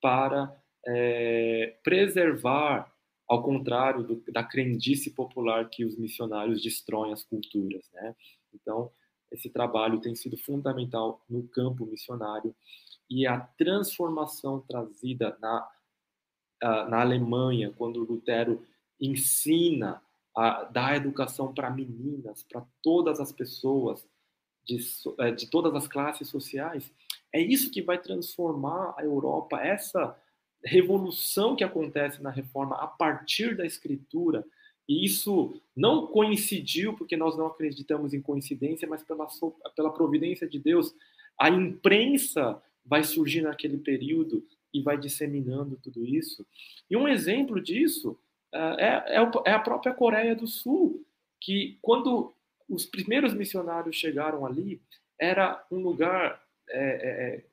para 0.02 0.56
é, 0.88 1.78
preservar, 1.84 2.92
ao 3.28 3.44
contrário 3.44 4.04
do, 4.04 4.24
da 4.32 4.44
crendice 4.44 5.12
popular 5.12 5.70
que 5.70 5.86
os 5.86 5.98
missionários 5.98 6.62
destroem 6.62 7.14
as 7.14 7.24
culturas. 7.24 7.90
Né? 7.94 8.16
Então, 8.54 8.92
esse 9.32 9.50
trabalho 9.50 10.02
tem 10.02 10.14
sido 10.16 10.38
fundamental 10.38 11.24
no 11.30 11.48
campo 11.48 11.86
missionário 11.86 12.54
e 13.10 13.26
a 13.26 13.40
transformação 13.40 14.60
trazida 14.62 15.38
na, 15.42 15.70
na 16.62 17.02
Alemanha, 17.02 17.74
quando 17.78 18.04
Lutero 18.04 18.66
ensina 19.00 20.02
a 20.36 20.64
dar 20.64 20.96
educação 20.96 21.54
para 21.54 21.70
meninas, 21.70 22.44
para 22.44 22.66
todas 22.82 23.20
as 23.20 23.32
pessoas, 23.32 24.06
de, 24.76 24.86
é, 25.20 25.32
de 25.32 25.48
todas 25.48 25.74
as 25.76 25.88
classes 25.88 26.28
sociais, 26.28 26.92
é 27.34 27.42
isso 27.42 27.72
que 27.72 27.82
vai 27.82 27.98
transformar 27.98 28.96
a 28.98 29.04
Europa, 29.04 29.60
essa 29.60 30.18
revolução 30.64 31.56
que 31.56 31.64
acontece 31.64 32.22
na 32.22 32.30
reforma 32.30 32.76
a 32.76 32.88
partir 32.88 33.56
da 33.56 33.66
escritura, 33.66 34.46
e 34.88 35.06
isso 35.06 35.62
não 35.76 36.08
coincidiu 36.08 36.94
porque 36.96 37.16
nós 37.16 37.38
não 37.38 37.48
acreditamos 37.48 38.14
em 38.14 38.22
coincidência, 38.22 38.88
mas 38.88 39.04
pela, 39.04 39.28
pela 39.76 39.94
providência 39.94 40.48
de 40.48 40.60
Deus. 40.60 40.94
A 41.40 41.50
imprensa 41.50 42.62
vai 42.86 43.04
surgir 43.04 43.42
naquele 43.42 43.78
período 43.78 44.46
e 44.74 44.82
vai 44.82 44.98
disseminando 44.98 45.80
tudo 45.82 46.06
isso. 46.06 46.46
E 46.90 46.98
um 46.98 47.08
exemplo 47.08 47.62
disso 47.62 48.18
é, 48.54 48.60
é, 48.60 49.16
é, 49.46 49.54
a 49.54 49.60
própria 49.60 49.94
Coreia 49.94 50.36
do 50.36 50.46
Sul, 50.46 51.06
que 51.40 51.78
quando 51.82 52.34
os 52.74 52.86
primeiros 52.86 53.34
missionários 53.34 53.96
chegaram 53.96 54.46
ali, 54.46 54.82
era 55.20 55.64
um 55.72 55.80
lugar 55.80 56.42
é, 56.70 57.44
é 57.44 57.52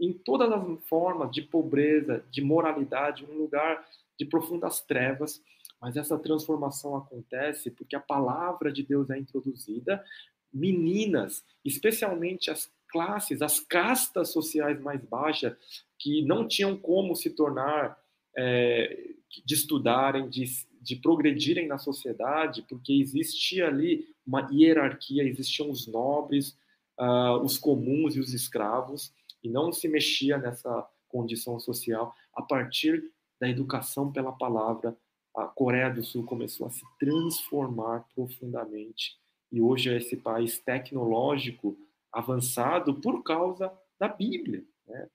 em 0.00 0.12
todas 0.12 0.50
as 0.50 0.84
formas 0.88 1.30
de 1.30 1.42
pobreza, 1.42 2.24
de 2.30 2.42
moralidade, 2.42 3.24
um 3.24 3.38
lugar 3.38 3.86
de 4.18 4.24
profundas 4.24 4.80
trevas. 4.80 5.42
Mas 5.80 5.96
essa 5.96 6.18
transformação 6.18 6.96
acontece 6.96 7.70
porque 7.70 7.94
a 7.94 8.00
palavra 8.00 8.72
de 8.72 8.82
Deus 8.82 9.10
é 9.10 9.18
introduzida. 9.18 10.04
Meninas, 10.52 11.44
especialmente 11.64 12.50
as 12.50 12.70
classes, 12.88 13.42
as 13.42 13.60
castas 13.60 14.32
sociais 14.32 14.80
mais 14.80 15.02
baixas, 15.04 15.56
que 15.98 16.22
não 16.22 16.46
tinham 16.46 16.76
como 16.76 17.14
se 17.14 17.30
tornar, 17.30 17.98
é, 18.36 19.10
de 19.44 19.54
estudarem, 19.54 20.28
de, 20.28 20.44
de 20.84 20.96
progredirem 20.96 21.66
na 21.66 21.78
sociedade, 21.78 22.64
porque 22.68 22.92
existia 22.92 23.66
ali 23.66 24.06
uma 24.26 24.48
hierarquia, 24.52 25.24
existiam 25.24 25.70
os 25.70 25.86
nobres, 25.86 26.56
uh, 27.00 27.38
os 27.42 27.56
comuns 27.58 28.14
e 28.16 28.20
os 28.20 28.32
escravos 28.34 29.12
e 29.42 29.48
não 29.48 29.72
se 29.72 29.88
mexia 29.88 30.38
nessa 30.38 30.86
condição 31.08 31.58
social. 31.58 32.14
A 32.34 32.42
partir 32.42 33.10
da 33.40 33.48
educação 33.48 34.12
pela 34.12 34.32
palavra, 34.32 34.96
a 35.34 35.46
Coreia 35.46 35.90
do 35.90 36.04
Sul 36.04 36.24
começou 36.24 36.66
a 36.66 36.70
se 36.70 36.84
transformar 36.98 38.06
profundamente 38.14 39.18
e 39.54 39.60
hoje 39.60 39.88
é 39.88 39.96
esse 39.96 40.16
país 40.16 40.58
tecnológico 40.58 41.76
avançado 42.12 42.94
por 42.94 43.22
causa 43.22 43.72
da 43.98 44.08
Bíblia. 44.08 44.64
Né? 44.86 45.08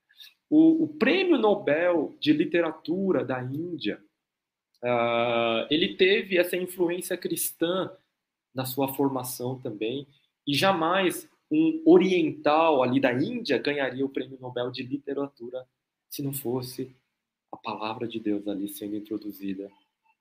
O, 0.49 0.83
o, 0.83 0.87
Prêmio 0.87 1.37
Nobel 1.37 2.15
de 2.19 2.31
Literatura 2.31 3.23
da 3.23 3.43
Índia, 3.43 4.01
uh, 4.83 5.67
ele 5.69 5.95
teve 5.95 6.37
essa 6.37 6.57
influência 6.57 7.17
cristã 7.17 7.91
na 8.53 8.65
sua 8.65 8.93
formação 8.93 9.59
também 9.59 10.07
e 10.45 10.53
jamais 10.53 11.29
um 11.51 11.81
oriental 11.85 12.83
ali 12.83 12.99
da 12.99 13.13
Índia 13.13 13.57
ganharia 13.57 14.05
o 14.05 14.09
prêmio 14.09 14.37
Nobel 14.39 14.71
de 14.71 14.83
Literatura 14.83 15.65
se 16.09 16.21
não 16.21 16.33
fosse 16.33 16.95
a 17.51 17.57
palavra 17.57 18.07
de 18.07 18.19
Deus 18.19 18.47
ali 18.47 18.67
sendo 18.67 18.95
introduzida 18.95 19.69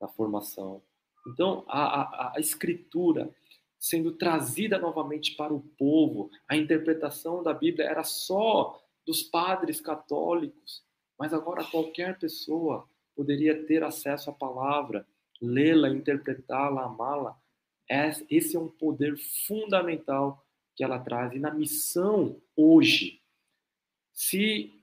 na 0.01 0.07
formação. 0.07 0.81
Então, 1.27 1.63
a, 1.67 2.01
a, 2.01 2.33
a 2.35 2.39
escritura 2.39 3.33
sendo 3.77 4.11
trazida 4.11 4.77
novamente 4.77 5.35
para 5.35 5.53
o 5.53 5.61
povo, 5.61 6.29
a 6.47 6.57
interpretação 6.57 7.41
da 7.41 7.53
Bíblia 7.53 7.85
era 7.85 8.03
só 8.03 8.81
dos 9.05 9.23
padres 9.23 9.79
católicos, 9.79 10.83
mas 11.17 11.33
agora 11.33 11.63
qualquer 11.63 12.19
pessoa 12.19 12.87
poderia 13.19 13.65
ter 13.65 13.83
acesso 13.83 14.29
à 14.29 14.33
palavra, 14.33 15.05
lê-la, 15.41 15.89
interpretá-la, 15.89 16.85
amá-la. 16.85 17.37
Esse 18.29 18.55
é 18.55 18.59
um 18.59 18.69
poder 18.69 19.17
fundamental 19.45 20.41
que 20.73 20.85
ela 20.85 20.97
traz. 20.97 21.33
E 21.33 21.39
na 21.39 21.53
missão 21.53 22.41
hoje, 22.55 23.19
se 24.13 24.73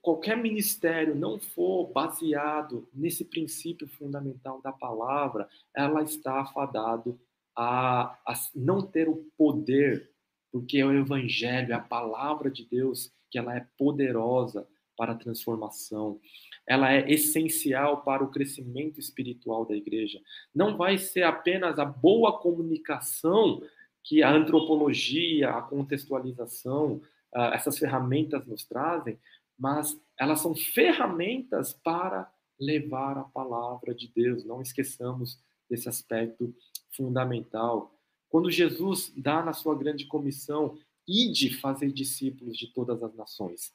qualquer 0.00 0.38
ministério 0.38 1.14
não 1.14 1.38
for 1.38 1.92
baseado 1.92 2.88
nesse 2.94 3.26
princípio 3.26 3.86
fundamental 3.86 4.62
da 4.62 4.72
palavra, 4.72 5.46
ela 5.76 6.02
está 6.02 6.40
afadado 6.40 7.20
a, 7.54 8.18
a 8.26 8.34
não 8.54 8.80
ter 8.80 9.06
o 9.06 9.30
poder, 9.36 10.10
porque 10.50 10.78
é 10.78 10.86
o 10.86 10.96
evangelho, 10.96 11.72
é 11.72 11.76
a 11.76 11.80
palavra 11.80 12.50
de 12.50 12.64
Deus, 12.64 13.12
que 13.30 13.38
ela 13.38 13.54
é 13.54 13.66
poderosa 13.76 14.66
para 14.96 15.12
a 15.12 15.16
transformação. 15.16 16.18
Ela 16.66 16.92
é 16.92 17.10
essencial 17.10 18.02
para 18.02 18.24
o 18.24 18.30
crescimento 18.30 18.98
espiritual 18.98 19.64
da 19.64 19.76
igreja. 19.76 20.20
Não 20.54 20.76
vai 20.76 20.98
ser 20.98 21.22
apenas 21.22 21.78
a 21.78 21.84
boa 21.84 22.38
comunicação 22.38 23.62
que 24.02 24.22
a 24.22 24.32
antropologia, 24.32 25.50
a 25.50 25.62
contextualização, 25.62 27.00
uh, 27.34 27.52
essas 27.52 27.78
ferramentas 27.78 28.46
nos 28.46 28.64
trazem, 28.64 29.18
mas 29.58 29.98
elas 30.18 30.40
são 30.40 30.54
ferramentas 30.54 31.72
para 31.72 32.30
levar 32.58 33.18
a 33.18 33.24
palavra 33.24 33.94
de 33.94 34.08
Deus. 34.08 34.44
Não 34.44 34.60
esqueçamos 34.60 35.38
desse 35.68 35.88
aspecto 35.88 36.54
fundamental. 36.90 37.92
Quando 38.28 38.50
Jesus 38.50 39.12
dá 39.16 39.42
na 39.42 39.52
sua 39.52 39.76
grande 39.76 40.06
comissão, 40.06 40.78
ide 41.06 41.54
fazer 41.58 41.92
discípulos 41.92 42.56
de 42.56 42.72
todas 42.72 43.02
as 43.02 43.14
nações, 43.14 43.72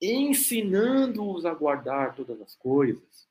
ensinando-os 0.00 1.44
a 1.44 1.54
guardar 1.54 2.14
todas 2.14 2.40
as 2.40 2.54
coisas. 2.54 3.28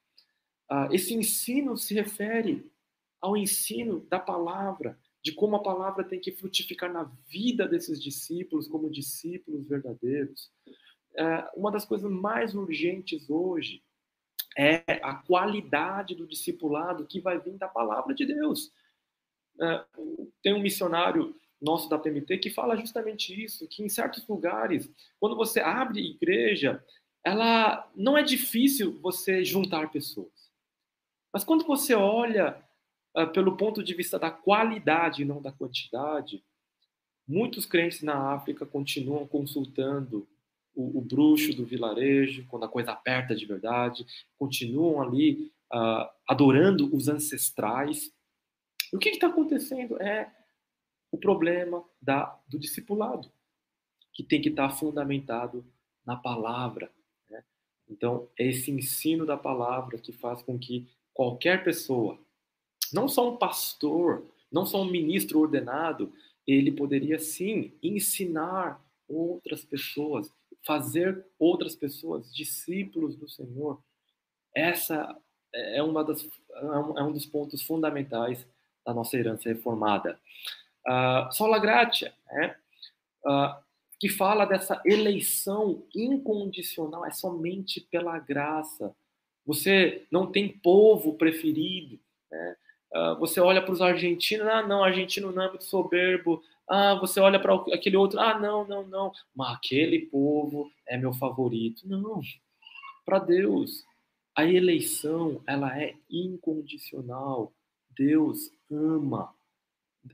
Uh, 0.69 0.91
esse 0.91 1.13
ensino 1.13 1.77
se 1.77 1.93
refere 1.93 2.69
ao 3.21 3.37
ensino 3.37 4.01
da 4.09 4.19
palavra, 4.19 4.97
de 5.23 5.31
como 5.31 5.55
a 5.55 5.63
palavra 5.63 6.03
tem 6.03 6.19
que 6.19 6.31
frutificar 6.31 6.91
na 6.91 7.03
vida 7.27 7.67
desses 7.67 8.01
discípulos 8.01 8.67
como 8.67 8.89
discípulos 8.89 9.67
verdadeiros. 9.67 10.51
É, 11.17 11.49
uma 11.55 11.71
das 11.71 11.83
coisas 11.83 12.09
mais 12.09 12.53
urgentes 12.53 13.29
hoje 13.29 13.83
é 14.57 14.83
a 15.03 15.15
qualidade 15.15 16.15
do 16.15 16.27
discipulado 16.27 17.07
que 17.07 17.19
vai 17.19 17.39
vir 17.39 17.57
da 17.57 17.67
palavra 17.67 18.13
de 18.13 18.25
Deus. 18.25 18.71
É, 19.59 19.83
tem 20.43 20.53
um 20.53 20.61
missionário 20.61 21.35
nosso 21.61 21.89
da 21.89 21.97
PMT 21.97 22.37
que 22.37 22.49
fala 22.49 22.77
justamente 22.77 23.33
isso, 23.43 23.67
que 23.67 23.83
em 23.83 23.89
certos 23.89 24.27
lugares, 24.27 24.89
quando 25.19 25.35
você 25.35 25.59
abre 25.59 26.11
igreja, 26.11 26.83
ela 27.23 27.89
não 27.95 28.17
é 28.17 28.23
difícil 28.23 28.99
você 29.01 29.43
juntar 29.43 29.91
pessoas. 29.91 30.51
Mas 31.33 31.43
quando 31.43 31.65
você 31.65 31.93
olha 31.93 32.57
uh, 33.15 33.27
pelo 33.27 33.57
ponto 33.57 33.83
de 33.83 33.93
vista 33.93 34.17
da 34.17 34.31
qualidade 34.31 35.21
e 35.21 35.25
não 35.25 35.41
da 35.41 35.51
quantidade, 35.51 36.43
muitos 37.27 37.65
crentes 37.65 38.01
na 38.01 38.33
África 38.33 38.65
continuam 38.65 39.27
consultando 39.27 40.27
o, 40.73 40.99
o, 40.99 41.01
bruxo 41.01 41.53
do 41.53 41.65
vilarejo, 41.65 42.45
quando 42.47 42.63
a 42.63 42.69
coisa 42.69 42.91
aperta 42.91 43.35
de 43.35 43.45
verdade, 43.45 44.05
continuam 44.37 45.01
ali 45.01 45.51
uh, 45.73 46.07
adorando 46.27 46.95
os 46.95 47.07
ancestrais. 47.07 48.11
E 48.93 48.95
o 48.95 48.99
que 48.99 49.09
está 49.09 49.27
acontecendo 49.27 50.01
é 50.01 50.31
o 51.11 51.17
problema 51.17 51.83
da, 52.01 52.39
do 52.47 52.59
discipulado, 52.59 53.31
que 54.13 54.23
tem 54.23 54.41
que 54.41 54.49
estar 54.49 54.69
fundamentado 54.69 55.65
na 56.05 56.15
palavra. 56.15 56.91
Né? 57.29 57.43
Então, 57.89 58.27
é 58.37 58.47
esse 58.47 58.71
ensino 58.71 59.25
da 59.25 59.37
palavra 59.37 59.97
que 59.97 60.11
faz 60.11 60.41
com 60.41 60.57
que 60.57 60.87
qualquer 61.13 61.63
pessoa, 61.63 62.19
não 62.93 63.07
só 63.07 63.29
um 63.29 63.37
pastor, 63.37 64.25
não 64.51 64.65
só 64.65 64.81
um 64.81 64.89
ministro 64.89 65.39
ordenado, 65.39 66.13
ele 66.45 66.71
poderia 66.71 67.19
sim 67.19 67.73
ensinar 67.83 68.81
outras 69.07 69.63
pessoas, 69.63 70.33
fazer 70.65 71.25
outras 71.37 71.75
pessoas 71.75 72.33
discípulos 72.33 73.15
do 73.15 73.27
Senhor. 73.27 73.81
Essa 74.55 75.15
é 75.53 75.81
uma 75.83 76.03
das 76.03 76.27
é 76.97 77.03
um 77.03 77.11
dos 77.11 77.25
pontos 77.25 77.61
fundamentais 77.61 78.45
da 78.85 78.93
nossa 78.93 79.17
herança 79.17 79.49
reformada. 79.49 80.19
Uh, 80.87 81.31
sola 81.33 81.59
gratia, 81.59 82.13
né? 82.31 82.55
Uh, 83.25 83.67
que 83.99 84.09
fala 84.09 84.45
dessa 84.45 84.81
eleição 84.85 85.83
incondicional, 85.93 87.05
é 87.05 87.11
somente 87.11 87.81
pela 87.81 88.17
graça. 88.19 88.95
Você 89.45 90.05
não 90.11 90.31
tem 90.31 90.47
povo 90.47 91.15
preferido. 91.15 91.99
Né? 92.31 92.55
Uh, 92.93 93.19
você 93.19 93.39
olha 93.39 93.61
para 93.61 93.73
os 93.73 93.81
argentinos, 93.81 94.47
ah, 94.47 94.65
não, 94.65 94.83
argentino 94.83 95.31
não 95.31 95.41
é 95.41 95.49
muito 95.49 95.63
soberbo. 95.63 96.41
Ah, 96.69 96.95
você 96.95 97.19
olha 97.19 97.39
para 97.39 97.55
aquele 97.73 97.97
outro, 97.97 98.19
ah, 98.19 98.37
não, 98.37 98.67
não, 98.67 98.85
não, 98.85 99.11
mas 99.33 99.55
aquele 99.55 100.05
povo 100.07 100.69
é 100.85 100.97
meu 100.97 101.13
favorito. 101.13 101.87
Não, 101.87 102.21
para 103.05 103.19
Deus, 103.19 103.85
a 104.35 104.45
eleição 104.45 105.41
ela 105.47 105.81
é 105.81 105.95
incondicional. 106.09 107.51
Deus 107.97 108.51
ama 108.69 109.33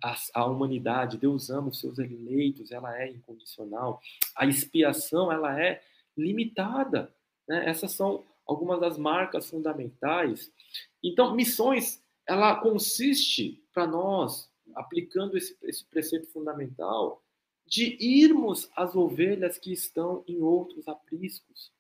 a, 0.02 0.16
a, 0.34 0.46
humanidade, 0.46 1.18
Deus 1.18 1.50
ama 1.50 1.70
os 1.70 1.80
seus 1.80 2.00
eleitos, 2.00 2.72
ela 2.72 2.98
é 3.00 3.10
incondicional. 3.10 4.02
A 4.36 4.46
expiação, 4.46 5.32
ela 5.32 5.60
é 5.60 5.82
limitada. 6.18 7.14
Né? 7.48 7.70
Essas 7.70 7.92
são 7.92 8.24
algumas 8.46 8.80
das 8.80 8.98
marcas 8.98 9.50
fundamentais. 9.50 10.52
Então, 11.04 11.36
missões, 11.36 12.04
ela 12.28 12.56
consiste 12.56 13.64
para 13.74 13.88
nós, 13.88 14.50
aplicando 14.76 15.38
esse, 15.38 15.58
esse 15.64 15.86
preceito 15.86 16.28
fundamental, 16.28 17.22
de 17.66 17.98
irmos 18.00 18.70
às 18.76 18.96
ovelhas 18.96 19.58
que 19.58 19.72
estão 19.72 20.24
em 20.28 20.42
outros 20.42 20.88
apriscos. 20.88 21.72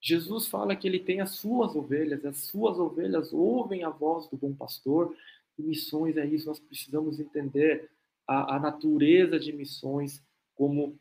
Jesus 0.00 0.46
fala 0.46 0.76
que 0.76 0.86
ele 0.86 1.00
tem 1.00 1.20
as 1.20 1.32
suas 1.32 1.74
ovelhas, 1.74 2.24
as 2.24 2.38
suas 2.38 2.78
ovelhas 2.78 3.32
ouvem 3.32 3.82
a 3.82 3.90
voz 3.90 4.28
do 4.28 4.36
bom 4.36 4.54
pastor, 4.54 5.14
missões 5.62 6.16
é 6.16 6.26
isso, 6.26 6.46
nós 6.46 6.60
precisamos 6.60 7.18
entender 7.18 7.90
a, 8.26 8.56
a 8.56 8.60
natureza 8.60 9.38
de 9.38 9.52
missões 9.52 10.22
como 10.54 10.98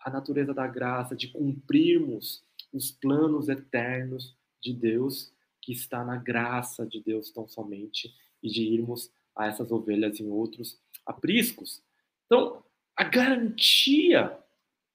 a 0.00 0.10
natureza 0.10 0.54
da 0.54 0.66
graça, 0.66 1.14
de 1.14 1.28
cumprirmos 1.28 2.42
os 2.72 2.90
planos 2.90 3.48
eternos 3.48 4.36
de 4.62 4.72
Deus, 4.72 5.32
que 5.60 5.72
está 5.72 6.04
na 6.04 6.16
graça 6.16 6.86
de 6.86 7.00
Deus 7.02 7.30
tão 7.30 7.46
somente, 7.46 8.14
e 8.42 8.48
de 8.48 8.62
irmos 8.62 9.12
a 9.36 9.46
essas 9.46 9.70
ovelhas 9.70 10.18
em 10.20 10.28
outros 10.28 10.80
apriscos. 11.04 11.82
Então, 12.26 12.64
a 12.96 13.04
garantia 13.04 14.38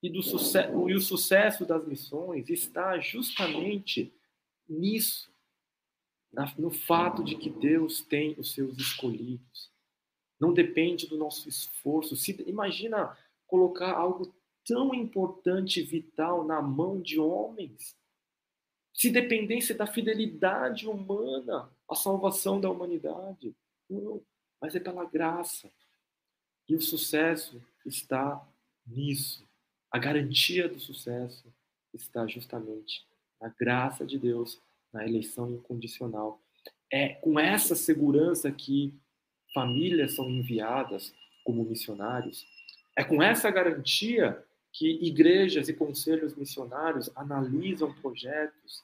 e, 0.02 0.10
do 0.10 0.22
sucesso, 0.22 0.90
e 0.90 0.96
o 0.96 1.02
sucesso 1.02 1.66
das 1.66 1.86
missões 1.88 2.50
está 2.50 2.98
justamente 3.00 4.14
nisso 4.68 5.35
no 6.58 6.72
fato 6.72 7.24
de 7.24 7.36
que 7.36 7.50
Deus 7.50 8.02
tem 8.02 8.36
os 8.38 8.54
seus 8.54 8.78
escolhidos. 8.78 9.72
Não 10.40 10.54
depende 10.54 11.08
do 11.08 11.18
nosso 11.18 11.48
esforço. 11.48 12.16
Se, 12.16 12.32
imagina 12.48 13.18
colocar 13.48 13.94
algo 13.94 14.36
tão 14.66 14.94
importante 14.94 15.80
e 15.80 15.84
vital 15.84 16.44
na 16.44 16.62
mão 16.62 17.00
de 17.00 17.20
homens. 17.20 17.96
Se 18.94 19.10
dependesse 19.10 19.74
da 19.74 19.86
fidelidade 19.86 20.88
humana, 20.88 21.70
a 21.90 21.96
salvação 21.96 22.60
da 22.60 22.70
humanidade. 22.70 23.56
Não, 23.90 24.22
mas 24.60 24.76
é 24.76 24.80
pela 24.80 25.06
graça. 25.06 25.72
E 26.68 26.76
o 26.76 26.82
sucesso 26.82 27.62
está 27.86 28.46
nisso. 28.86 29.48
A 29.92 30.00
garantia 30.00 30.68
do 30.68 30.80
sucesso 30.80 31.54
está 31.94 32.26
justamente 32.28 33.06
na 33.40 33.50
graça 33.50 34.06
de 34.06 34.18
Deus 34.18 34.60
na 34.96 35.06
eleição 35.06 35.52
incondicional. 35.52 36.42
É 36.90 37.10
com 37.10 37.38
essa 37.38 37.76
segurança 37.76 38.50
que 38.50 38.94
famílias 39.54 40.16
são 40.16 40.30
enviadas 40.30 41.14
como 41.44 41.66
missionários. 41.66 42.48
É 42.96 43.04
com 43.04 43.22
essa 43.22 43.52
garantia 43.52 44.42
que 44.72 44.88
igrejas 45.06 45.68
e 45.68 45.74
conselhos 45.74 46.34
missionários 46.36 47.10
analisam 47.14 47.94
projetos 47.96 48.84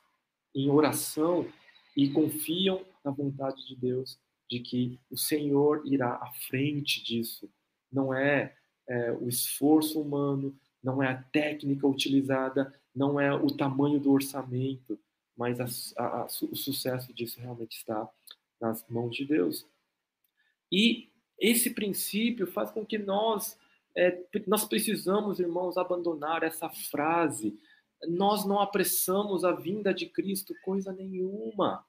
em 0.54 0.70
oração 0.70 1.48
e 1.96 2.10
confiam 2.10 2.86
na 3.04 3.12
vontade 3.12 3.66
de 3.66 3.76
Deus 3.76 4.20
de 4.50 4.60
que 4.60 5.00
o 5.10 5.18
Senhor 5.18 5.82
irá 5.86 6.16
à 6.16 6.30
frente 6.50 7.02
disso. 7.02 7.50
Não 7.92 8.14
é, 8.14 8.54
é 8.88 9.14
o 9.14 9.30
esforço 9.30 10.02
humano, 10.02 10.54
não 10.84 11.02
é 11.02 11.08
a 11.08 11.24
técnica 11.24 11.88
utilizada, 11.88 12.74
não 12.94 13.18
é 13.18 13.34
o 13.34 13.48
tamanho 13.48 14.00
do 14.00 14.12
orçamento, 14.12 15.00
mas 15.42 15.60
a, 15.98 16.04
a, 16.04 16.26
o 16.26 16.56
sucesso 16.56 17.12
disso 17.12 17.40
realmente 17.40 17.78
está 17.78 18.08
nas 18.60 18.88
mãos 18.88 19.16
de 19.16 19.26
Deus. 19.26 19.68
E 20.72 21.10
esse 21.40 21.72
princípio 21.72 22.46
faz 22.46 22.70
com 22.70 22.86
que 22.86 23.00
nós 23.00 23.58
é, 23.98 24.24
nós 24.46 24.66
precisamos, 24.66 25.40
irmãos, 25.40 25.78
abandonar 25.78 26.44
essa 26.44 26.70
frase. 26.70 27.60
Nós 28.08 28.46
não 28.46 28.60
apressamos 28.60 29.44
a 29.44 29.52
vinda 29.52 29.92
de 29.92 30.06
Cristo 30.06 30.54
coisa 30.64 30.94
nenhuma. 30.94 31.84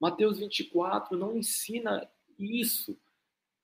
Mateus 0.00 0.40
24 0.40 1.16
não 1.16 1.36
ensina 1.36 2.10
isso. 2.36 2.98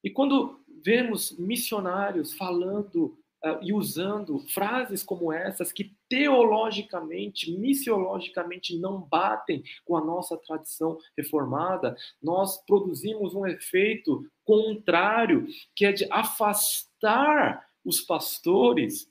E 0.05 0.09
quando 0.09 0.61
vemos 0.84 1.32
missionários 1.32 2.32
falando 2.32 3.18
uh, 3.45 3.59
e 3.62 3.72
usando 3.72 4.38
frases 4.49 5.03
como 5.03 5.32
essas 5.32 5.72
que 5.72 5.97
teologicamente, 6.09 7.51
missiologicamente 7.59 8.78
não 8.78 9.01
batem 9.01 9.62
com 9.84 9.97
a 9.97 10.05
nossa 10.05 10.36
tradição 10.36 10.99
reformada, 11.16 11.97
nós 12.22 12.64
produzimos 12.64 13.34
um 13.34 13.47
efeito 13.47 14.26
contrário, 14.45 15.47
que 15.74 15.84
é 15.84 15.93
de 15.93 16.07
afastar 16.11 17.66
os 17.84 18.01
pastores 18.01 19.09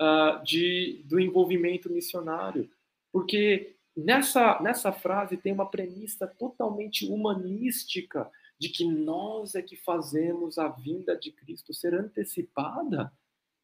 uh, 0.00 0.42
de, 0.44 1.02
do 1.06 1.18
envolvimento 1.18 1.90
missionário. 1.90 2.70
Porque 3.12 3.76
nessa, 3.96 4.60
nessa 4.60 4.92
frase 4.92 5.36
tem 5.36 5.52
uma 5.52 5.70
premissa 5.70 6.26
totalmente 6.26 7.06
humanística 7.06 8.30
de 8.58 8.68
que 8.68 8.84
nós 8.84 9.56
é 9.56 9.62
que 9.62 9.74
fazemos 9.76 10.56
a 10.56 10.68
vinda 10.68 11.16
de 11.16 11.32
Cristo 11.32 11.74
ser 11.74 11.94
antecipada 11.94 13.12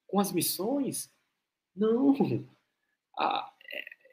com 0.09 0.18
as 0.18 0.32
missões? 0.32 1.09
Não. 1.76 2.16
Ah, 3.16 3.52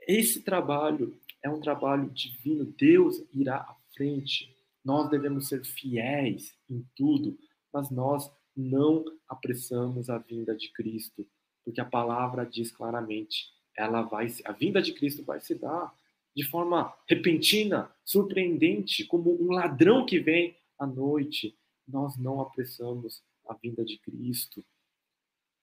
esse 0.08 0.42
trabalho 0.42 1.20
é 1.42 1.50
um 1.50 1.60
trabalho 1.60 2.10
divino. 2.12 2.66
Deus 2.66 3.24
irá 3.34 3.58
à 3.58 3.76
frente. 3.96 4.56
Nós 4.84 5.10
devemos 5.10 5.48
ser 5.48 5.66
fiéis 5.66 6.56
em 6.70 6.86
tudo, 6.96 7.40
mas 7.74 7.90
nós 7.90 8.32
não 8.56 9.04
apressamos 9.28 10.10
a 10.10 10.20
vinda 10.20 10.56
de 10.56 10.72
Cristo, 10.72 11.28
porque 11.64 11.82
a 11.82 11.86
palavra 11.86 12.46
diz 12.46 12.72
claramente, 12.72 13.52
ela 13.76 14.04
vai, 14.04 14.28
a 14.46 14.52
vinda 14.52 14.82
de 14.82 14.94
Cristo 14.94 15.24
vai 15.24 15.42
se 15.42 15.56
dar 15.56 15.94
de 16.36 16.44
forma 16.44 16.94
repentina, 17.08 17.90
surpreendente, 18.04 19.06
como 19.06 19.42
um 19.42 19.52
ladrão 19.54 20.06
que 20.06 20.20
vem 20.20 20.56
à 20.78 20.86
noite. 20.86 21.58
Nós 21.88 22.18
não 22.18 22.42
apressamos 22.42 23.24
a 23.48 23.54
vinda 23.54 23.84
de 23.84 23.98
Cristo 23.98 24.64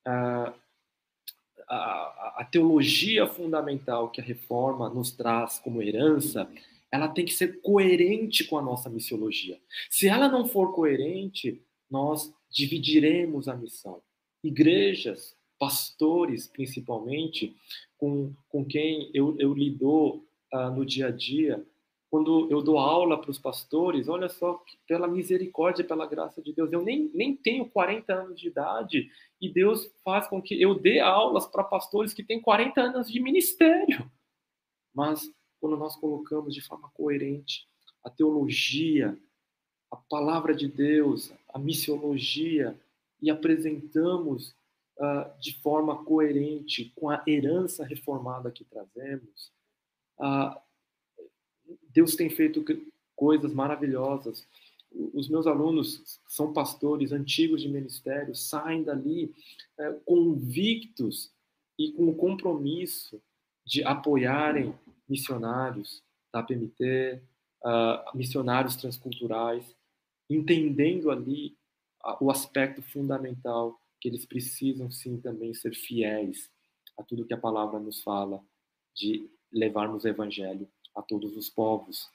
a, 0.07 0.53
a, 2.39 2.49
teologia 2.51 3.27
fundamental 3.27 4.11
que 4.11 4.21
a 4.21 4.25
reforma 4.25 4.89
nos 4.91 5.13
traz 5.13 5.59
como 5.59 5.83
herança, 5.83 6.51
ela 6.91 7.09
tem 7.09 7.25
que 7.25 7.33
ser 7.33 7.61
coerente 7.63 8.45
com 8.45 8.59
a 8.59 8.63
nossa 8.63 8.91
missiologia. 8.91 9.59
Se 9.89 10.09
ela 10.09 10.29
não 10.29 10.47
for 10.47 10.75
coerente, 10.75 11.63
nós 11.91 12.33
dividiremos 12.51 13.49
a 13.49 13.57
missão. 13.57 14.03
Igrejas, 14.45 15.35
pastores, 15.59 16.47
principalmente, 16.47 17.57
com, 17.97 18.35
com 18.49 18.65
quem 18.65 19.11
eu, 19.15 19.37
eu 19.39 19.55
lido 19.55 20.23
uh, 20.53 20.71
no 20.75 20.85
dia 20.85 21.07
a 21.07 21.11
dia, 21.11 21.65
quando 22.13 22.47
eu 22.51 22.61
dou 22.61 22.77
aula 22.77 23.19
para 23.19 23.31
os 23.31 23.39
pastores, 23.39 24.07
olha 24.07 24.29
só, 24.29 24.63
pela 24.87 25.09
misericórdia, 25.09 25.83
pela 25.83 26.07
graça 26.07 26.43
de 26.43 26.53
Deus, 26.53 26.71
eu 26.71 26.83
nem, 26.83 27.11
nem 27.15 27.35
tenho 27.35 27.65
40 27.71 28.13
anos 28.13 28.39
de 28.39 28.49
idade 28.49 29.11
e 29.41 29.51
Deus 29.51 29.91
faz 30.05 30.27
com 30.29 30.43
que 30.43 30.61
eu 30.61 30.79
dê 30.79 31.01
aulas 31.01 31.47
para 31.47 31.65
pastores 31.65 32.13
que 32.13 32.23
têm 32.23 32.39
40 32.39 32.79
anos 32.83 33.11
de 33.11 33.19
ministério. 33.19 34.13
Mas 34.95 35.33
quando 35.59 35.75
nós 35.79 35.97
colocamos 35.97 36.55
de 36.55 36.61
forma 36.61 36.91
coerente 36.91 37.67
a 38.05 38.11
teologia, 38.11 39.19
a 39.91 39.97
palavra 39.97 40.55
de 40.55 40.69
Deus, 40.69 41.33
a 41.49 41.59
missiologia 41.59 42.79
e 43.23 43.31
apresentamos 43.31 44.51
uh, 44.99 45.41
de 45.41 45.59
forma 45.63 46.05
coerente 46.05 46.93
com 46.95 47.09
a 47.09 47.25
herança 47.27 47.87
reformada 47.87 48.51
que 48.51 48.67
trazemos, 48.67 49.51
uh, 50.21 50.61
Deus 51.93 52.15
tem 52.15 52.31
feito 52.31 52.65
coisas 53.15 53.53
maravilhosas. 53.53 54.47
Os 55.15 55.29
meus 55.29 55.47
alunos 55.47 56.21
são 56.27 56.53
pastores 56.53 57.13
antigos 57.13 57.63
de 57.63 57.69
ministério, 57.69 58.35
saem 58.35 58.83
dali 58.83 59.35
é, 59.79 59.93
convictos 60.05 61.33
e 61.79 61.93
com 61.93 62.09
o 62.09 62.15
compromisso 62.15 63.21
de 63.65 63.83
apoiarem 63.85 64.75
missionários 65.09 66.03
da 66.33 66.43
PMT, 66.43 67.21
uh, 67.65 67.69
ah, 67.69 68.13
missionários 68.15 68.77
transculturais, 68.77 69.77
entendendo 70.29 71.11
ali 71.11 71.57
o 72.21 72.31
aspecto 72.31 72.83
fundamental 72.83 73.79
que 74.01 74.09
eles 74.09 74.27
precisam 74.27 74.91
sim 74.91 75.21
também 75.21 75.55
ser 75.55 75.75
fiéis 75.75 76.51
a 76.99 77.03
tudo 77.03 77.25
que 77.25 77.35
a 77.35 77.39
palavra 77.39 77.79
nos 77.79 78.03
fala 78.03 78.43
de 78.95 79.31
levarmos 79.53 80.05
o 80.05 80.09
evangelho 80.09 80.69
a 80.95 81.03
todos 81.03 81.37
os 81.37 81.49
povos. 81.49 82.11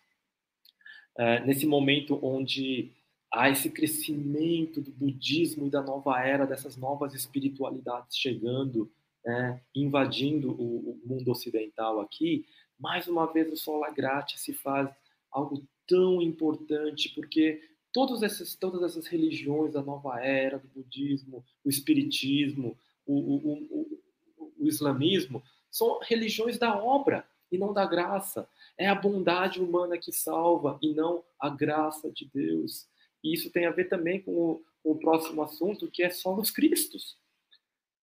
É, 1.17 1.43
nesse 1.45 1.65
momento 1.65 2.19
onde 2.23 2.91
há 3.31 3.49
esse 3.49 3.69
crescimento 3.69 4.81
do 4.81 4.91
budismo 4.91 5.67
e 5.67 5.69
da 5.69 5.81
nova 5.81 6.19
era, 6.21 6.45
dessas 6.45 6.77
novas 6.77 7.13
espiritualidades 7.13 8.15
chegando, 8.17 8.91
é, 9.25 9.59
invadindo 9.75 10.51
o, 10.51 10.91
o, 10.91 11.01
mundo 11.05 11.31
ocidental 11.31 11.99
aqui, 11.99 12.45
mais 12.79 13.07
uma 13.07 13.31
vez 13.31 13.51
o 13.51 13.57
Sola 13.57 13.89
Gratia 13.89 14.37
se 14.37 14.53
faz 14.53 14.89
algo 15.31 15.67
tão 15.87 16.21
importante, 16.21 17.09
porque 17.09 17.61
todas 17.91 18.23
essas, 18.23 18.55
todas 18.55 18.83
essas 18.83 19.07
religiões 19.07 19.73
da 19.73 19.81
nova 19.81 20.19
era, 20.21 20.59
do 20.59 20.67
budismo, 20.67 21.43
o 21.65 21.69
espiritismo, 21.69 22.77
o, 23.05 23.13
o, 23.13 23.53
o, 23.71 24.53
o 24.59 24.67
islamismo, 24.67 25.43
são 25.69 25.99
religiões 26.03 26.57
da 26.57 26.77
obra 26.77 27.27
e 27.51 27.57
não 27.57 27.73
da 27.73 27.85
graça. 27.85 28.47
É 28.79 28.87
a 28.87 28.95
bondade 28.95 29.59
humana 29.59 29.97
que 29.97 30.11
salva 30.11 30.77
e 30.81 30.93
não 30.93 31.23
a 31.39 31.49
graça 31.49 32.11
de 32.11 32.29
Deus. 32.33 32.87
E 33.23 33.33
isso 33.33 33.51
tem 33.51 33.65
a 33.65 33.71
ver 33.71 33.89
também 33.89 34.21
com 34.21 34.31
o, 34.31 34.63
com 34.83 34.91
o 34.91 34.99
próximo 34.99 35.41
assunto, 35.41 35.89
que 35.89 36.03
é 36.03 36.09
só 36.09 36.35
os 36.35 36.51
Cristos. 36.51 37.17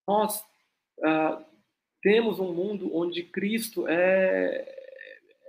Nós 0.07 0.45
ah, 1.03 1.43
temos 2.03 2.39
um 2.39 2.53
mundo 2.53 2.95
onde 2.95 3.23
Cristo 3.23 3.87
é, 3.89 4.67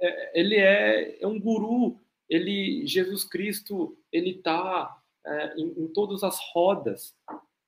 é 0.01 0.39
ele 0.39 0.55
é, 0.55 1.21
é, 1.21 1.27
um 1.27 1.39
guru. 1.39 1.99
Ele, 2.29 2.85
Jesus 2.87 3.23
Cristo, 3.23 3.97
ele 4.11 4.31
está 4.31 4.97
é, 5.25 5.53
em, 5.57 5.83
em 5.83 5.87
todas 5.87 6.23
as 6.23 6.39
rodas. 6.53 7.15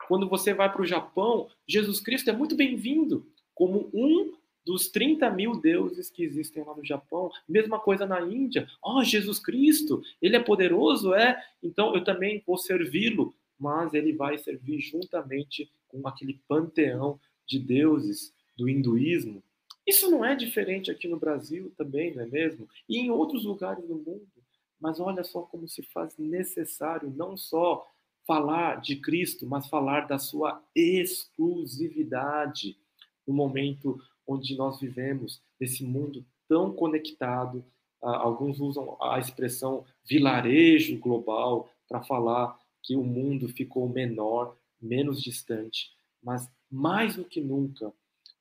Quando 0.07 0.29
você 0.29 0.53
vai 0.53 0.71
para 0.71 0.81
o 0.81 0.85
Japão, 0.85 1.49
Jesus 1.67 1.99
Cristo 1.99 2.29
é 2.29 2.33
muito 2.33 2.55
bem-vindo 2.55 3.25
como 3.53 3.89
um 3.93 4.36
dos 4.67 4.89
30 4.89 5.29
mil 5.31 5.59
deuses 5.59 6.09
que 6.09 6.23
existem 6.23 6.63
lá 6.63 6.75
no 6.75 6.85
Japão. 6.85 7.31
Mesma 7.47 7.79
coisa 7.79 8.05
na 8.05 8.21
Índia. 8.21 8.67
Oh, 8.83 9.03
Jesus 9.03 9.39
Cristo, 9.39 10.03
ele 10.21 10.35
é 10.35 10.39
poderoso, 10.39 11.13
é? 11.13 11.41
Então 11.63 11.95
eu 11.95 12.03
também 12.03 12.43
vou 12.45 12.57
servi-lo. 12.57 13.33
Mas 13.57 13.93
ele 13.93 14.13
vai 14.13 14.37
servir 14.37 14.79
juntamente 14.81 15.71
com 15.87 16.05
aquele 16.07 16.39
panteão 16.47 17.19
de 17.45 17.57
deuses 17.57 18.31
do 18.55 18.69
hinduísmo. 18.69 19.41
Isso 19.85 20.11
não 20.11 20.23
é 20.23 20.35
diferente 20.35 20.91
aqui 20.91 21.07
no 21.07 21.17
Brasil 21.17 21.71
também, 21.77 22.13
não 22.13 22.21
é 22.21 22.27
mesmo? 22.27 22.67
E 22.87 22.99
em 22.99 23.09
outros 23.09 23.45
lugares 23.45 23.87
do 23.87 23.95
mundo. 23.95 24.27
Mas 24.79 24.99
olha 24.99 25.23
só 25.23 25.41
como 25.41 25.67
se 25.67 25.81
faz 25.81 26.15
necessário 26.17 27.09
não 27.09 27.35
só 27.35 27.89
falar 28.27 28.81
de 28.81 28.97
Cristo, 28.97 29.47
mas 29.47 29.67
falar 29.67 30.01
da 30.01 30.19
sua 30.19 30.61
exclusividade 30.75 32.77
no 33.25 33.33
momento 33.33 33.99
onde 34.27 34.55
nós 34.57 34.79
vivemos, 34.79 35.41
nesse 35.59 35.83
mundo 35.83 36.25
tão 36.47 36.71
conectado. 36.71 37.63
Alguns 38.01 38.59
usam 38.59 38.97
a 39.01 39.17
expressão 39.19 39.85
vilarejo 40.05 40.99
global 40.99 41.69
para 41.87 42.03
falar 42.03 42.59
que 42.83 42.95
o 42.95 43.03
mundo 43.03 43.47
ficou 43.49 43.87
menor, 43.89 44.55
menos 44.81 45.21
distante. 45.21 45.91
Mas, 46.21 46.49
mais 46.69 47.15
do 47.15 47.25
que 47.25 47.41
nunca, 47.41 47.91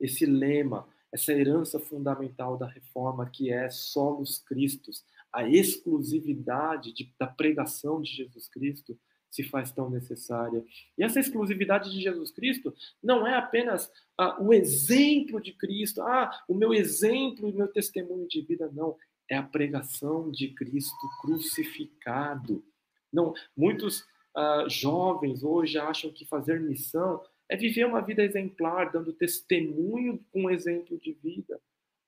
esse 0.00 0.26
lema, 0.26 0.86
essa 1.12 1.32
herança 1.32 1.78
fundamental 1.78 2.56
da 2.56 2.66
reforma, 2.66 3.30
que 3.30 3.50
é 3.50 3.70
solos 3.70 4.38
Cristos, 4.38 5.04
a 5.32 5.48
exclusividade 5.48 6.92
de, 6.92 7.12
da 7.18 7.26
pregação 7.26 8.00
de 8.00 8.10
Jesus 8.10 8.48
Cristo, 8.48 8.98
se 9.36 9.44
faz 9.44 9.70
tão 9.70 9.90
necessária. 9.90 10.64
E 10.96 11.04
essa 11.04 11.20
exclusividade 11.20 11.92
de 11.92 12.00
Jesus 12.00 12.30
Cristo 12.30 12.74
não 13.02 13.26
é 13.26 13.34
apenas 13.34 13.92
ah, 14.16 14.40
o 14.42 14.52
exemplo 14.52 15.40
de 15.40 15.52
Cristo, 15.52 16.00
ah, 16.00 16.30
o 16.48 16.54
meu 16.54 16.72
exemplo 16.72 17.46
e 17.46 17.52
meu 17.52 17.68
testemunho 17.68 18.26
de 18.26 18.40
vida, 18.40 18.70
não. 18.72 18.96
É 19.28 19.36
a 19.36 19.42
pregação 19.42 20.30
de 20.30 20.48
Cristo 20.48 21.06
crucificado. 21.20 22.64
Não, 23.12 23.34
muitos 23.54 24.06
ah, 24.34 24.64
jovens 24.68 25.44
hoje 25.44 25.78
acham 25.78 26.10
que 26.10 26.24
fazer 26.24 26.58
missão 26.58 27.22
é 27.48 27.56
viver 27.56 27.86
uma 27.86 28.00
vida 28.00 28.24
exemplar, 28.24 28.90
dando 28.90 29.12
testemunho 29.12 30.18
com 30.32 30.50
exemplo 30.50 30.98
de 30.98 31.12
vida. 31.12 31.60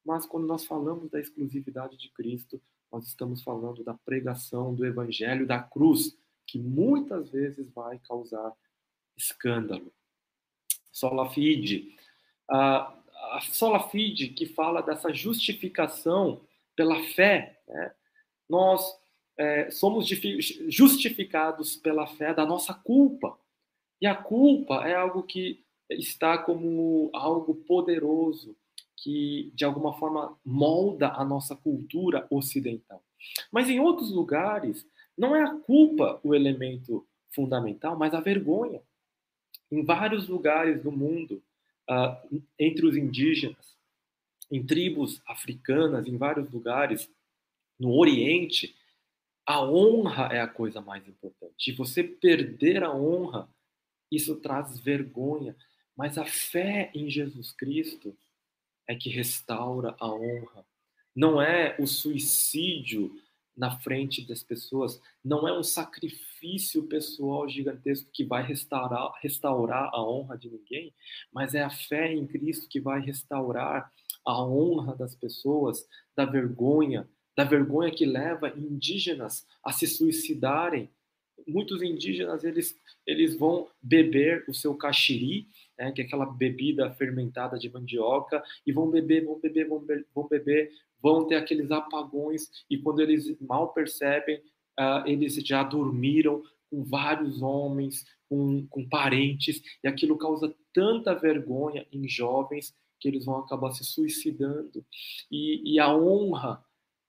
Mas 0.04 0.24
quando 0.24 0.46
nós 0.46 0.64
falamos 0.64 1.10
da 1.10 1.20
exclusividade 1.20 1.96
de 1.98 2.10
Cristo, 2.10 2.60
nós 2.90 3.06
estamos 3.06 3.42
falando 3.42 3.84
da 3.84 3.92
pregação 3.92 4.74
do 4.74 4.86
evangelho 4.86 5.46
da 5.46 5.62
cruz 5.62 6.16
que 6.48 6.58
muitas 6.58 7.30
vezes 7.30 7.70
vai 7.70 8.00
causar 8.08 8.52
escândalo. 9.14 9.92
Sola 10.90 11.30
fide, 11.30 11.94
a, 12.50 12.94
a 13.34 13.40
que 14.34 14.46
fala 14.46 14.80
dessa 14.80 15.12
justificação 15.12 16.40
pela 16.74 17.00
fé, 17.14 17.62
né? 17.68 17.94
nós 18.48 18.82
é, 19.36 19.70
somos 19.70 20.08
justificados 20.68 21.76
pela 21.76 22.06
fé 22.06 22.32
da 22.32 22.46
nossa 22.46 22.72
culpa. 22.72 23.38
E 24.00 24.06
a 24.06 24.14
culpa 24.14 24.88
é 24.88 24.94
algo 24.94 25.22
que 25.22 25.64
está 25.90 26.38
como 26.38 27.10
algo 27.12 27.54
poderoso, 27.54 28.56
que 28.96 29.52
de 29.54 29.64
alguma 29.64 29.92
forma 29.98 30.36
molda 30.44 31.12
a 31.12 31.24
nossa 31.24 31.54
cultura 31.54 32.26
ocidental. 32.30 33.04
Mas 33.52 33.68
em 33.68 33.80
outros 33.80 34.10
lugares, 34.10 34.86
não 35.18 35.34
é 35.34 35.42
a 35.42 35.54
culpa 35.54 36.20
o 36.22 36.34
elemento 36.34 37.06
fundamental, 37.30 37.98
mas 37.98 38.14
a 38.14 38.20
vergonha. 38.20 38.80
Em 39.70 39.84
vários 39.84 40.28
lugares 40.28 40.82
do 40.82 40.92
mundo, 40.92 41.42
uh, 41.90 42.42
entre 42.58 42.86
os 42.86 42.96
indígenas, 42.96 43.76
em 44.50 44.64
tribos 44.64 45.20
africanas, 45.26 46.06
em 46.06 46.16
vários 46.16 46.50
lugares, 46.50 47.10
no 47.78 47.94
Oriente, 47.94 48.74
a 49.44 49.62
honra 49.62 50.28
é 50.32 50.40
a 50.40 50.48
coisa 50.48 50.80
mais 50.80 51.06
importante. 51.06 51.70
E 51.70 51.74
você 51.74 52.02
perder 52.02 52.82
a 52.82 52.94
honra, 52.94 53.48
isso 54.10 54.36
traz 54.36 54.78
vergonha. 54.78 55.56
Mas 55.96 56.16
a 56.16 56.24
fé 56.24 56.90
em 56.94 57.10
Jesus 57.10 57.52
Cristo 57.52 58.16
é 58.86 58.94
que 58.94 59.10
restaura 59.10 59.96
a 59.98 60.08
honra. 60.10 60.64
Não 61.14 61.42
é 61.42 61.76
o 61.78 61.86
suicídio 61.86 63.12
na 63.58 63.72
frente 63.80 64.24
das 64.24 64.42
pessoas, 64.42 65.02
não 65.22 65.46
é 65.46 65.58
um 65.58 65.64
sacrifício 65.64 66.84
pessoal 66.84 67.48
gigantesco 67.48 68.08
que 68.12 68.24
vai 68.24 68.46
restaurar, 68.46 69.10
restaurar 69.20 69.90
a 69.92 70.00
honra 70.00 70.38
de 70.38 70.48
ninguém, 70.48 70.94
mas 71.32 71.56
é 71.56 71.62
a 71.62 71.68
fé 71.68 72.14
em 72.14 72.24
Cristo 72.24 72.68
que 72.68 72.80
vai 72.80 73.00
restaurar 73.00 73.92
a 74.24 74.44
honra 74.44 74.94
das 74.94 75.16
pessoas, 75.16 75.84
da 76.16 76.24
vergonha, 76.24 77.08
da 77.36 77.42
vergonha 77.42 77.90
que 77.90 78.06
leva 78.06 78.54
indígenas 78.56 79.44
a 79.64 79.72
se 79.72 79.88
suicidarem. 79.88 80.88
Muitos 81.46 81.82
indígenas 81.82 82.44
eles, 82.44 82.76
eles 83.04 83.36
vão 83.36 83.68
beber 83.82 84.44
o 84.46 84.54
seu 84.54 84.76
caxiri, 84.76 85.48
né, 85.76 85.90
que 85.90 86.02
é 86.02 86.04
aquela 86.04 86.26
bebida 86.26 86.92
fermentada 86.92 87.58
de 87.58 87.70
mandioca, 87.70 88.42
e 88.64 88.72
vão 88.72 88.88
beber, 88.88 89.24
vão 89.24 89.40
beber, 89.40 89.68
vão 89.68 89.80
beber, 89.80 90.06
vão 90.14 90.28
beber 90.28 90.72
vão 91.02 91.26
ter 91.26 91.36
aqueles 91.36 91.70
apagões 91.70 92.48
e 92.68 92.78
quando 92.78 93.00
eles 93.00 93.38
mal 93.40 93.72
percebem, 93.72 94.38
uh, 94.78 95.06
eles 95.06 95.34
já 95.36 95.62
dormiram 95.62 96.42
com 96.70 96.84
vários 96.84 97.40
homens, 97.42 98.04
com, 98.28 98.66
com 98.66 98.88
parentes, 98.88 99.62
e 99.82 99.88
aquilo 99.88 100.18
causa 100.18 100.54
tanta 100.72 101.14
vergonha 101.14 101.86
em 101.90 102.08
jovens 102.08 102.74
que 103.00 103.08
eles 103.08 103.24
vão 103.24 103.38
acabar 103.38 103.70
se 103.72 103.84
suicidando. 103.84 104.84
E, 105.30 105.74
e 105.74 105.78
a 105.78 105.94
honra, 105.94 106.62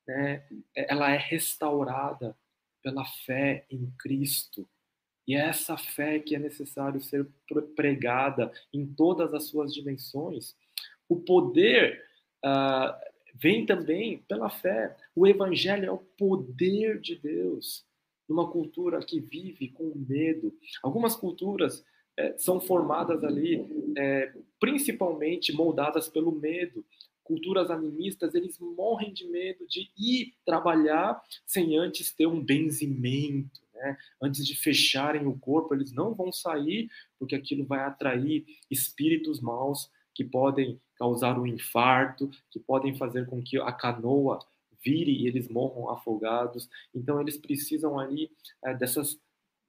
né, 0.07 0.47
ela 0.75 1.11
é 1.11 1.17
restaurada 1.17 2.37
pela 2.81 3.03
fé 3.05 3.65
em 3.69 3.91
Cristo. 3.97 4.67
E 5.27 5.35
é 5.35 5.41
essa 5.41 5.77
fé 5.77 6.19
que 6.19 6.35
é 6.35 6.39
necessário 6.39 7.01
ser 7.01 7.27
pregada 7.75 8.51
em 8.73 8.85
todas 8.85 9.33
as 9.33 9.47
suas 9.47 9.73
dimensões. 9.73 10.55
O 11.07 11.17
poder 11.17 12.03
uh, 12.45 13.08
vem 13.41 13.65
também 13.65 14.19
pela 14.27 14.49
fé. 14.49 14.95
O 15.15 15.27
evangelho 15.27 15.85
é 15.85 15.91
o 15.91 15.97
poder 15.97 16.99
de 16.99 17.15
Deus 17.15 17.85
numa 18.27 18.49
cultura 18.49 18.99
que 18.99 19.19
vive 19.19 19.69
com 19.69 19.91
medo. 19.95 20.53
Algumas 20.83 21.15
culturas 21.15 21.83
é, 22.17 22.37
são 22.37 22.59
formadas 22.59 23.23
ali, 23.23 23.65
é, 23.97 24.33
principalmente 24.59 25.51
moldadas 25.51 26.07
pelo 26.07 26.31
medo. 26.31 26.85
Culturas 27.23 27.71
animistas, 27.71 28.35
eles 28.35 28.59
morrem 28.59 29.13
de 29.13 29.25
medo 29.27 29.65
de 29.67 29.89
ir 29.97 30.33
trabalhar 30.45 31.21
sem 31.45 31.77
antes 31.77 32.13
ter 32.13 32.27
um 32.27 32.43
benzimento, 32.43 33.61
né? 33.73 33.97
Antes 34.21 34.45
de 34.45 34.55
fecharem 34.55 35.25
o 35.25 35.37
corpo, 35.39 35.73
eles 35.73 35.91
não 35.91 36.13
vão 36.13 36.31
sair, 36.31 36.89
porque 37.17 37.35
aquilo 37.35 37.65
vai 37.65 37.79
atrair 37.79 38.45
espíritos 38.69 39.39
maus 39.39 39.89
que 40.13 40.23
podem 40.23 40.79
causar 40.99 41.39
um 41.39 41.47
infarto, 41.47 42.29
que 42.51 42.59
podem 42.59 42.95
fazer 42.97 43.25
com 43.25 43.41
que 43.41 43.57
a 43.57 43.71
canoa 43.71 44.39
vire 44.83 45.11
e 45.11 45.27
eles 45.27 45.47
morram 45.47 45.89
afogados. 45.89 46.69
Então, 46.93 47.19
eles 47.21 47.37
precisam 47.37 47.97
ali 47.97 48.29
é, 48.63 48.73
dessas, 48.73 49.17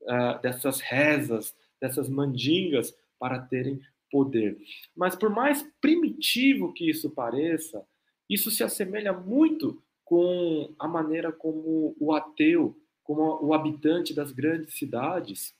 é, 0.02 0.38
dessas 0.40 0.80
rezas, 0.80 1.54
dessas 1.80 2.08
mandingas 2.08 2.94
para 3.18 3.38
terem 3.38 3.80
poder. 4.10 4.58
Mas, 4.96 5.14
por 5.14 5.30
mais 5.30 5.62
primitivo 5.80 6.72
que 6.72 6.90
isso 6.90 7.08
pareça, 7.10 7.86
isso 8.28 8.50
se 8.50 8.64
assemelha 8.64 9.12
muito 9.12 9.80
com 10.04 10.74
a 10.78 10.88
maneira 10.88 11.30
como 11.30 11.94
o 12.00 12.12
ateu, 12.12 12.76
como 13.04 13.38
o 13.44 13.54
habitante 13.54 14.12
das 14.12 14.32
grandes 14.32 14.74
cidades, 14.74 15.54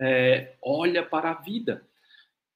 é, 0.00 0.56
olha 0.60 1.04
para 1.04 1.30
a 1.30 1.34
vida. 1.34 1.86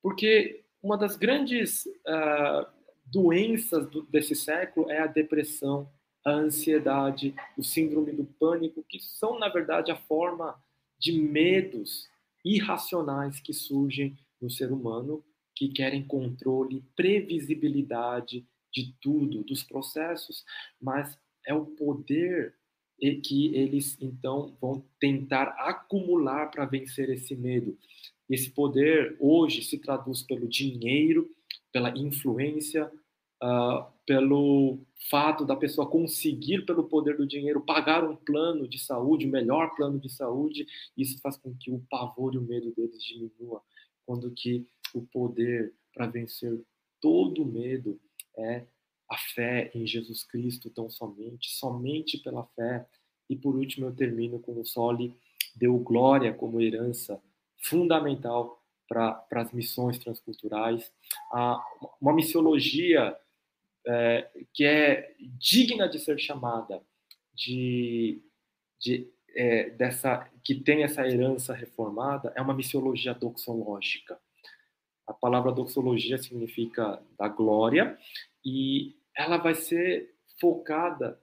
Porque 0.02 0.64
uma 0.82 0.96
das 0.96 1.16
grandes 1.16 1.86
uh, 1.86 2.66
doenças 3.04 3.88
do, 3.90 4.02
desse 4.02 4.34
século 4.34 4.90
é 4.90 5.00
a 5.00 5.06
depressão, 5.06 5.90
a 6.24 6.30
ansiedade, 6.30 7.34
o 7.56 7.62
síndrome 7.62 8.12
do 8.12 8.24
pânico, 8.24 8.84
que 8.88 8.98
são, 9.00 9.38
na 9.38 9.48
verdade, 9.48 9.90
a 9.90 9.96
forma 9.96 10.54
de 10.98 11.12
medos 11.12 12.08
irracionais 12.44 13.40
que 13.40 13.52
surgem 13.52 14.16
no 14.40 14.50
ser 14.50 14.72
humano, 14.72 15.24
que 15.54 15.68
querem 15.68 16.06
controle, 16.06 16.84
previsibilidade 16.96 18.46
de 18.72 18.94
tudo, 19.00 19.42
dos 19.42 19.62
processos, 19.62 20.44
mas 20.80 21.18
é 21.46 21.54
o 21.54 21.66
poder 21.66 22.54
que 23.24 23.54
eles 23.54 23.96
então 24.00 24.56
vão 24.60 24.84
tentar 25.00 25.54
acumular 25.58 26.50
para 26.50 26.66
vencer 26.66 27.08
esse 27.08 27.34
medo. 27.34 27.78
Esse 28.30 28.48
poder 28.48 29.16
hoje 29.18 29.60
se 29.62 29.76
traduz 29.76 30.22
pelo 30.22 30.46
dinheiro, 30.46 31.28
pela 31.72 31.90
influência, 31.98 32.90
uh, 33.42 33.84
pelo 34.06 34.78
fato 35.10 35.44
da 35.44 35.56
pessoa 35.56 35.90
conseguir, 35.90 36.64
pelo 36.64 36.84
poder 36.84 37.16
do 37.16 37.26
dinheiro, 37.26 37.60
pagar 37.60 38.08
um 38.08 38.14
plano 38.14 38.68
de 38.68 38.78
saúde, 38.78 39.26
o 39.26 39.30
melhor 39.30 39.74
plano 39.74 39.98
de 39.98 40.08
saúde, 40.08 40.64
isso 40.96 41.20
faz 41.20 41.36
com 41.36 41.52
que 41.56 41.72
o 41.72 41.84
pavor 41.90 42.34
e 42.34 42.38
o 42.38 42.42
medo 42.42 42.72
deles 42.72 43.02
diminua, 43.02 43.60
quando 44.06 44.30
que 44.30 44.64
o 44.94 45.02
poder 45.02 45.74
para 45.92 46.06
vencer 46.06 46.56
todo 47.00 47.44
medo 47.44 48.00
é 48.38 48.64
a 49.08 49.18
fé 49.18 49.72
em 49.74 49.84
Jesus 49.84 50.22
Cristo 50.22 50.70
tão 50.70 50.88
somente, 50.88 51.50
somente 51.50 52.18
pela 52.18 52.44
fé. 52.54 52.86
E 53.28 53.34
por 53.34 53.56
último 53.56 53.86
eu 53.86 53.92
termino 53.92 54.38
com 54.38 54.60
o 54.60 54.64
Sole 54.64 55.16
deu 55.56 55.76
glória 55.78 56.32
como 56.32 56.60
herança 56.60 57.20
fundamental 57.60 58.62
para 58.88 59.24
as 59.32 59.52
missões 59.52 59.98
transculturais. 59.98 60.92
Ah, 61.32 61.62
uma 62.00 62.12
missiologia 62.12 63.16
é, 63.86 64.28
que 64.52 64.64
é 64.64 65.14
digna 65.38 65.88
de 65.88 65.98
ser 65.98 66.18
chamada 66.18 66.82
de, 67.34 68.20
de 68.78 69.08
é, 69.34 69.70
dessa 69.70 70.28
que 70.42 70.54
tem 70.54 70.82
essa 70.82 71.06
herança 71.06 71.54
reformada 71.54 72.32
é 72.34 72.42
uma 72.42 72.54
missiologia 72.54 73.14
doxológica. 73.14 74.18
A 75.06 75.12
palavra 75.12 75.52
doxologia 75.52 76.18
significa 76.18 77.02
da 77.18 77.28
glória 77.28 77.98
e 78.44 78.96
ela 79.14 79.36
vai 79.36 79.54
ser 79.54 80.14
focada 80.40 81.20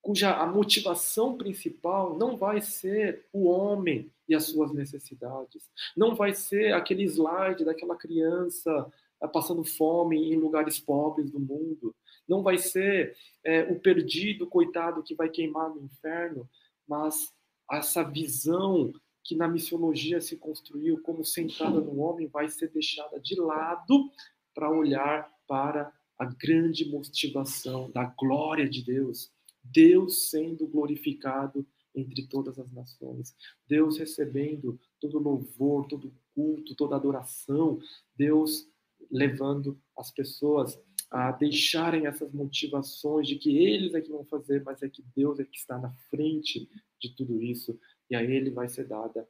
cuja 0.00 0.36
a 0.36 0.46
motivação 0.46 1.36
principal 1.36 2.16
não 2.16 2.36
vai 2.36 2.60
ser 2.60 3.26
o 3.32 3.46
homem 3.48 4.10
e 4.28 4.34
as 4.34 4.44
suas 4.44 4.72
necessidades. 4.72 5.70
Não 5.96 6.14
vai 6.14 6.34
ser 6.34 6.74
aquele 6.74 7.04
slide 7.04 7.64
daquela 7.64 7.96
criança 7.96 8.90
Tá 9.18 9.26
passando 9.26 9.64
fome 9.64 10.32
em 10.32 10.36
lugares 10.36 10.78
pobres 10.78 11.30
do 11.30 11.40
mundo. 11.40 11.94
Não 12.28 12.42
vai 12.42 12.58
ser 12.58 13.16
é, 13.42 13.62
o 13.62 13.80
perdido, 13.80 14.46
coitado, 14.46 15.02
que 15.02 15.14
vai 15.14 15.28
queimar 15.28 15.70
no 15.70 15.82
inferno, 15.82 16.48
mas 16.86 17.32
essa 17.70 18.02
visão 18.02 18.92
que 19.24 19.34
na 19.34 19.48
missiologia 19.48 20.20
se 20.20 20.36
construiu 20.36 21.00
como 21.02 21.24
centrada 21.24 21.80
no 21.80 21.98
homem 21.98 22.28
vai 22.28 22.48
ser 22.48 22.70
deixada 22.70 23.18
de 23.18 23.40
lado 23.40 24.10
para 24.54 24.70
olhar 24.70 25.28
para 25.48 25.92
a 26.18 26.24
grande 26.24 26.88
motivação 26.88 27.90
da 27.90 28.04
glória 28.04 28.68
de 28.68 28.84
Deus. 28.84 29.32
Deus 29.64 30.30
sendo 30.30 30.66
glorificado 30.66 31.66
entre 31.96 32.26
todas 32.26 32.58
as 32.58 32.70
nações. 32.72 33.34
Deus 33.66 33.98
recebendo 33.98 34.78
todo 35.00 35.18
louvor, 35.18 35.88
todo 35.88 36.12
culto, 36.34 36.76
toda 36.76 36.94
adoração. 36.94 37.80
Deus 38.14 38.68
levando 39.10 39.80
as 39.96 40.10
pessoas 40.10 40.78
a 41.10 41.32
deixarem 41.32 42.06
essas 42.06 42.32
motivações 42.32 43.26
de 43.28 43.36
que 43.36 43.56
eles 43.58 43.94
é 43.94 44.00
que 44.00 44.10
vão 44.10 44.24
fazer, 44.24 44.62
mas 44.64 44.82
é 44.82 44.88
que 44.88 45.04
Deus 45.14 45.38
é 45.38 45.44
que 45.44 45.56
está 45.56 45.78
na 45.78 45.92
frente 46.10 46.68
de 47.00 47.14
tudo 47.14 47.40
isso 47.42 47.78
e 48.10 48.16
a 48.16 48.22
Ele 48.22 48.50
vai 48.50 48.68
ser 48.68 48.86
dada 48.86 49.28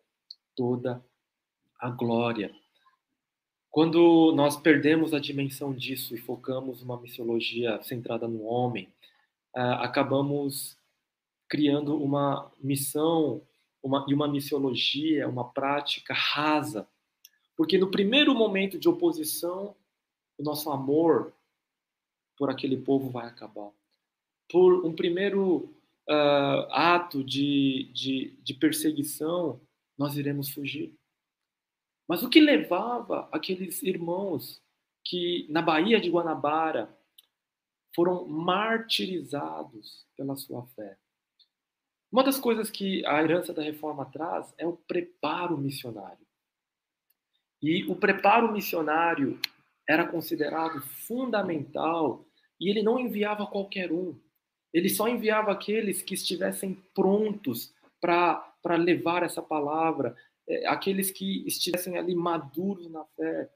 toda 0.55 1.05
a 1.79 1.91
glória. 1.91 2.51
Quando 3.71 4.33
nós 4.35 4.57
perdemos 4.57 5.13
a 5.13 5.21
dimensão 5.21 5.75
disso 5.75 6.15
e 6.15 6.19
focamos 6.19 6.81
uma 6.81 6.99
missiologia 6.99 7.83
centrada 7.83 8.27
no 8.27 8.45
homem, 8.45 8.89
uh, 9.55 9.77
acabamos 9.81 10.79
criando 11.49 12.01
uma 12.03 12.51
missão 12.61 13.43
uma, 13.83 14.05
e 14.09 14.15
uma 14.15 14.27
missiologia, 14.27 15.29
uma 15.29 15.45
prática 15.53 16.13
rasa 16.13 16.89
porque 17.57 17.79
no 17.79 17.91
primeiro 17.91 18.35
momento 18.35 18.79
de 18.79 18.89
oposição, 18.89 19.75
o 20.39 20.43
nosso 20.43 20.71
amor 20.71 21.33
por 22.37 22.51
aquele 22.51 22.77
povo 22.77 23.09
vai 23.09 23.27
acabar. 23.27 23.73
Por 24.49 24.85
um 24.85 24.95
primeiro 24.95 25.75
uh, 26.07 26.71
ato 26.71 27.25
de, 27.25 27.91
de, 27.95 28.37
de 28.43 28.55
perseguição, 28.55 29.59
nós 29.97 30.17
iremos 30.17 30.51
fugir. 30.51 30.95
Mas 32.07 32.23
o 32.23 32.29
que 32.29 32.41
levava 32.41 33.27
aqueles 33.33 33.83
irmãos 33.83 34.63
que 35.03 35.47
na 35.49 35.63
Baía 35.63 35.99
de 35.99 36.11
Guanabara 36.11 36.95
foram 37.95 38.29
martirizados 38.29 40.07
pela 40.15 40.37
sua 40.37 40.67
fé? 40.67 40.99
Uma 42.17 42.25
das 42.25 42.39
coisas 42.39 42.71
que 42.71 43.05
a 43.05 43.23
herança 43.23 43.53
da 43.53 43.61
reforma 43.61 44.07
traz 44.07 44.51
é 44.57 44.67
o 44.67 44.73
preparo 44.73 45.59
missionário. 45.59 46.27
E 47.61 47.85
o 47.85 47.95
preparo 47.95 48.51
missionário 48.51 49.39
era 49.87 50.09
considerado 50.09 50.81
fundamental 50.81 52.25
e 52.59 52.71
ele 52.71 52.83
não 52.83 52.99
enviava 52.99 53.47
qualquer 53.47 53.93
um. 53.93 54.19
Ele 54.73 54.89
só 54.89 55.07
enviava 55.07 55.53
aqueles 55.53 56.01
que 56.01 56.15
estivessem 56.15 56.83
prontos 56.95 57.75
para 58.01 58.77
levar 58.79 59.23
essa 59.23 59.43
palavra, 59.43 60.17
é, 60.49 60.67
aqueles 60.69 61.11
que 61.11 61.47
estivessem 61.47 61.99
ali 61.99 62.15
maduros 62.15 62.91
na 62.91 63.05
fé. 63.15 63.51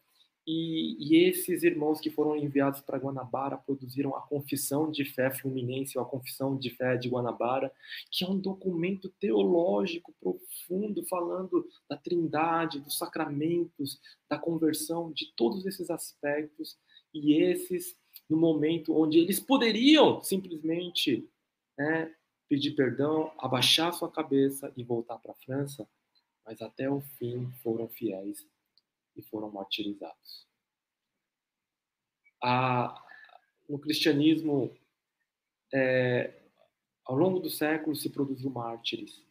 E, 0.46 0.96
e, 0.98 1.28
esses 1.28 1.62
irmãos 1.62 2.00
que 2.00 2.10
foram 2.10 2.34
enviados 2.34 2.80
para 2.80 2.98
Guanabara 2.98 3.58
produziram 3.58 4.16
a 4.16 4.22
Confissão 4.22 4.90
de 4.90 5.04
Fé 5.04 5.30
Fluminense, 5.30 5.98
ou 5.98 6.04
a 6.04 6.08
Confissão 6.08 6.56
de 6.56 6.70
Fé 6.70 6.96
de 6.96 7.08
Guanabara, 7.08 7.70
que 8.10 8.24
é 8.24 8.28
um 8.28 8.38
documento 8.38 9.10
teológico 9.20 10.14
profundo, 10.18 11.04
falando 11.06 11.68
da 11.88 11.96
trindade, 11.96 12.80
dos 12.80 12.96
sacramentos, 12.96 14.00
da 14.28 14.38
conversão, 14.38 15.12
de 15.12 15.32
todos 15.36 15.66
esses 15.66 15.90
aspectos. 15.90 16.78
E 17.12 17.34
esses, 17.34 17.96
no 18.28 18.36
momento 18.36 18.96
onde 18.96 19.18
eles 19.18 19.38
poderiam 19.38 20.22
simplesmente 20.22 21.28
né, 21.76 22.14
pedir 22.48 22.72
perdão, 22.72 23.30
abaixar 23.38 23.92
sua 23.92 24.10
cabeça 24.10 24.72
e 24.76 24.82
voltar 24.82 25.18
para 25.18 25.32
a 25.32 25.36
França, 25.46 25.86
mas 26.46 26.60
até 26.62 26.90
o 26.90 27.00
fim 27.00 27.48
foram 27.62 27.88
fiéis 27.88 28.44
e 29.16 29.22
foram 29.22 29.50
martirizados. 29.50 30.46
A, 32.42 32.94
no 33.68 33.78
cristianismo, 33.78 34.74
é, 35.72 36.34
Ao 37.04 37.16
longo 37.16 37.40
dos 37.40 37.58
séculos 37.58 38.02
se 38.02 38.10
produziu 38.10 38.50
mártires. 38.50 39.22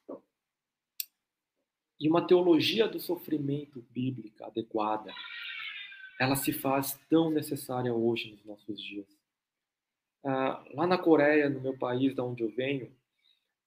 E 2.00 2.10
uma 2.10 2.26
teologia 2.26 2.88
do 2.88 3.00
sofrimento 3.00 3.82
bíblica 3.90 4.48
adequada, 4.48 5.14
ela 6.20 6.36
se 6.36 6.52
faz 6.54 7.00
tão 7.10 7.30
necessária 7.30 7.94
hoje 7.94 8.32
nos 8.32 8.46
nossos 8.46 8.82
dias. 8.82 9.08
Ah, 10.24 10.64
lá 10.74 10.86
na 10.88 10.98
Coreia, 10.98 11.50
no 11.50 11.62
meu 11.62 11.78
país, 11.78 12.14
da 12.16 12.24
onde 12.24 12.44
eu 12.44 12.50
venho, 12.52 12.94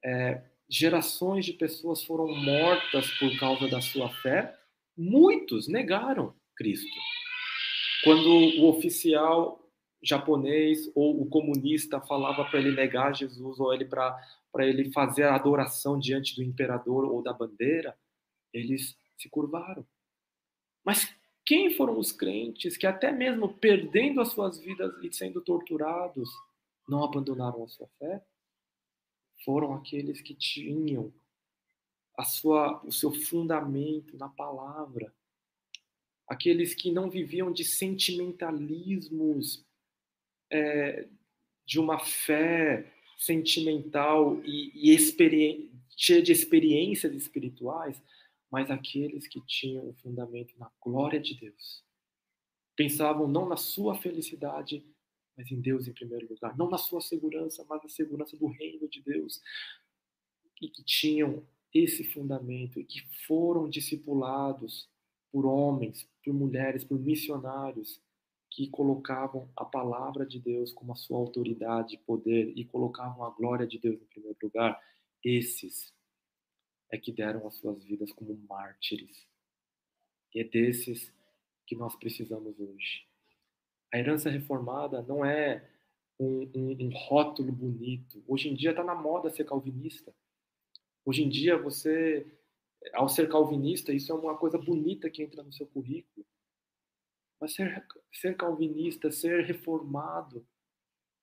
é, 0.04 0.42
gerações 0.68 1.44
de 1.44 1.52
pessoas 1.54 2.02
foram 2.04 2.34
mortas 2.34 3.10
por 3.18 3.38
causa 3.38 3.68
da 3.68 3.80
sua 3.80 4.08
fé. 4.08 4.58
Muitos 4.96 5.68
negaram 5.68 6.34
Cristo. 6.56 6.98
Quando 8.04 8.28
o 8.28 8.68
oficial 8.68 9.62
japonês 10.02 10.90
ou 10.94 11.22
o 11.22 11.26
comunista 11.26 12.00
falava 12.00 12.44
para 12.44 12.58
ele 12.58 12.72
negar 12.72 13.14
Jesus 13.14 13.60
ou 13.60 13.72
ele 13.72 13.84
para 13.84 14.18
para 14.52 14.66
ele 14.66 14.92
fazer 14.92 15.22
a 15.22 15.34
adoração 15.34 15.98
diante 15.98 16.36
do 16.36 16.42
imperador 16.42 17.06
ou 17.06 17.22
da 17.22 17.32
bandeira, 17.32 17.96
eles 18.52 18.94
se 19.16 19.26
curvaram. 19.30 19.86
Mas 20.84 21.08
quem 21.42 21.74
foram 21.74 21.98
os 21.98 22.12
crentes 22.12 22.76
que 22.76 22.86
até 22.86 23.10
mesmo 23.10 23.54
perdendo 23.54 24.20
as 24.20 24.28
suas 24.28 24.58
vidas 24.58 24.92
e 25.02 25.10
sendo 25.10 25.40
torturados, 25.40 26.28
não 26.86 27.02
abandonaram 27.02 27.64
a 27.64 27.68
sua 27.68 27.88
fé? 27.98 28.22
Foram 29.42 29.74
aqueles 29.74 30.20
que 30.20 30.34
tinham 30.34 31.10
a 32.16 32.24
sua, 32.24 32.84
o 32.84 32.92
seu 32.92 33.12
fundamento 33.12 34.16
na 34.16 34.28
palavra. 34.28 35.12
Aqueles 36.28 36.74
que 36.74 36.90
não 36.90 37.10
viviam 37.10 37.52
de 37.52 37.64
sentimentalismos 37.64 39.66
é, 40.50 41.08
de 41.64 41.78
uma 41.78 41.98
fé 41.98 42.92
sentimental 43.18 44.42
e, 44.44 44.72
e 44.74 44.98
cheia 45.96 46.22
de 46.22 46.32
experiências 46.32 47.14
espirituais, 47.14 48.02
mas 48.50 48.70
aqueles 48.70 49.26
que 49.26 49.40
tinham 49.46 49.88
o 49.88 49.94
fundamento 49.94 50.54
na 50.58 50.70
glória 50.80 51.20
de 51.20 51.34
Deus. 51.34 51.84
Pensavam 52.76 53.28
não 53.28 53.48
na 53.48 53.56
sua 53.56 53.94
felicidade, 53.94 54.84
mas 55.36 55.50
em 55.50 55.60
Deus 55.60 55.88
em 55.88 55.92
primeiro 55.92 56.28
lugar. 56.28 56.56
Não 56.56 56.68
na 56.68 56.78
sua 56.78 57.00
segurança, 57.00 57.64
mas 57.68 57.82
na 57.82 57.88
segurança 57.88 58.36
do 58.36 58.46
reino 58.46 58.88
de 58.88 59.02
Deus. 59.02 59.40
E 60.60 60.68
que 60.68 60.84
tinham 60.84 61.46
esse 61.74 62.04
fundamento 62.04 62.80
e 62.80 62.84
que 62.84 63.00
foram 63.26 63.68
discipulados 63.68 64.88
por 65.30 65.46
homens, 65.46 66.06
por 66.24 66.34
mulheres, 66.34 66.84
por 66.84 66.98
missionários 66.98 68.00
que 68.50 68.68
colocavam 68.68 69.50
a 69.56 69.64
palavra 69.64 70.26
de 70.26 70.38
Deus 70.38 70.72
como 70.72 70.92
a 70.92 70.96
sua 70.96 71.18
autoridade 71.18 71.96
poder 71.98 72.52
e 72.54 72.64
colocavam 72.64 73.24
a 73.24 73.30
glória 73.30 73.66
de 73.66 73.78
Deus 73.78 74.00
em 74.00 74.06
primeiro 74.06 74.36
lugar, 74.42 74.78
esses 75.24 75.92
é 76.90 76.98
que 76.98 77.10
deram 77.10 77.46
as 77.46 77.54
suas 77.54 77.82
vidas 77.82 78.12
como 78.12 78.36
mártires. 78.46 79.26
E 80.34 80.40
é 80.40 80.44
desses 80.44 81.10
que 81.66 81.74
nós 81.74 81.96
precisamos 81.96 82.58
hoje. 82.60 83.06
A 83.92 83.98
herança 83.98 84.28
reformada 84.28 85.00
não 85.02 85.24
é 85.24 85.66
um, 86.18 86.50
um, 86.54 86.86
um 86.86 86.90
rótulo 86.94 87.50
bonito. 87.50 88.22
Hoje 88.28 88.50
em 88.50 88.54
dia 88.54 88.70
está 88.70 88.84
na 88.84 88.94
moda 88.94 89.30
ser 89.30 89.44
calvinista. 89.44 90.14
Hoje 91.04 91.22
em 91.22 91.28
dia 91.28 91.56
você, 91.56 92.26
ao 92.92 93.08
ser 93.08 93.28
calvinista, 93.28 93.92
isso 93.92 94.12
é 94.12 94.14
uma 94.14 94.36
coisa 94.36 94.58
bonita 94.58 95.10
que 95.10 95.22
entra 95.22 95.42
no 95.42 95.52
seu 95.52 95.66
currículo. 95.66 96.26
Mas 97.40 97.54
ser, 97.54 97.84
ser 98.12 98.36
calvinista, 98.36 99.10
ser 99.10 99.44
reformado, 99.44 100.46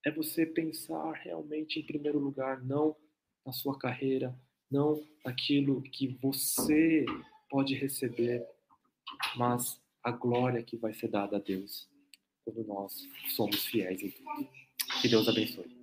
é 0.06 0.12
você 0.12 0.46
pensar 0.46 1.12
realmente 1.14 1.80
em 1.80 1.86
primeiro 1.86 2.20
lugar, 2.20 2.64
não 2.64 2.96
na 3.46 3.54
sua 3.54 3.78
carreira, 3.78 4.38
não 4.70 5.06
naquilo 5.26 5.82
que 5.82 6.08
você 6.22 7.06
pode 7.50 7.74
receber, 7.74 8.46
mas 9.36 9.82
a 10.04 10.12
glória 10.12 10.64
que 10.64 10.78
vai 10.78 10.94
ser 10.94 11.08
dada 11.08 11.38
a 11.38 11.40
Deus 11.40 11.90
quando 12.44 12.66
nós 12.66 13.08
somos 13.36 13.66
fiéis 13.66 14.02
em 14.02 14.12
tudo. 14.12 14.50
Que 15.02 15.08
Deus 15.08 15.28
abençoe. 15.28 15.79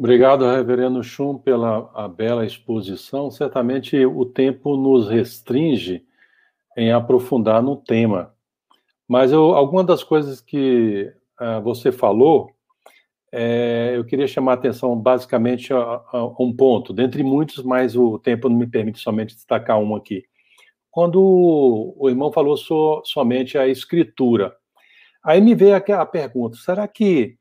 Obrigado, 0.00 0.50
Reverendo 0.50 1.04
Chum, 1.04 1.36
pela 1.36 2.08
bela 2.08 2.46
exposição. 2.46 3.30
Certamente 3.30 4.02
o 4.06 4.24
tempo 4.24 4.74
nos 4.74 5.10
restringe 5.10 6.02
em 6.74 6.90
aprofundar 6.90 7.62
no 7.62 7.76
tema. 7.76 8.34
Mas 9.06 9.30
eu, 9.30 9.54
alguma 9.54 9.84
das 9.84 10.02
coisas 10.02 10.40
que 10.40 11.12
uh, 11.38 11.60
você 11.60 11.92
falou, 11.92 12.50
é, 13.30 13.92
eu 13.94 14.02
queria 14.02 14.26
chamar 14.26 14.52
a 14.52 14.54
atenção 14.54 14.98
basicamente 14.98 15.70
a, 15.74 15.76
a, 15.78 16.34
um 16.40 16.50
ponto, 16.50 16.94
dentre 16.94 17.22
muitos, 17.22 17.62
mas 17.62 17.94
o 17.94 18.18
tempo 18.18 18.48
não 18.48 18.56
me 18.56 18.66
permite 18.66 19.00
somente 19.00 19.34
destacar 19.34 19.78
um 19.78 19.94
aqui. 19.94 20.24
Quando 20.90 21.20
o 21.20 22.08
irmão 22.08 22.32
falou 22.32 22.56
so, 22.56 23.02
somente 23.04 23.58
a 23.58 23.68
escritura, 23.68 24.56
aí 25.22 25.42
me 25.42 25.54
veio 25.54 25.76
a 25.76 26.06
pergunta: 26.06 26.56
será 26.56 26.88
que 26.88 27.36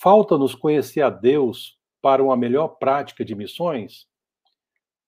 falta-nos 0.00 0.54
conhecer 0.54 1.02
a 1.02 1.10
Deus 1.10 1.78
para 2.00 2.22
uma 2.22 2.36
melhor 2.36 2.68
prática 2.68 3.24
de 3.24 3.34
missões? 3.34 4.06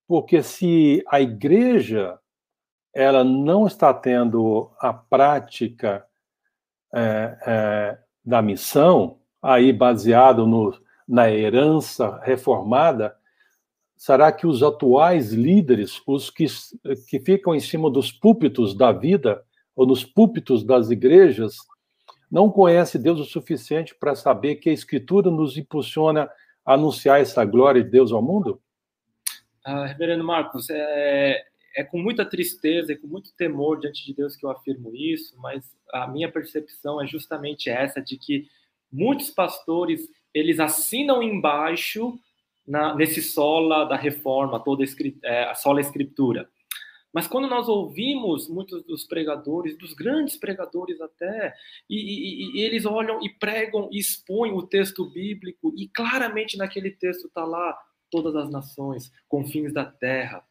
Porque 0.07 0.43
se 0.43 1.03
a 1.09 1.21
igreja 1.21 2.19
ela 2.95 3.25
não 3.25 3.67
está 3.67 3.93
tendo 3.95 4.71
a 4.79 4.93
prática 4.93 6.05
é, 6.95 7.39
é, 7.47 7.99
da 8.25 8.43
missão, 8.43 9.19
aí 9.41 9.73
baseado 9.73 10.47
no, 10.47 10.79
na 11.09 11.31
herança 11.31 12.21
reformada, 12.23 13.17
será 13.97 14.31
que 14.31 14.47
os 14.47 14.63
atuais 14.63 15.33
líderes, 15.33 16.03
os 16.07 16.29
que, 16.29 16.47
que 17.09 17.21
ficam 17.21 17.55
em 17.55 17.61
cima 17.61 17.91
dos 17.91 18.13
púlpitos 18.13 18.77
da 18.77 18.93
vida, 18.93 19.43
ou 19.75 19.87
nos 19.87 20.05
púlpitos 20.05 20.63
das 20.63 20.91
igrejas, 20.91 21.57
não 22.31 22.51
conhecem 22.51 23.01
Deus 23.01 23.21
o 23.21 23.25
suficiente 23.25 23.95
para 23.95 24.15
saber 24.15 24.57
que 24.57 24.71
a 24.71 24.73
Escritura 24.73 25.31
nos 25.31 25.57
impulsiona 25.57 26.31
anunciar 26.65 27.21
essa 27.21 27.45
glória 27.45 27.83
de 27.83 27.91
Deus 27.91 28.13
ao 28.13 28.23
mundo? 28.23 28.61
Ah, 29.65 29.87
Reverendo 29.87 30.25
Marcos, 30.25 30.69
é, 30.71 31.45
é 31.77 31.85
com 31.85 31.99
muita 31.99 32.25
tristeza 32.25 32.93
e 32.93 32.97
com 32.97 33.07
muito 33.07 33.35
temor 33.37 33.79
diante 33.81 34.05
de 34.05 34.15
Deus 34.15 34.37
que 34.37 34.45
eu 34.45 34.51
afirmo 34.51 34.95
isso, 34.95 35.35
mas 35.41 35.65
a 35.93 36.07
minha 36.07 36.31
percepção 36.31 37.01
é 37.01 37.07
justamente 37.07 37.71
essa 37.71 38.01
de 38.01 38.17
que 38.17 38.49
muitos 38.91 39.31
pastores 39.31 40.09
eles 40.35 40.59
assinam 40.59 41.23
embaixo 41.23 42.19
na, 42.67 42.95
nesse 42.95 43.23
sola 43.23 43.85
da 43.85 43.97
reforma, 43.97 44.61
toda 44.61 44.85
é, 45.23 45.45
a 45.45 45.55
sola 45.55 45.81
escritura. 45.81 46.49
Mas 47.13 47.27
quando 47.27 47.47
nós 47.47 47.69
ouvimos 47.69 48.49
muitos 48.49 48.83
dos 48.85 49.05
pregadores, 49.05 49.77
dos 49.77 49.93
grandes 49.93 50.37
pregadores 50.37 51.01
até, 51.01 51.55
e, 51.89 51.97
e, 51.97 52.59
e 52.59 52.65
eles 52.65 52.87
olham 52.87 53.23
e 53.23 53.29
pregam 53.29 53.89
e 53.93 53.99
expõem 53.99 54.53
o 54.53 54.67
texto 54.67 55.05
bíblico, 55.11 55.75
e 55.77 55.89
claramente 55.89 56.57
naquele 56.57 56.91
texto 56.91 57.27
está 57.27 57.45
lá 57.45 57.79
todas 58.11 58.35
as 58.35 58.51
nações, 58.51 59.11
confins 59.29 59.73
da 59.73 59.85
terra, 59.85 60.47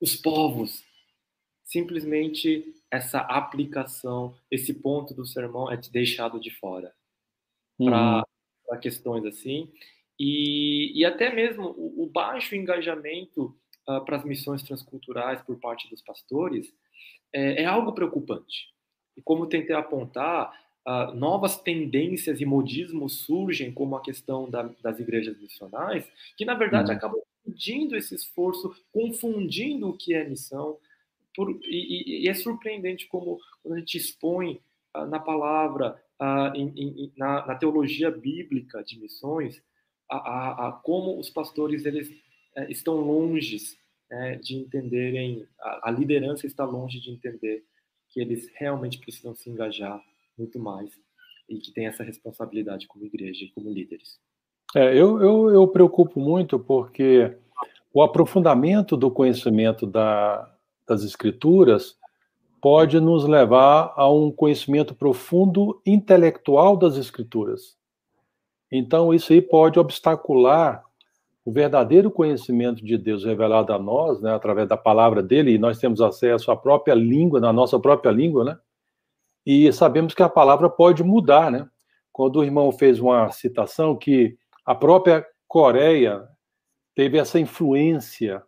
os 0.00 0.16
povos. 0.16 0.84
Simplesmente 1.64 2.74
essa 2.90 3.20
aplicação, 3.20 4.34
esse 4.50 4.74
ponto 4.74 5.14
do 5.14 5.24
sermão 5.24 5.70
é 5.70 5.76
deixado 5.90 6.38
de 6.38 6.50
fora 6.50 6.92
uhum. 7.78 8.22
para 8.66 8.78
questões 8.78 9.24
assim. 9.24 9.72
E, 10.18 10.92
e 10.98 11.04
até 11.04 11.34
mesmo 11.34 11.68
o, 11.70 12.04
o 12.04 12.06
baixo 12.06 12.54
engajamento 12.54 13.56
uh, 13.88 14.04
para 14.04 14.16
as 14.16 14.24
missões 14.24 14.62
transculturais 14.62 15.40
por 15.42 15.58
parte 15.58 15.88
dos 15.88 16.02
pastores 16.02 16.72
é, 17.32 17.62
é 17.62 17.64
algo 17.64 17.92
preocupante. 17.92 18.68
E 19.16 19.22
como 19.22 19.46
tentei 19.46 19.74
apontar, 19.74 20.60
Uh, 20.84 21.14
novas 21.14 21.60
tendências 21.60 22.40
e 22.40 22.44
modismos 22.44 23.18
surgem, 23.18 23.70
como 23.70 23.94
a 23.94 24.02
questão 24.02 24.50
da, 24.50 24.64
das 24.82 24.98
igrejas 24.98 25.40
missionais, 25.40 26.10
que 26.36 26.44
na 26.44 26.54
verdade 26.54 26.90
uhum. 26.90 26.96
acabam 26.96 27.20
confundindo 27.44 27.96
esse 27.96 28.16
esforço, 28.16 28.74
confundindo 28.92 29.88
o 29.88 29.96
que 29.96 30.12
é 30.12 30.28
missão. 30.28 30.78
Por, 31.36 31.50
e, 31.62 32.24
e, 32.24 32.28
é 32.28 32.34
surpreendente 32.34 33.06
como 33.06 33.38
quando 33.62 33.76
a 33.76 33.78
gente 33.78 33.96
expõe 33.96 34.60
uh, 34.96 35.06
na 35.06 35.20
palavra, 35.20 36.02
uh, 36.20 37.16
na, 37.16 37.46
na, 37.46 37.54
teologia 37.54 38.10
bíblica 38.10 38.82
de 38.82 38.98
missões, 38.98 39.62
a, 40.10 40.16
a, 40.16 40.68
a 40.68 40.72
como 40.72 41.16
os 41.16 41.30
pastores 41.30 41.86
eles 41.86 42.10
estão 42.68 42.96
longe 42.96 43.56
né, 44.10 44.36
de 44.36 44.56
entenderem, 44.56 45.46
a, 45.60 45.88
a 45.88 45.90
liderança 45.90 46.46
está 46.46 46.64
longe 46.64 47.00
de 47.00 47.10
entender 47.10 47.64
que 48.08 48.20
eles 48.20 48.48
realmente 48.54 48.98
precisam 48.98 49.34
se 49.34 49.48
engajar 49.48 50.00
muito 50.38 50.58
mais 50.58 50.90
e 51.48 51.58
que 51.58 51.72
tem 51.72 51.86
essa 51.86 52.02
responsabilidade 52.02 52.86
como 52.86 53.04
igreja 53.04 53.44
e 53.44 53.50
como 53.50 53.70
líderes. 53.70 54.20
É, 54.74 54.94
eu, 54.96 55.20
eu, 55.20 55.50
eu 55.50 55.68
preocupo 55.68 56.20
muito 56.20 56.58
porque 56.58 57.36
o 57.92 58.02
aprofundamento 58.02 58.96
do 58.96 59.10
conhecimento 59.10 59.86
da, 59.86 60.50
das 60.86 61.02
escrituras 61.02 61.96
pode 62.60 63.00
nos 63.00 63.24
levar 63.24 63.92
a 63.96 64.10
um 64.10 64.30
conhecimento 64.30 64.94
profundo 64.94 65.82
intelectual 65.84 66.76
das 66.76 66.96
escrituras. 66.96 67.76
Então, 68.70 69.12
isso 69.12 69.32
aí 69.32 69.42
pode 69.42 69.78
obstacular 69.78 70.82
o 71.44 71.52
verdadeiro 71.52 72.10
conhecimento 72.10 72.84
de 72.84 72.96
Deus 72.96 73.24
revelado 73.24 73.72
a 73.72 73.78
nós, 73.78 74.20
né, 74.20 74.32
através 74.32 74.68
da 74.68 74.76
palavra 74.76 75.22
dele, 75.22 75.52
e 75.52 75.58
nós 75.58 75.78
temos 75.78 76.00
acesso 76.00 76.50
à 76.50 76.56
própria 76.56 76.94
língua, 76.94 77.40
na 77.40 77.52
nossa 77.52 77.78
própria 77.80 78.12
língua, 78.12 78.44
né? 78.44 78.58
E 79.44 79.72
sabemos 79.72 80.14
que 80.14 80.22
a 80.22 80.28
palavra 80.28 80.70
pode 80.70 81.02
mudar, 81.02 81.50
né? 81.50 81.68
Quando 82.12 82.36
o 82.36 82.44
irmão 82.44 82.70
fez 82.70 83.00
uma 83.00 83.30
citação 83.32 83.96
que 83.96 84.36
a 84.64 84.74
própria 84.74 85.26
Coreia 85.48 86.22
teve 86.94 87.18
essa 87.18 87.40
influência 87.40 88.42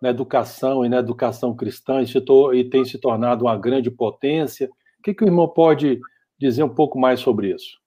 na 0.00 0.10
educação 0.10 0.84
e 0.84 0.88
na 0.88 0.98
educação 0.98 1.54
cristã 1.54 2.02
e, 2.02 2.06
se 2.06 2.22
e 2.54 2.64
tem 2.64 2.84
se 2.84 2.98
tornado 2.98 3.44
uma 3.44 3.56
grande 3.56 3.90
potência. 3.90 4.68
O 4.98 5.02
que, 5.02 5.14
que 5.14 5.24
o 5.24 5.28
irmão 5.28 5.48
pode 5.48 6.00
dizer 6.38 6.62
um 6.62 6.68
pouco 6.68 6.98
mais 6.98 7.20
sobre 7.20 7.54
isso? 7.54 7.78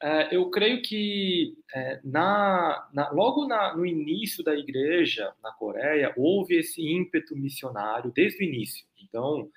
É, 0.00 0.34
eu 0.34 0.48
creio 0.48 0.80
que 0.80 1.56
é, 1.74 2.00
na, 2.04 2.88
na, 2.92 3.10
logo 3.10 3.46
na, 3.46 3.76
no 3.76 3.84
início 3.84 4.44
da 4.44 4.54
igreja 4.54 5.32
na 5.42 5.50
Coreia 5.50 6.12
houve 6.16 6.56
esse 6.56 6.80
ímpeto 6.80 7.34
missionário 7.36 8.12
desde 8.12 8.44
o 8.44 8.46
início. 8.46 8.86
Então 9.02 9.50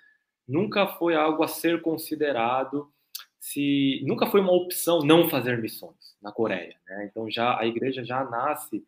nunca 0.47 0.87
foi 0.87 1.15
algo 1.15 1.43
a 1.43 1.47
ser 1.47 1.81
considerado 1.81 2.91
se 3.39 4.01
nunca 4.05 4.27
foi 4.27 4.41
uma 4.41 4.51
opção 4.51 4.99
não 4.99 5.29
fazer 5.29 5.61
missões 5.61 6.15
na 6.21 6.31
Coreia. 6.31 6.75
Né? 6.87 7.07
Então 7.09 7.29
já 7.29 7.59
a 7.59 7.65
igreja 7.67 8.03
já 8.03 8.23
nasce 8.23 8.83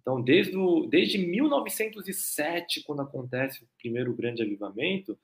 então 0.00 0.20
desde 0.20 0.56
o, 0.56 0.86
desde 0.86 1.18
1907 1.18 2.82
quando 2.82 3.02
acontece 3.02 3.62
o 3.62 3.68
primeiro 3.78 4.12
grande 4.14 4.42
avivamento 4.42 5.16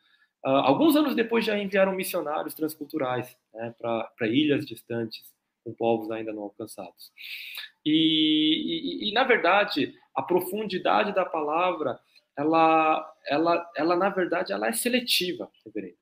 Uh, 0.47 0.61
alguns 0.61 0.95
anos 0.95 1.15
depois 1.15 1.43
já 1.43 1.59
enviaram 1.59 1.95
missionários 1.95 2.53
transculturais 2.53 3.35
né, 3.55 3.75
para 3.79 4.29
ilhas 4.29 4.67
distantes 4.67 5.25
com 5.65 5.73
povos 5.75 6.11
ainda 6.11 6.33
não 6.33 6.43
alcançados. 6.43 7.11
E, 7.85 9.07
e, 9.07 9.11
e, 9.11 9.13
na 9.13 9.25
verdade, 9.25 9.95
a 10.15 10.23
profundidade 10.23 11.15
da 11.15 11.25
palavra, 11.25 11.99
ela, 12.37 13.15
ela, 13.27 13.73
ela 13.77 13.97
na 13.97 14.11
verdade, 14.11 14.53
ela 14.53 14.69
é 14.69 14.73
seletiva, 14.73 15.51
reverendo. 15.65 15.97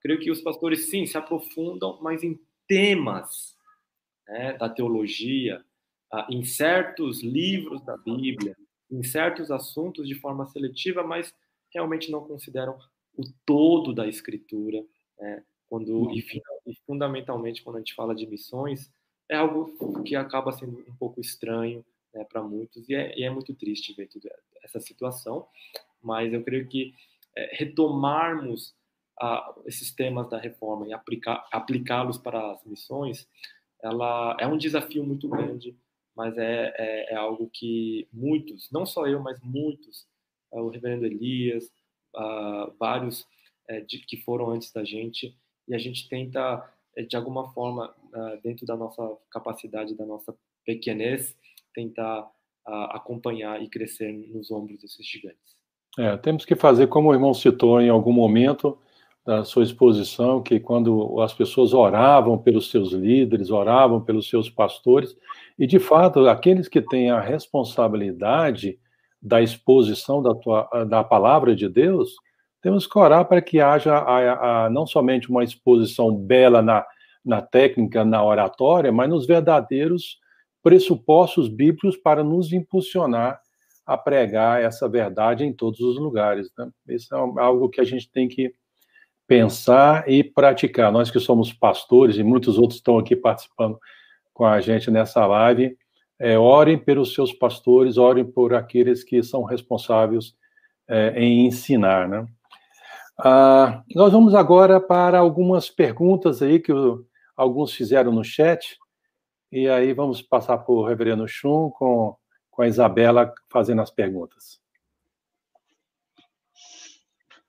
Creio 0.00 0.20
que 0.20 0.30
os 0.30 0.40
pastores, 0.40 0.90
sim, 0.90 1.06
se 1.06 1.16
aprofundam, 1.16 1.98
mas 2.00 2.22
em 2.22 2.38
temas 2.68 3.56
né, 4.28 4.52
da 4.54 4.68
teologia, 4.68 5.64
ah, 6.12 6.26
em 6.30 6.44
certos 6.44 7.22
livros 7.22 7.84
da 7.84 7.96
Bíblia, 7.96 8.56
em 8.90 9.02
certos 9.02 9.50
assuntos 9.50 10.06
de 10.06 10.14
forma 10.14 10.46
seletiva, 10.46 11.02
mas 11.02 11.34
realmente 11.72 12.10
não 12.10 12.26
consideram 12.26 12.78
o 13.16 13.22
todo 13.44 13.92
da 13.92 14.06
Escritura, 14.06 14.84
né, 15.18 15.42
quando, 15.68 16.10
e, 16.12 16.24
e 16.66 16.74
fundamentalmente 16.86 17.62
quando 17.62 17.76
a 17.76 17.78
gente 17.80 17.94
fala 17.94 18.14
de 18.14 18.26
missões, 18.26 18.92
é 19.30 19.36
algo 19.36 20.02
que 20.04 20.14
acaba 20.14 20.52
sendo 20.52 20.78
um 20.88 20.96
pouco 20.96 21.20
estranho 21.20 21.84
né, 22.14 22.24
para 22.24 22.42
muitos 22.42 22.88
e 22.88 22.94
é, 22.94 23.18
e 23.18 23.24
é, 23.24 23.30
muito 23.30 23.54
triste 23.54 23.94
ver 23.94 24.08
essa 24.62 24.80
situação. 24.80 25.46
Mas 26.02 26.32
eu 26.32 26.42
creio 26.42 26.68
que 26.68 26.94
é, 27.36 27.56
retomarmos 27.56 28.74
a, 29.20 29.54
esses 29.66 29.90
temas 29.92 30.28
da 30.28 30.38
reforma 30.38 30.86
e 30.86 30.92
aplicá-los 31.52 32.18
para 32.18 32.52
as 32.52 32.64
missões, 32.64 33.28
ela 33.82 34.36
é 34.40 34.46
um 34.46 34.56
desafio 34.58 35.04
muito 35.04 35.28
grande, 35.28 35.76
mas 36.14 36.36
é, 36.38 36.74
é, 36.76 37.12
é 37.12 37.16
algo 37.16 37.50
que 37.52 38.08
muitos, 38.12 38.70
não 38.70 38.86
só 38.86 39.06
eu, 39.06 39.20
mas 39.20 39.40
muitos, 39.42 40.06
é, 40.52 40.60
o 40.60 40.68
Reverendo 40.68 41.06
Elias, 41.06 41.70
vários 42.78 43.26
é, 43.68 43.80
de, 43.80 43.98
que 43.98 44.16
foram 44.16 44.50
antes 44.50 44.72
da 44.72 44.82
gente, 44.84 45.36
e 45.68 45.74
a 45.74 45.78
gente 45.78 46.08
tenta 46.08 46.64
de 47.02 47.16
alguma 47.16 47.48
forma, 47.52 47.94
ah, 48.14 48.38
dentro 48.42 48.64
da 48.66 48.76
nossa 48.76 49.02
capacidade, 49.30 49.94
da 49.94 50.06
nossa 50.06 50.34
pequenez, 50.64 51.36
tentar 51.74 52.30
ah, 52.66 52.96
acompanhar 52.96 53.62
e 53.62 53.68
crescer 53.68 54.12
nos 54.12 54.50
ombros 54.50 54.80
desses 54.80 55.06
gigantes. 55.06 55.56
É, 55.98 56.16
temos 56.16 56.44
que 56.44 56.54
fazer 56.54 56.88
como 56.88 57.08
o 57.08 57.14
irmão 57.14 57.32
citou 57.32 57.80
em 57.80 57.88
algum 57.88 58.12
momento 58.12 58.78
da 59.24 59.44
sua 59.44 59.64
exposição, 59.64 60.40
que 60.40 60.60
quando 60.60 61.20
as 61.20 61.34
pessoas 61.34 61.74
oravam 61.74 62.38
pelos 62.38 62.70
seus 62.70 62.92
líderes, 62.92 63.50
oravam 63.50 64.00
pelos 64.00 64.28
seus 64.28 64.48
pastores, 64.48 65.16
e 65.58 65.66
de 65.66 65.80
fato, 65.80 66.28
aqueles 66.28 66.68
que 66.68 66.80
têm 66.80 67.10
a 67.10 67.20
responsabilidade 67.20 68.78
da 69.20 69.42
exposição 69.42 70.22
da, 70.22 70.34
tua, 70.34 70.84
da 70.84 71.02
palavra 71.02 71.56
de 71.56 71.68
Deus, 71.68 72.14
temos 72.66 72.84
que 72.84 72.98
orar 72.98 73.24
para 73.26 73.40
que 73.40 73.60
haja 73.60 73.94
a, 73.94 74.64
a, 74.64 74.70
não 74.70 74.88
somente 74.88 75.30
uma 75.30 75.44
exposição 75.44 76.12
bela 76.12 76.60
na, 76.60 76.84
na 77.24 77.40
técnica, 77.40 78.04
na 78.04 78.24
oratória, 78.24 78.90
mas 78.90 79.08
nos 79.08 79.24
verdadeiros 79.24 80.18
pressupostos 80.64 81.46
bíblicos 81.46 81.96
para 81.96 82.24
nos 82.24 82.52
impulsionar 82.52 83.40
a 83.86 83.96
pregar 83.96 84.60
essa 84.60 84.88
verdade 84.88 85.44
em 85.44 85.52
todos 85.52 85.78
os 85.78 85.96
lugares. 85.96 86.50
Né? 86.58 86.68
Isso 86.88 87.14
é 87.14 87.18
algo 87.40 87.68
que 87.68 87.80
a 87.80 87.84
gente 87.84 88.10
tem 88.10 88.26
que 88.26 88.52
pensar 89.28 90.02
e 90.10 90.24
praticar. 90.24 90.90
Nós 90.90 91.08
que 91.08 91.20
somos 91.20 91.52
pastores 91.52 92.16
e 92.16 92.24
muitos 92.24 92.58
outros 92.58 92.80
estão 92.80 92.98
aqui 92.98 93.14
participando 93.14 93.78
com 94.34 94.44
a 94.44 94.60
gente 94.60 94.90
nessa 94.90 95.24
live, 95.24 95.78
é, 96.18 96.36
orem 96.36 96.76
pelos 96.76 97.14
seus 97.14 97.32
pastores, 97.32 97.96
orem 97.96 98.24
por 98.24 98.54
aqueles 98.54 99.04
que 99.04 99.22
são 99.22 99.44
responsáveis 99.44 100.34
é, 100.88 101.12
em 101.16 101.46
ensinar, 101.46 102.08
né? 102.08 102.26
Ah, 103.18 103.82
nós 103.94 104.12
vamos 104.12 104.34
agora 104.34 104.78
para 104.78 105.18
algumas 105.18 105.70
perguntas 105.70 106.42
aí 106.42 106.60
que 106.60 106.72
o, 106.72 107.06
alguns 107.34 107.72
fizeram 107.72 108.12
no 108.12 108.22
chat, 108.22 108.78
e 109.50 109.68
aí 109.68 109.94
vamos 109.94 110.20
passar 110.20 110.58
para 110.58 110.74
o 110.74 110.84
reverendo 110.84 111.26
Chum 111.26 111.70
com, 111.70 112.14
com 112.50 112.62
a 112.62 112.68
Isabela 112.68 113.32
fazendo 113.48 113.80
as 113.80 113.90
perguntas. 113.90 114.60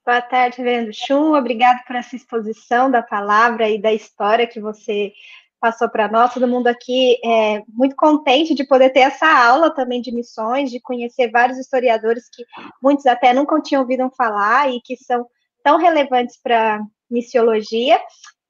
Boa 0.05 0.22
tarde, 0.22 0.59
reverendo 0.59 0.93
Chum. 0.93 1.34
Obrigado 1.36 1.84
por 1.86 1.97
essa 1.97 2.15
exposição 2.15 2.89
da 2.89 3.03
palavra 3.03 3.70
e 3.70 3.82
da 3.82 3.91
história 3.91 4.47
que 4.47 4.61
você 4.61 5.11
passou 5.59 5.89
para 5.89 6.09
nós. 6.09 6.34
Todo 6.34 6.47
mundo 6.47 6.68
aqui 6.68 7.18
é 7.26 7.61
muito 7.68 7.93
contente 7.93 8.55
de 8.55 8.65
poder 8.65 8.91
ter 8.91 9.01
essa 9.01 9.28
aula 9.28 9.70
também 9.70 10.01
de 10.01 10.13
missões, 10.13 10.72
de 10.72 10.80
conhecer 10.80 11.30
vários 11.30 11.57
historiadores 11.57 12.30
que 12.32 12.45
muitos 12.82 13.05
até 13.05 13.34
nunca 13.34 13.59
tinham 13.61 13.82
ouvido 13.82 14.09
falar 14.15 14.70
e 14.72 14.80
que 14.80 14.95
são 14.95 15.28
tão 15.68 15.78
relevantes 15.78 16.39
para 16.41 16.80
missiologia. 17.11 17.99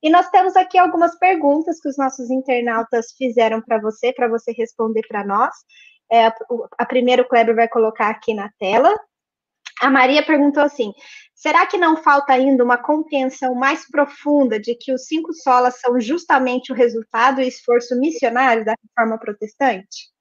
E 0.04 0.10
nós 0.12 0.30
temos 0.30 0.56
aqui 0.56 0.78
algumas 0.78 1.18
perguntas 1.18 1.80
que 1.82 1.90
os 1.90 1.98
nossos 1.98 2.30
internautas 2.30 3.08
fizeram 3.18 3.60
para 3.60 3.82
você, 3.82 4.14
para 4.14 4.28
você 4.28 4.52
responder 4.52 5.02
para 5.08 5.26
nós. 5.26 5.52
É, 6.12 6.28
a 6.78 6.86
primeira 6.86 7.24
o 7.24 7.28
Kleber 7.28 7.56
vai 7.56 7.68
colocar 7.68 8.10
aqui 8.10 8.36
na 8.36 8.52
tela. 8.60 8.96
A 9.82 9.90
Maria 9.90 10.24
perguntou 10.24 10.62
assim: 10.62 10.94
será 11.34 11.66
que 11.66 11.76
não 11.76 11.98
falta 11.98 12.34
ainda 12.34 12.64
uma 12.64 12.78
compreensão 12.78 13.56
mais 13.56 13.90
profunda 13.90 14.60
de 14.60 14.76
que 14.76 14.94
os 14.94 15.08
cinco 15.08 15.34
solas 15.34 15.80
são 15.80 16.00
justamente 16.00 16.72
o 16.72 16.76
resultado 16.76 17.42
e 17.42 17.48
esforço 17.48 18.00
missionário 18.00 18.64
da 18.64 18.76
reforma 18.80 19.20
protestante? 19.20 20.12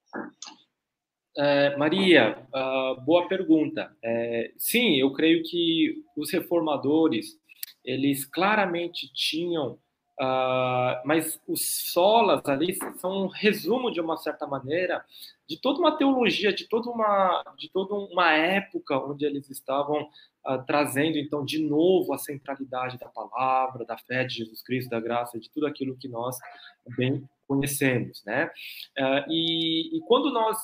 É, 1.38 1.76
Maria, 1.76 2.38
uh, 2.48 2.98
boa 3.02 3.28
pergunta. 3.28 3.94
É, 4.02 4.52
sim, 4.56 4.96
eu 4.96 5.12
creio 5.12 5.42
que 5.42 6.02
os 6.16 6.32
reformadores 6.32 7.38
eles 7.84 8.24
claramente 8.24 9.12
tinham, 9.12 9.72
uh, 10.18 10.96
mas 11.04 11.38
os 11.46 11.92
solas 11.92 12.40
ali 12.46 12.74
são 12.98 13.24
um 13.24 13.26
resumo 13.26 13.90
de 13.90 14.00
uma 14.00 14.16
certa 14.16 14.46
maneira 14.46 15.04
de 15.46 15.60
toda 15.60 15.78
uma 15.78 15.94
teologia, 15.96 16.54
de 16.54 16.66
toda 16.66 16.90
uma, 16.90 17.44
de 17.58 17.70
toda 17.70 17.94
uma 17.94 18.32
época 18.32 18.98
onde 18.98 19.26
eles 19.26 19.50
estavam 19.50 20.04
uh, 20.04 20.64
trazendo 20.66 21.18
então 21.18 21.44
de 21.44 21.58
novo 21.58 22.14
a 22.14 22.18
centralidade 22.18 22.96
da 22.98 23.08
palavra, 23.10 23.84
da 23.84 23.98
fé 23.98 24.24
de 24.24 24.36
Jesus 24.36 24.62
Cristo, 24.62 24.88
da 24.88 25.00
graça, 25.00 25.38
de 25.38 25.50
tudo 25.50 25.66
aquilo 25.66 25.98
que 25.98 26.08
nós 26.08 26.38
bem 26.96 27.28
conhecemos, 27.46 28.24
né? 28.24 28.50
e, 29.28 29.96
e 29.96 30.00
quando 30.00 30.32
nós 30.32 30.58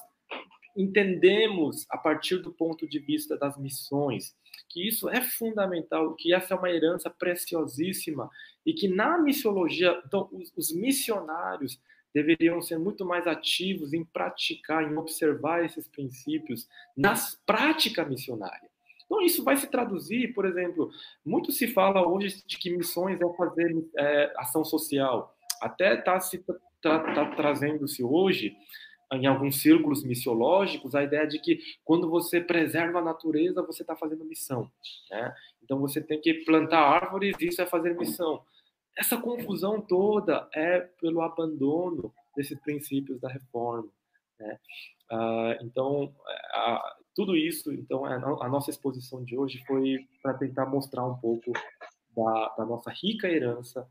entendemos 0.76 1.86
a 1.90 1.98
partir 1.98 2.38
do 2.38 2.52
ponto 2.52 2.88
de 2.88 2.98
vista 2.98 3.36
das 3.36 3.56
missões 3.58 4.34
que 4.68 4.88
isso 4.88 5.08
é 5.08 5.20
fundamental, 5.20 6.14
que 6.14 6.32
essa 6.34 6.54
é 6.54 6.56
uma 6.56 6.70
herança 6.70 7.10
preciosíssima 7.10 8.30
e 8.64 8.72
que 8.72 8.88
na 8.88 9.18
missiologia, 9.18 10.00
então 10.06 10.28
os, 10.32 10.52
os 10.56 10.72
missionários 10.72 11.78
deveriam 12.14 12.60
ser 12.60 12.78
muito 12.78 13.04
mais 13.04 13.26
ativos 13.26 13.92
em 13.92 14.04
praticar, 14.04 14.82
em 14.82 14.96
observar 14.96 15.64
esses 15.64 15.88
princípios 15.88 16.68
nas 16.96 17.40
prática 17.46 18.04
missionária. 18.04 18.70
Então 19.04 19.20
isso 19.20 19.44
vai 19.44 19.56
se 19.56 19.66
traduzir, 19.66 20.32
por 20.32 20.46
exemplo, 20.46 20.90
muito 21.24 21.52
se 21.52 21.68
fala 21.68 22.06
hoje 22.06 22.42
de 22.46 22.56
que 22.58 22.74
missões 22.74 23.20
é 23.20 23.36
fazer 23.36 23.84
é, 23.96 24.32
ação 24.36 24.64
social. 24.64 25.36
Até 25.60 25.98
está 25.98 26.18
se 26.20 26.42
tá, 26.80 26.98
tá 26.98 27.34
trazendo-se 27.36 28.02
hoje 28.02 28.56
em 29.12 29.26
alguns 29.26 29.60
círculos 29.60 30.02
missiológicos, 30.02 30.94
a 30.94 31.02
ideia 31.02 31.26
de 31.26 31.38
que 31.38 31.60
quando 31.84 32.08
você 32.08 32.40
preserva 32.40 32.98
a 32.98 33.04
natureza, 33.04 33.62
você 33.62 33.82
está 33.82 33.94
fazendo 33.94 34.24
missão. 34.24 34.70
Né? 35.10 35.34
Então 35.62 35.78
você 35.78 36.00
tem 36.00 36.20
que 36.20 36.44
plantar 36.44 36.80
árvores, 36.80 37.36
isso 37.40 37.60
é 37.60 37.66
fazer 37.66 37.96
missão. 37.96 38.42
Essa 38.96 39.16
confusão 39.16 39.80
toda 39.80 40.48
é 40.54 40.80
pelo 41.00 41.22
abandono 41.22 42.12
desses 42.36 42.58
princípios 42.60 43.20
da 43.20 43.28
reforma. 43.28 43.88
Né? 44.38 44.58
Uh, 45.10 45.64
então, 45.64 46.04
uh, 46.04 47.02
tudo 47.14 47.36
isso, 47.36 47.72
então, 47.72 48.04
a, 48.04 48.14
a, 48.14 48.48
nossa 48.48 48.70
exposição 48.70 49.22
de 49.24 49.36
hoje 49.36 49.62
foi 49.66 50.06
para 50.22 50.34
tentar 50.34 50.66
mostrar 50.66 51.06
um 51.06 51.16
pouco 51.16 51.52
da, 52.16 52.54
da 52.56 52.64
nossa 52.64 52.90
rica 52.90 53.28
herança 53.28 53.86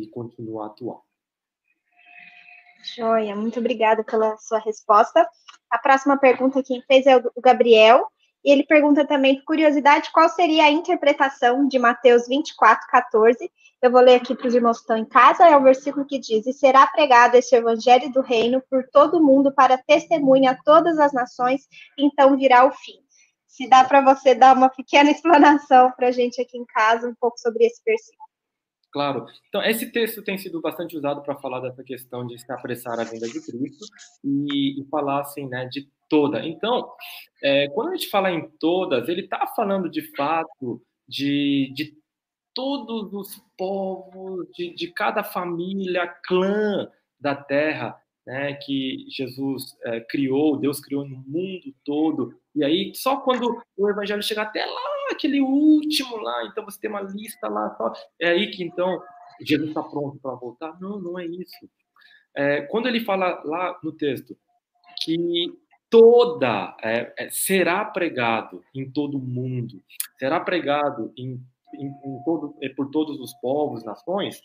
e 0.00 0.06
continuar 0.08 0.64
a 0.64 0.66
atuar. 0.68 1.00
Joia, 2.96 3.34
muito 3.34 3.58
obrigada 3.58 4.04
pela 4.04 4.36
sua 4.38 4.58
resposta. 4.58 5.28
A 5.70 5.78
próxima 5.78 6.16
pergunta 6.16 6.62
quem 6.62 6.82
fez 6.82 7.06
é 7.06 7.16
o 7.16 7.40
Gabriel, 7.40 8.06
e 8.44 8.50
ele 8.50 8.64
pergunta 8.64 9.06
também, 9.06 9.36
por 9.36 9.44
curiosidade, 9.44 10.10
qual 10.12 10.28
seria 10.28 10.64
a 10.64 10.70
interpretação 10.70 11.66
de 11.66 11.78
Mateus 11.78 12.26
24, 12.28 12.86
14. 12.88 13.50
Eu 13.82 13.90
vou 13.90 14.00
ler 14.00 14.16
aqui 14.16 14.34
para 14.34 14.46
os 14.46 14.54
irmãos 14.54 14.78
que 14.78 14.84
estão 14.84 14.96
em 14.96 15.04
casa, 15.04 15.46
é 15.46 15.56
o 15.56 15.62
versículo 15.62 16.06
que 16.06 16.18
diz: 16.18 16.46
E 16.46 16.52
será 16.52 16.86
pregado 16.86 17.36
esse 17.36 17.54
evangelho 17.54 18.10
do 18.12 18.20
reino 18.20 18.62
por 18.70 18.88
todo 18.90 19.22
mundo 19.22 19.52
para 19.52 19.78
testemunha 19.78 20.52
a 20.52 20.62
todas 20.62 20.98
as 20.98 21.12
nações, 21.12 21.68
então 21.98 22.36
virá 22.36 22.64
o 22.64 22.72
fim. 22.72 22.98
Se 23.46 23.68
dá 23.68 23.84
para 23.84 24.00
você 24.00 24.34
dar 24.34 24.56
uma 24.56 24.68
pequena 24.68 25.10
explanação 25.12 25.92
para 25.92 26.08
a 26.08 26.12
gente 26.12 26.40
aqui 26.40 26.56
em 26.56 26.64
casa, 26.64 27.08
um 27.08 27.14
pouco 27.20 27.38
sobre 27.38 27.64
esse 27.66 27.82
versículo. 27.84 28.27
Claro. 28.90 29.26
Então, 29.48 29.62
esse 29.62 29.92
texto 29.92 30.22
tem 30.22 30.38
sido 30.38 30.60
bastante 30.60 30.96
usado 30.96 31.22
para 31.22 31.36
falar 31.36 31.60
dessa 31.60 31.84
questão 31.84 32.26
de 32.26 32.38
se 32.38 32.50
apressar 32.50 32.98
a 32.98 33.04
vinda 33.04 33.26
de 33.26 33.44
Cristo 33.44 33.84
e, 34.24 34.80
e 34.80 34.84
falar, 34.90 35.20
assim, 35.20 35.46
né, 35.46 35.66
de 35.66 35.88
toda. 36.08 36.46
Então, 36.46 36.90
é, 37.42 37.68
quando 37.68 37.90
a 37.90 37.96
gente 37.96 38.08
fala 38.08 38.30
em 38.30 38.48
todas, 38.58 39.08
ele 39.08 39.22
está 39.22 39.46
falando 39.54 39.90
de 39.90 40.02
fato 40.16 40.82
de, 41.06 41.70
de 41.74 41.94
todos 42.54 43.12
os 43.12 43.42
povos, 43.56 44.48
de, 44.54 44.74
de 44.74 44.88
cada 44.92 45.22
família, 45.22 46.08
clã 46.24 46.90
da 47.20 47.34
terra, 47.34 47.96
né, 48.26 48.54
que 48.54 49.06
Jesus 49.08 49.76
é, 49.84 50.00
criou, 50.00 50.58
Deus 50.58 50.80
criou 50.80 51.06
no 51.06 51.16
mundo 51.26 51.74
todo. 51.84 52.34
E 52.54 52.64
aí, 52.64 52.92
só 52.94 53.18
quando 53.18 53.62
o 53.76 53.88
evangelho 53.88 54.22
chega 54.22 54.42
até 54.42 54.64
lá, 54.64 54.97
aquele 55.10 55.40
último 55.40 56.16
lá, 56.16 56.44
então 56.46 56.64
você 56.64 56.80
tem 56.80 56.90
uma 56.90 57.00
lista 57.00 57.48
lá, 57.48 57.74
só, 57.76 57.92
é 58.20 58.30
aí 58.30 58.50
que 58.50 58.62
então 58.62 59.00
Jesus 59.40 59.68
está 59.68 59.82
pronto 59.82 60.18
para 60.20 60.34
voltar. 60.34 60.78
Não, 60.80 61.00
não 61.00 61.18
é 61.18 61.26
isso. 61.26 61.68
É, 62.36 62.62
quando 62.62 62.86
ele 62.86 63.00
fala 63.00 63.42
lá 63.44 63.78
no 63.82 63.92
texto 63.92 64.36
que 65.02 65.52
toda 65.90 66.76
é, 66.82 67.12
é, 67.18 67.30
será 67.30 67.84
pregado 67.84 68.62
em 68.74 68.90
todo 68.90 69.16
o 69.16 69.20
mundo, 69.20 69.82
será 70.18 70.40
pregado 70.40 71.12
em, 71.16 71.40
em, 71.74 71.86
em 71.86 72.24
todo, 72.24 72.56
é, 72.62 72.68
por 72.70 72.90
todos 72.90 73.18
os 73.20 73.32
povos, 73.40 73.84
nações, 73.84 74.40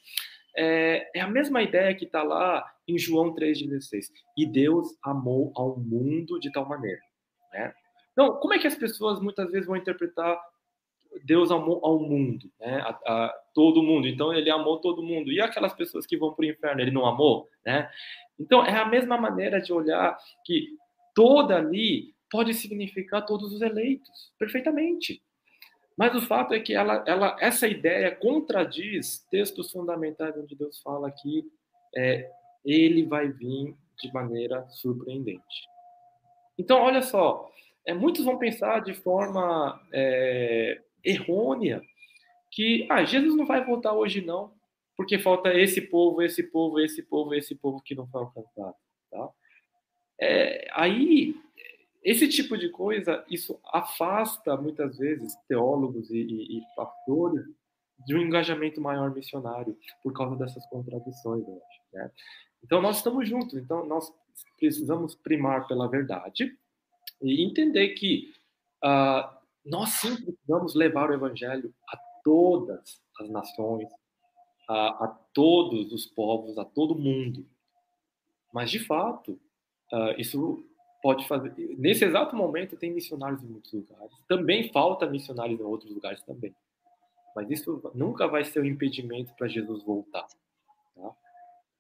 é, 0.56 1.10
é 1.18 1.22
a 1.22 1.27
mesma 1.27 1.61
ideia 1.61 1.95
que 1.95 2.06
está 2.06 2.23
lá 2.23 2.64
em 2.88 2.98
João 2.98 3.34
3,16. 3.34 4.06
E 4.38 4.45
Deus 4.45 4.88
amou 5.03 5.52
ao 5.56 5.77
mundo 5.80 6.40
de 6.40 6.52
tal 6.52 6.68
maneira. 6.68 7.02
Né? 7.52 7.73
Então, 8.11 8.40
como 8.40 8.53
é 8.53 8.60
que 8.60 8.68
as 8.68 8.76
pessoas 8.76 9.19
muitas 9.19 9.52
vezes 9.52 9.68
vão 9.68 9.76
interpretar 9.76 10.40
Deus 11.23 11.52
amou 11.52 11.80
ao 11.84 11.99
mundo, 11.99 12.52
né? 12.60 12.81
A, 12.81 12.90
a, 12.90 13.40
todo 13.53 13.84
mundo. 13.84 14.07
Então 14.07 14.34
ele 14.34 14.49
amou 14.49 14.80
todo 14.80 15.03
mundo. 15.03 15.31
E 15.31 15.40
aquelas 15.40 15.73
pessoas 15.73 16.06
que 16.06 16.18
vão 16.18 16.34
para 16.34 16.44
o 16.44 16.49
inferno, 16.49 16.81
ele 16.81 16.91
não 16.91 17.06
amou, 17.06 17.49
né? 17.65 17.90
Então 18.40 18.65
é 18.65 18.76
a 18.77 18.85
mesma 18.85 19.18
maneira 19.18 19.61
de 19.61 19.72
olhar 19.72 20.18
que 20.45 20.77
toda 21.14 21.57
ali 21.57 22.14
pode 22.31 22.53
significar 22.53 23.26
todos 23.26 23.53
os 23.53 23.61
eleitos, 23.61 24.31
perfeitamente. 24.40 25.22
Mas 25.95 26.15
o 26.15 26.22
fato 26.22 26.53
é 26.53 26.60
que 26.60 26.73
ela, 26.73 27.03
ela, 27.06 27.38
essa 27.40 27.68
ideia 27.68 28.15
contradiz 28.15 29.19
textos 29.30 29.72
fundamentais 29.72 30.35
onde 30.35 30.56
Deus 30.56 30.81
fala 30.81 31.11
que 31.11 31.45
é, 31.95 32.27
ele 32.65 33.06
vai 33.06 33.27
vir 33.27 33.76
de 34.02 34.11
maneira 34.11 34.65
surpreendente. 34.69 35.68
Então, 36.57 36.81
olha 36.81 37.02
só, 37.02 37.52
é, 37.85 37.94
muitos 37.94 38.26
vão 38.26 38.38
pensar 38.38 38.80
de 38.81 38.94
forma 38.94 39.80
é, 39.91 40.81
errônea 41.04 41.82
que 42.52 42.86
ah, 42.90 43.04
Jesus 43.04 43.36
não 43.36 43.46
vai 43.46 43.66
voltar 43.66 43.94
hoje 43.94 44.22
não, 44.22 44.54
porque 44.96 45.18
falta 45.18 45.54
esse 45.54 45.82
povo, 45.82 46.22
esse 46.22 46.44
povo, 46.44 46.80
esse 46.80 47.02
povo, 47.02 47.34
esse 47.34 47.56
povo 47.56 47.82
que 47.82 47.96
não 47.96 48.08
foi 48.08 48.22
alcançado. 48.22 48.76
Tá? 49.10 49.30
É, 50.20 50.68
aí, 50.74 51.36
esse 52.04 52.28
tipo 52.28 52.58
de 52.58 52.70
coisa, 52.70 53.26
isso 53.30 53.60
afasta 53.66 54.56
muitas 54.56 54.98
vezes 54.98 55.36
teólogos 55.48 56.12
e, 56.12 56.18
e, 56.18 56.58
e 56.60 56.62
pastores 56.76 57.46
de 58.06 58.16
um 58.16 58.20
engajamento 58.20 58.80
maior 58.80 59.14
missionário 59.14 59.78
por 60.04 60.14
causa 60.14 60.36
dessas 60.36 60.66
contradições, 60.68 61.48
eu 61.48 61.56
acho. 61.56 61.82
Né? 61.94 62.12
Então, 62.64 62.82
nós 62.82 62.98
estamos 62.98 63.28
juntos, 63.28 63.56
então 63.56 63.86
nós 63.86 64.14
precisamos 64.58 65.16
primar 65.16 65.68
pela 65.68 65.88
verdade 65.88 66.56
e 67.22 67.44
entender 67.44 67.90
que 67.90 68.32
uh, 68.84 69.43
nós 69.65 69.90
sim 69.90 70.15
precisamos 70.15 70.76
levar 70.76 71.10
o 71.10 71.14
evangelho 71.14 71.73
a 71.88 71.98
todas 72.23 73.02
as 73.19 73.30
nações, 73.30 73.90
a, 74.68 75.06
a 75.06 75.07
todos 75.34 75.91
os 75.91 76.06
povos, 76.06 76.57
a 76.57 76.65
todo 76.65 76.95
mundo. 76.98 77.45
Mas, 78.53 78.69
de 78.69 78.80
fato, 78.80 79.40
uh, 79.91 80.19
isso 80.19 80.64
pode 81.02 81.27
fazer. 81.27 81.53
Nesse 81.77 82.06
exato 82.06 82.35
momento, 82.35 82.77
tem 82.77 82.91
missionários 82.91 83.44
em 83.44 83.48
muitos 83.48 83.73
lugares. 83.73 84.11
Também 84.27 84.72
falta 84.72 85.06
missionários 85.06 85.60
em 85.60 85.64
outros 85.64 85.91
lugares 85.91 86.22
também. 86.23 86.56
Mas 87.35 87.49
isso 87.49 87.81
nunca 87.94 88.27
vai 88.27 88.45
ser 88.45 88.61
um 88.61 88.65
impedimento 88.65 89.34
para 89.35 89.48
Jesus 89.48 89.84
voltar. 89.84 90.27
Tá? 90.95 91.11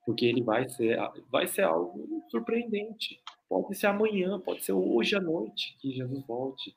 Porque 0.05 0.25
ele 0.25 0.41
vai 0.41 0.67
ser, 0.67 0.97
vai 1.29 1.47
ser 1.47 1.61
algo 1.61 2.23
surpreendente. 2.29 3.21
Pode 3.47 3.75
ser 3.75 3.87
amanhã, 3.87 4.39
pode 4.39 4.63
ser 4.63 4.73
hoje 4.73 5.15
à 5.15 5.21
noite 5.21 5.77
que 5.79 5.91
Jesus 5.91 6.25
volte. 6.25 6.73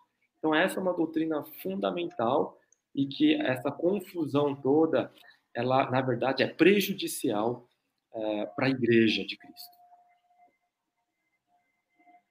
Então, 0.47 0.55
essa 0.55 0.79
é 0.79 0.81
uma 0.81 0.95
doutrina 0.95 1.43
fundamental 1.61 2.57
e 2.95 3.05
que 3.05 3.35
essa 3.35 3.69
confusão 3.73 4.55
toda, 4.55 5.13
ela, 5.53 5.91
na 5.91 6.01
verdade, 6.01 6.41
é 6.41 6.47
prejudicial 6.47 7.69
é, 8.15 8.47
para 8.47 8.67
a 8.67 8.71
igreja 8.71 9.27
de 9.27 9.37
Cristo. 9.37 9.77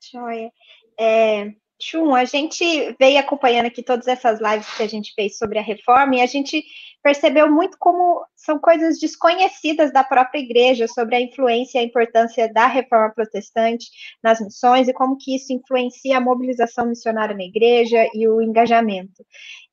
Joia. 0.09 0.49
É, 0.97 1.53
Chum, 1.81 2.15
a 2.15 2.23
gente 2.23 2.95
veio 2.97 3.19
acompanhando 3.19 3.65
aqui 3.65 3.83
todas 3.83 4.07
essas 4.07 4.39
lives 4.39 4.73
que 4.77 4.83
a 4.83 4.87
gente 4.87 5.13
fez 5.13 5.37
sobre 5.37 5.59
a 5.59 5.61
reforma 5.61 6.15
e 6.15 6.21
a 6.21 6.25
gente 6.25 6.63
percebeu 7.05 7.51
muito 7.51 7.77
como 7.77 8.25
são 8.35 8.57
coisas 8.57 8.97
desconhecidas 8.99 9.93
da 9.93 10.03
própria 10.03 10.39
igreja 10.39 10.87
sobre 10.87 11.15
a 11.15 11.21
influência 11.21 11.77
e 11.77 11.81
a 11.81 11.85
importância 11.85 12.51
da 12.51 12.65
reforma 12.65 13.13
protestante 13.13 13.85
nas 14.23 14.41
missões 14.41 14.87
e 14.87 14.93
como 14.93 15.15
que 15.15 15.35
isso 15.35 15.53
influencia 15.53 16.17
a 16.17 16.19
mobilização 16.19 16.87
missionária 16.87 17.35
na 17.35 17.43
igreja 17.43 18.09
e 18.11 18.27
o 18.27 18.41
engajamento. 18.41 19.23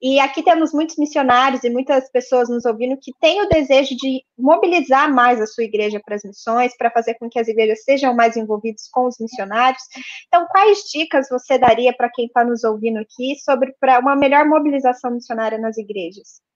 E 0.02 0.20
aqui 0.20 0.42
temos 0.42 0.74
muitos 0.74 0.98
missionários 0.98 1.64
e 1.64 1.70
muitas 1.70 2.10
pessoas 2.10 2.50
nos 2.50 2.66
ouvindo 2.66 2.98
que 3.00 3.14
têm 3.18 3.40
o 3.40 3.48
desejo 3.48 3.96
de 3.96 4.22
mobilizar 4.36 5.10
mais 5.10 5.40
a 5.40 5.46
sua 5.46 5.64
igreja 5.64 6.02
para 6.04 6.16
as 6.16 6.24
missões, 6.24 6.76
para 6.76 6.90
fazer 6.90 7.14
com 7.14 7.30
que 7.30 7.38
as 7.38 7.48
igrejas 7.48 7.82
sejam 7.82 8.14
mais 8.14 8.36
envolvidas 8.36 8.90
com 8.92 9.06
os 9.06 9.16
missionários. 9.18 9.82
Então, 10.28 10.46
quais 10.48 10.80
dicas 10.92 11.28
você 11.30 11.56
daria 11.56 11.94
para 11.96 12.10
quem 12.10 12.26
está 12.26 12.44
nos 12.44 12.62
ouvindo 12.62 12.98
aqui 12.98 13.36
sobre 13.42 13.74
para 13.80 14.00
uma 14.00 14.14
melhor 14.14 14.44
mobilização 14.44 15.12
missionária 15.12 15.56
nas 15.56 15.78
igrejas? 15.78 16.51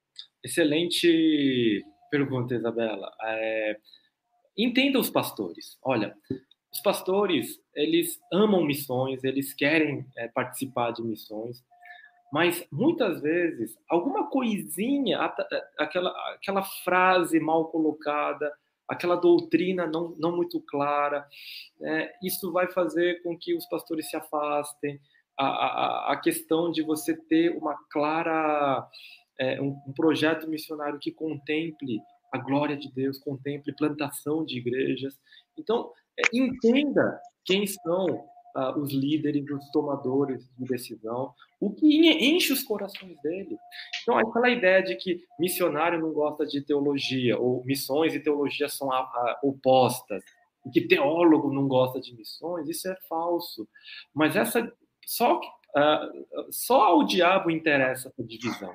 Excelente 0.46 1.84
pergunta, 2.08 2.54
Isabela. 2.54 3.12
É, 3.20 3.76
entenda 4.56 4.96
os 4.96 5.10
pastores. 5.10 5.76
Olha, 5.82 6.16
os 6.72 6.80
pastores, 6.82 7.60
eles 7.74 8.20
amam 8.32 8.64
missões, 8.64 9.24
eles 9.24 9.52
querem 9.52 10.06
é, 10.16 10.28
participar 10.28 10.92
de 10.92 11.02
missões, 11.02 11.64
mas 12.32 12.64
muitas 12.70 13.20
vezes 13.20 13.76
alguma 13.90 14.30
coisinha, 14.30 15.18
aquela, 15.76 16.14
aquela 16.34 16.62
frase 16.62 17.40
mal 17.40 17.64
colocada, 17.66 18.52
aquela 18.86 19.16
doutrina 19.16 19.84
não, 19.84 20.14
não 20.16 20.36
muito 20.36 20.60
clara, 20.60 21.26
né, 21.80 22.12
isso 22.22 22.52
vai 22.52 22.70
fazer 22.70 23.20
com 23.24 23.36
que 23.36 23.52
os 23.52 23.66
pastores 23.66 24.08
se 24.08 24.16
afastem. 24.16 25.00
A, 25.36 25.46
a, 25.46 26.12
a 26.12 26.16
questão 26.20 26.70
de 26.70 26.82
você 26.82 27.14
ter 27.14 27.50
uma 27.58 27.76
clara 27.90 28.88
é, 29.38 29.60
um, 29.60 29.78
um, 29.86 29.92
projeto 29.92 30.48
missionário 30.48 30.98
que 30.98 31.12
contemple 31.12 32.00
a 32.32 32.38
glória 32.38 32.76
de 32.76 32.90
Deus, 32.92 33.18
contemple 33.18 33.74
plantação 33.76 34.44
de 34.44 34.58
igrejas. 34.58 35.18
Então, 35.58 35.92
é, 36.18 36.22
entenda 36.32 37.20
quem 37.44 37.66
são 37.66 38.26
ah, 38.56 38.74
os 38.78 38.90
líderes, 38.90 39.44
os 39.50 39.70
tomadores 39.70 40.42
de 40.56 40.64
decisão, 40.64 41.34
o 41.60 41.74
que 41.74 41.86
enche 41.86 42.54
os 42.54 42.62
corações 42.62 43.20
dele. 43.20 43.58
Então, 44.02 44.16
aquela 44.16 44.48
ideia 44.48 44.82
de 44.82 44.96
que 44.96 45.20
missionário 45.38 46.00
não 46.00 46.10
gosta 46.10 46.46
de 46.46 46.62
teologia, 46.62 47.38
ou 47.38 47.62
missões 47.66 48.14
e 48.14 48.20
teologia 48.20 48.66
são 48.66 48.90
a, 48.90 49.00
a, 49.00 49.40
opostas, 49.42 50.24
e 50.64 50.70
que 50.70 50.88
teólogo 50.88 51.52
não 51.52 51.68
gosta 51.68 52.00
de 52.00 52.16
missões, 52.16 52.66
isso 52.66 52.88
é 52.88 52.96
falso. 53.06 53.68
Mas 54.14 54.34
essa 54.34 54.72
só, 55.06 55.38
uh, 55.38 56.50
só 56.50 56.82
ao 56.82 57.04
diabo 57.04 57.50
interessa 57.50 58.08
essa 58.08 58.24
divisão. 58.24 58.74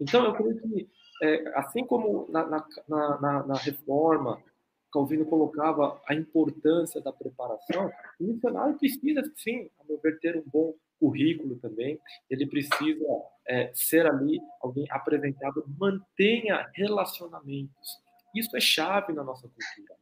Então, 0.00 0.24
eu 0.24 0.34
creio 0.34 0.60
que 0.60 0.88
é, 1.22 1.58
assim 1.58 1.84
como 1.84 2.28
na, 2.30 2.46
na, 2.46 2.66
na, 2.88 3.46
na, 3.46 3.54
reforma, 3.54 4.42
Calvino 4.92 5.26
colocava 5.26 6.00
a 6.06 6.14
importância 6.14 7.00
da 7.00 7.12
preparação, 7.12 7.90
o 8.20 8.24
missionário 8.24 8.78
precisa, 8.78 9.22
sim, 9.36 9.68
a 9.80 9.84
meu 9.84 9.98
ver, 9.98 10.18
ter 10.20 10.36
um 10.36 10.44
bom 10.46 10.74
currículo 10.98 11.56
também, 11.56 11.98
ele 12.30 12.46
precisa 12.46 13.04
é, 13.46 13.70
ser 13.74 14.06
ali 14.06 14.40
alguém 14.60 14.86
apresentado, 14.90 15.64
mantenha 15.78 16.68
relacionamentos. 16.74 18.00
Isso 18.34 18.56
é 18.56 18.60
chave 18.60 19.12
na 19.12 19.24
nossa 19.24 19.48
cultura. 19.48 19.98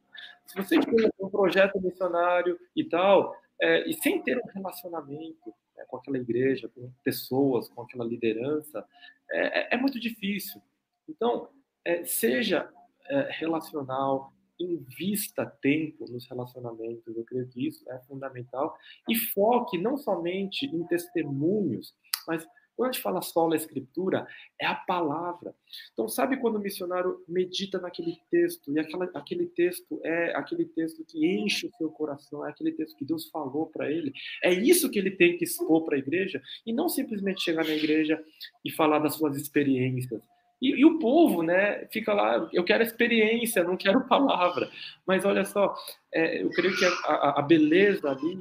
Se 0.46 0.56
você 0.56 0.80
tem 0.80 1.10
um 1.20 1.28
projeto 1.28 1.80
missionário 1.80 2.58
e 2.74 2.84
tal, 2.84 3.34
é, 3.60 3.88
e 3.88 3.94
sem 3.94 4.22
ter 4.22 4.38
um 4.38 4.48
relacionamento 4.54 5.54
né, 5.76 5.84
com 5.86 5.96
aquela 5.96 6.18
igreja, 6.18 6.68
com 6.68 6.90
pessoas, 7.04 7.68
com 7.68 7.82
aquela 7.82 8.04
liderança, 8.04 8.84
é, 9.30 9.60
é, 9.60 9.74
é 9.74 9.76
muito 9.76 10.00
difícil. 10.00 10.60
Então, 11.08 11.48
é, 11.84 12.04
seja 12.04 12.68
é, 13.08 13.28
relacional, 13.32 14.32
invista 14.58 15.44
tempo 15.60 16.10
nos 16.10 16.26
relacionamentos, 16.26 17.14
eu 17.14 17.24
creio 17.24 17.48
que 17.48 17.66
isso 17.66 17.84
é 17.90 17.98
fundamental, 18.00 18.76
e 19.08 19.14
foque 19.14 19.78
não 19.78 19.96
somente 19.96 20.66
em 20.66 20.86
testemunhos, 20.86 21.94
mas 22.26 22.46
quando 22.76 22.90
a 22.90 22.92
gente 22.92 23.02
fala 23.02 23.22
só 23.22 23.50
a 23.50 23.56
escritura, 23.56 24.26
é 24.60 24.66
a 24.66 24.74
palavra. 24.74 25.54
Então, 25.92 26.08
sabe 26.08 26.36
quando 26.36 26.56
o 26.56 26.60
missionário 26.60 27.24
medita 27.26 27.80
naquele 27.80 28.18
texto, 28.30 28.70
e 28.72 28.78
aquela, 28.78 29.10
aquele 29.14 29.46
texto 29.46 30.00
é 30.04 30.36
aquele 30.36 30.66
texto 30.66 31.04
que 31.04 31.26
enche 31.26 31.66
o 31.66 31.76
seu 31.76 31.90
coração, 31.90 32.46
é 32.46 32.50
aquele 32.50 32.72
texto 32.72 32.96
que 32.96 33.04
Deus 33.04 33.28
falou 33.30 33.66
para 33.66 33.90
ele? 33.90 34.12
É 34.42 34.52
isso 34.52 34.90
que 34.90 34.98
ele 34.98 35.10
tem 35.10 35.36
que 35.36 35.44
expor 35.44 35.84
para 35.84 35.96
a 35.96 35.98
igreja, 35.98 36.42
e 36.66 36.72
não 36.72 36.88
simplesmente 36.88 37.42
chegar 37.42 37.64
na 37.64 37.74
igreja 37.74 38.22
e 38.64 38.70
falar 38.70 38.98
das 38.98 39.14
suas 39.14 39.36
experiências, 39.36 40.22
e, 40.60 40.80
e, 40.80 40.84
o 40.84 40.98
povo, 40.98 41.42
né, 41.42 41.86
fica 41.92 42.14
lá, 42.14 42.48
eu 42.52 42.64
quero 42.64 42.82
experiência, 42.82 43.62
não 43.62 43.76
quero 43.76 44.06
palavra. 44.08 44.70
Mas 45.06 45.24
olha 45.24 45.44
só, 45.44 45.74
é, 46.12 46.42
eu 46.42 46.50
creio 46.50 46.74
que 46.76 46.84
a, 46.84 47.38
a 47.38 47.42
beleza 47.42 48.10
ali 48.10 48.38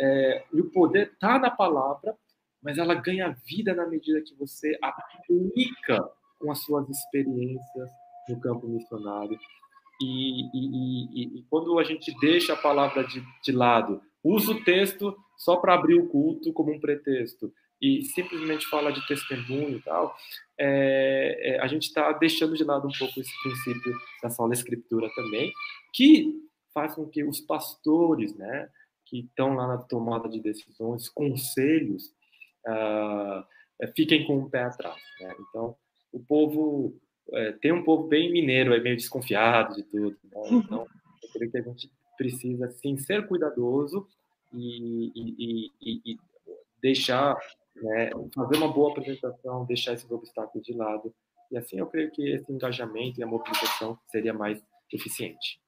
é, 0.00 0.44
e 0.52 0.60
o 0.60 0.70
poder 0.70 1.12
está 1.12 1.38
na 1.38 1.50
palavra, 1.50 2.16
mas 2.64 2.78
ela 2.78 2.94
ganha 2.94 3.36
vida 3.46 3.74
na 3.74 3.86
medida 3.86 4.22
que 4.22 4.34
você 4.34 4.76
aplica 4.82 6.02
com 6.38 6.50
as 6.50 6.62
suas 6.64 6.88
experiências 6.88 7.90
no 8.28 8.40
campo 8.40 8.66
missionário. 8.66 9.38
E, 10.00 10.42
e, 10.42 11.36
e, 11.36 11.38
e 11.38 11.42
quando 11.50 11.78
a 11.78 11.84
gente 11.84 12.12
deixa 12.20 12.54
a 12.54 12.56
palavra 12.56 13.04
de, 13.04 13.22
de 13.44 13.52
lado, 13.52 14.00
usa 14.24 14.52
o 14.52 14.64
texto 14.64 15.16
só 15.36 15.56
para 15.56 15.74
abrir 15.74 15.94
o 15.94 16.08
culto 16.08 16.52
como 16.52 16.72
um 16.72 16.80
pretexto, 16.80 17.52
e 17.80 18.02
simplesmente 18.02 18.66
fala 18.66 18.90
de 18.90 19.06
testemunho 19.06 19.76
e 19.76 19.82
tal, 19.82 20.16
é, 20.58 21.56
é, 21.56 21.60
a 21.60 21.66
gente 21.66 21.82
está 21.82 22.12
deixando 22.12 22.56
de 22.56 22.64
lado 22.64 22.88
um 22.88 22.98
pouco 22.98 23.20
esse 23.20 23.42
princípio 23.42 23.94
da 24.22 24.30
sola 24.30 24.54
escritura 24.54 25.08
também, 25.14 25.52
que 25.92 26.32
faz 26.72 26.94
com 26.94 27.06
que 27.06 27.22
os 27.22 27.40
pastores, 27.40 28.34
né, 28.36 28.70
que 29.04 29.20
estão 29.20 29.54
lá 29.54 29.68
na 29.68 29.78
tomada 29.78 30.28
de 30.28 30.40
decisões, 30.40 31.10
conselhos, 31.10 32.10
uh, 32.66 33.44
fiquem 33.94 34.26
com 34.26 34.38
o 34.38 34.50
pé 34.50 34.64
atrás. 34.64 35.00
Né? 35.20 35.34
Então, 35.48 35.76
o 36.12 36.20
povo 36.20 36.96
é, 37.32 37.52
tem 37.52 37.72
um 37.72 37.82
povo 37.82 38.06
bem 38.06 38.30
mineiro, 38.30 38.74
é 38.74 38.80
meio 38.80 38.96
desconfiado 38.96 39.74
de 39.74 39.82
tudo. 39.84 40.16
Né? 40.24 40.40
Então, 40.52 40.86
eu 41.22 41.28
creio 41.32 41.50
que 41.50 41.58
a 41.58 41.62
gente 41.62 41.90
precisa 42.16 42.70
sim 42.70 42.96
ser 42.96 43.26
cuidadoso 43.26 44.06
e, 44.52 45.10
e, 45.14 45.72
e, 45.80 46.12
e 46.12 46.18
deixar 46.80 47.36
né, 47.76 48.10
fazer 48.34 48.56
uma 48.56 48.72
boa 48.72 48.92
apresentação, 48.92 49.64
deixar 49.64 49.94
esses 49.94 50.10
obstáculos 50.10 50.64
de 50.64 50.72
lado. 50.72 51.12
E 51.50 51.56
assim 51.56 51.78
eu 51.78 51.86
creio 51.86 52.10
que 52.10 52.30
esse 52.30 52.52
engajamento 52.52 53.18
e 53.18 53.22
a 53.22 53.26
mobilização 53.26 53.98
seria 54.10 54.32
mais 54.32 54.62
eficiente. 54.92 55.60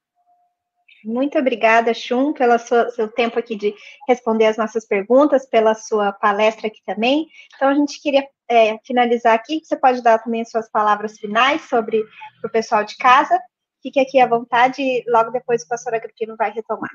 Muito 1.04 1.38
obrigada, 1.38 1.94
Chum, 1.94 2.32
pelo 2.32 2.58
seu 2.58 3.08
tempo 3.08 3.38
aqui 3.38 3.54
de 3.54 3.74
responder 4.08 4.46
as 4.46 4.56
nossas 4.56 4.84
perguntas, 4.86 5.46
pela 5.46 5.74
sua 5.74 6.12
palestra 6.12 6.66
aqui 6.66 6.80
também. 6.84 7.26
Então, 7.54 7.68
a 7.68 7.74
gente 7.74 8.00
queria 8.00 8.26
é, 8.48 8.78
finalizar 8.78 9.34
aqui. 9.34 9.60
Você 9.62 9.76
pode 9.76 10.02
dar 10.02 10.18
também 10.18 10.42
as 10.42 10.50
suas 10.50 10.70
palavras 10.70 11.18
finais 11.18 11.62
sobre 11.62 12.02
o 12.44 12.48
pessoal 12.48 12.84
de 12.84 12.96
casa. 12.96 13.38
Fique 13.82 14.00
aqui 14.00 14.18
à 14.18 14.26
vontade 14.26 14.82
e 14.82 15.04
logo 15.08 15.30
depois 15.30 15.62
o 15.62 15.68
pastor 15.68 15.94
Agripino 15.94 16.36
vai 16.36 16.50
retomar. 16.50 16.90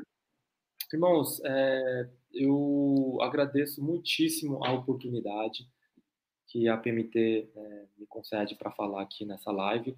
Irmãos, 0.93 1.39
é, 1.45 2.09
eu 2.33 3.17
agradeço 3.21 3.81
muitíssimo 3.81 4.63
a 4.65 4.73
oportunidade 4.73 5.65
que 6.47 6.67
a 6.67 6.75
PMT 6.75 7.49
é, 7.55 7.85
me 7.97 8.05
concede 8.07 8.55
para 8.55 8.71
falar 8.71 9.03
aqui 9.03 9.25
nessa 9.25 9.51
live. 9.51 9.97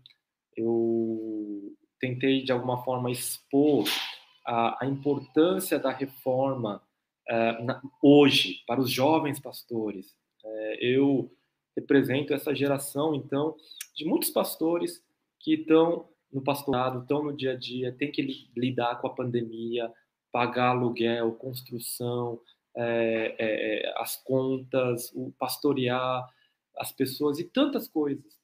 Eu 0.56 1.76
tentei, 2.04 2.44
de 2.44 2.52
alguma 2.52 2.84
forma, 2.84 3.10
expor 3.10 3.86
a, 4.46 4.84
a 4.84 4.86
importância 4.86 5.80
da 5.80 5.90
reforma 5.90 6.84
é, 7.26 7.64
na, 7.64 7.82
hoje 8.02 8.62
para 8.68 8.82
os 8.82 8.92
jovens 8.92 9.40
pastores. 9.40 10.14
É, 10.44 10.86
eu 10.86 11.32
represento 11.74 12.34
essa 12.34 12.54
geração, 12.54 13.16
então, 13.16 13.56
de 13.96 14.04
muitos 14.04 14.30
pastores 14.30 15.02
que 15.40 15.54
estão 15.54 16.10
no 16.30 16.44
pastorado, 16.44 17.04
estão 17.04 17.24
no 17.24 17.32
dia 17.32 17.54
a 17.54 17.56
dia, 17.56 17.94
têm 17.94 18.12
que 18.12 18.50
lidar 18.58 19.00
com 19.00 19.08
a 19.08 19.16
pandemia, 19.16 19.90
pagar 20.30 20.72
aluguel, 20.72 21.32
construção, 21.36 22.38
é, 22.76 23.36
é, 23.40 23.94
as 23.98 24.18
contas, 24.18 25.10
o 25.16 25.32
pastorear 25.40 26.28
as 26.78 26.92
pessoas 26.92 27.40
e 27.40 27.46
tantas 27.46 27.88
coisas. 27.88 28.38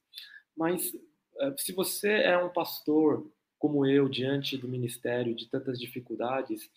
Mas 0.56 0.94
é, 1.40 1.54
se 1.58 1.72
você 1.72 2.10
é 2.22 2.38
um 2.38 2.48
pastor 2.48 3.30
como 3.60 3.86
eu, 3.86 4.08
diante 4.08 4.56
do 4.56 4.66
ministério, 4.66 5.34
de 5.34 5.46
tantas 5.46 5.78
dificuldades, 5.78 6.68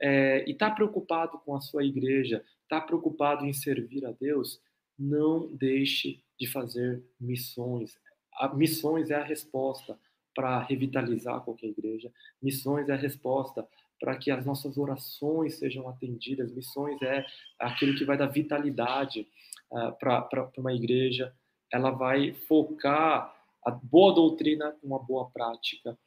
é, 0.00 0.44
e 0.46 0.52
está 0.52 0.70
preocupado 0.70 1.38
com 1.38 1.56
a 1.56 1.60
sua 1.60 1.82
igreja, 1.82 2.44
está 2.62 2.78
preocupado 2.80 3.46
em 3.46 3.52
servir 3.54 4.04
a 4.04 4.12
Deus, 4.12 4.60
não 4.98 5.48
deixe 5.48 6.22
de 6.38 6.46
fazer 6.46 7.02
missões. 7.18 7.98
A, 8.34 8.54
missões 8.54 9.10
é 9.10 9.14
a 9.14 9.24
resposta 9.24 9.98
para 10.34 10.60
revitalizar 10.60 11.40
qualquer 11.40 11.68
igreja. 11.68 12.12
Missões 12.42 12.90
é 12.90 12.92
a 12.92 12.96
resposta 12.96 13.66
para 13.98 14.14
que 14.16 14.30
as 14.30 14.44
nossas 14.44 14.76
orações 14.76 15.54
sejam 15.54 15.88
atendidas. 15.88 16.52
Missões 16.52 17.00
é 17.00 17.24
aquilo 17.58 17.96
que 17.96 18.04
vai 18.04 18.18
dar 18.18 18.26
vitalidade 18.26 19.26
uh, 19.70 19.92
para 19.98 20.50
uma 20.58 20.74
igreja. 20.74 21.34
Ela 21.72 21.90
vai 21.90 22.34
focar 22.34 23.34
a 23.64 23.70
boa 23.70 24.14
doutrina 24.14 24.72
com 24.72 24.86
uma 24.86 25.02
boa 25.02 25.30
prática. 25.30 25.98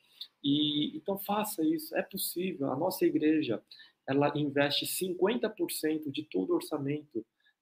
E 0.44 0.96
então 0.96 1.18
faça 1.18 1.64
isso, 1.64 1.96
é 1.96 2.02
possível. 2.02 2.72
A 2.72 2.76
nossa 2.76 3.06
igreja, 3.06 3.62
ela 4.08 4.32
investe 4.36 4.86
50% 4.86 6.12
de 6.12 6.24
todo 6.24 6.52
o 6.52 6.56
orçamento 6.56 7.20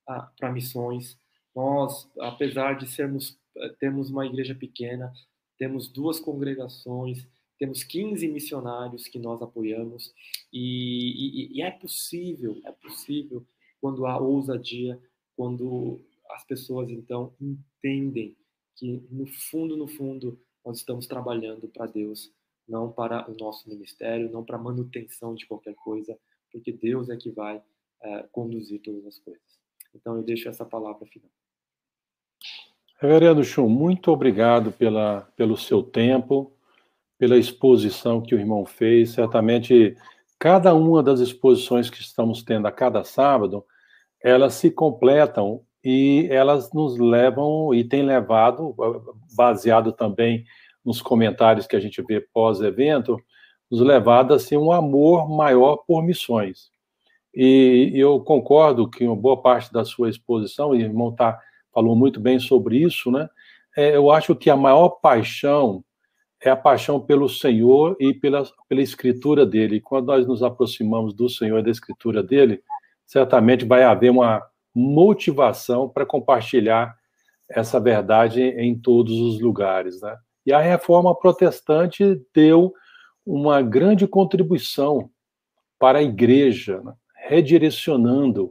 uh, 0.09 0.23
para 0.37 0.51
missões. 0.51 1.17
Nós, 1.55 2.09
apesar 2.19 2.77
de 2.77 2.87
sermos 2.87 3.39
eh, 3.57 3.75
temos 3.79 4.11
uma 4.11 4.25
igreja 4.25 4.53
pequena, 4.53 5.11
temos 5.57 5.87
duas 5.87 6.19
congregações, 6.19 7.27
temos 7.57 7.83
15 7.83 8.27
missionários 8.27 9.07
que 9.07 9.17
nós 9.17 9.41
apoiamos 9.41 10.13
e, 10.53 11.47
e, 11.47 11.57
e, 11.57 11.61
é 11.61 11.71
possível, 11.71 12.61
é 12.63 12.71
possível 12.71 13.45
quando 13.81 14.05
há 14.05 14.17
ousadia, 14.19 15.01
quando 15.35 15.99
as 16.29 16.45
pessoas 16.45 16.89
então 16.89 17.33
entendem 17.41 18.35
que 18.75 19.03
no 19.09 19.25
fundo, 19.25 19.75
no 19.75 19.87
fundo, 19.87 20.39
nós 20.63 20.77
estamos 20.77 21.07
trabalhando 21.07 21.67
para 21.67 21.87
Deus, 21.87 22.31
não 22.67 22.91
para 22.91 23.29
o 23.29 23.35
nosso 23.35 23.69
ministério, 23.69 24.31
não 24.31 24.43
para 24.43 24.57
manutenção 24.57 25.33
de 25.33 25.45
qualquer 25.45 25.75
coisa, 25.75 26.17
porque 26.51 26.71
Deus 26.71 27.09
é 27.09 27.15
que 27.15 27.29
vai 27.31 27.61
é, 28.01 28.25
conduzir 28.31 28.81
todas 28.81 29.05
as 29.05 29.19
coisas. 29.19 29.59
Então 29.95 30.15
eu 30.15 30.23
deixo 30.23 30.49
essa 30.49 30.65
palavra 30.65 31.05
final. 31.07 31.29
Reverendo 32.99 33.43
Chum, 33.43 33.69
muito 33.69 34.11
obrigado 34.11 34.71
pela, 34.71 35.21
pelo 35.35 35.55
seu 35.55 35.83
tempo, 35.83 36.51
pela 37.17 37.37
exposição 37.37 38.21
que 38.21 38.33
o 38.33 38.39
irmão 38.39 38.65
fez. 38.65 39.11
Certamente, 39.11 39.95
cada 40.39 40.73
uma 40.73 41.03
das 41.03 41.19
exposições 41.19 41.89
que 41.89 42.01
estamos 42.01 42.43
tendo 42.43 42.67
a 42.67 42.71
cada 42.71 43.03
sábado, 43.03 43.63
elas 44.21 44.55
se 44.55 44.71
completam 44.71 45.61
e 45.83 46.27
elas 46.31 46.73
nos 46.73 46.97
levam 46.97 47.73
e 47.73 47.83
têm 47.83 48.03
levado, 48.03 48.75
baseado 49.35 49.91
também 49.91 50.43
nos 50.87 51.01
comentários 51.01 51.67
que 51.67 51.75
a 51.75 51.81
gente 51.81 52.01
vê 52.01 52.21
pós-evento, 52.33 53.21
nos 53.69 53.81
levado 53.81 54.31
a 54.31 54.37
assim, 54.37 54.55
um 54.55 54.71
amor 54.71 55.29
maior 55.29 55.83
por 55.85 56.01
missões. 56.01 56.71
E 57.35 57.91
eu 57.93 58.21
concordo 58.21 58.89
que 58.89 59.05
uma 59.05 59.15
boa 59.15 59.41
parte 59.41 59.71
da 59.73 59.83
sua 59.83 60.09
exposição, 60.09 60.69
o 60.69 60.75
irmão 60.75 61.13
tá, 61.13 61.37
falou 61.73 61.93
muito 61.93 62.21
bem 62.21 62.39
sobre 62.39 62.77
isso, 62.77 63.11
né? 63.11 63.27
É, 63.75 63.97
eu 63.97 64.09
acho 64.09 64.33
que 64.33 64.49
a 64.49 64.55
maior 64.55 64.87
paixão 65.01 65.83
é 66.41 66.49
a 66.49 66.55
paixão 66.55 67.01
pelo 67.01 67.27
Senhor 67.27 67.97
e 67.99 68.13
pela, 68.13 68.47
pela 68.69 68.81
escritura 68.81 69.45
dele. 69.45 69.75
E 69.75 69.81
quando 69.81 70.07
nós 70.07 70.25
nos 70.25 70.41
aproximamos 70.41 71.13
do 71.13 71.29
Senhor 71.29 71.59
e 71.59 71.63
da 71.63 71.69
escritura 71.69 72.23
dele, 72.23 72.63
certamente 73.05 73.65
vai 73.65 73.83
haver 73.83 74.09
uma 74.09 74.41
motivação 74.73 75.89
para 75.89 76.05
compartilhar 76.05 76.95
essa 77.49 77.77
verdade 77.77 78.41
em 78.41 78.73
todos 78.79 79.19
os 79.19 79.41
lugares, 79.41 80.01
né? 80.01 80.17
E 80.47 80.53
a 80.53 80.61
reforma 80.61 81.13
protestante 81.13 82.21
deu 82.33 82.73
uma 83.25 83.61
grande 83.61 84.07
contribuição 84.07 85.09
para 85.77 85.99
a 85.99 86.03
igreja, 86.03 86.81
né? 86.81 86.93
redirecionando 87.27 88.49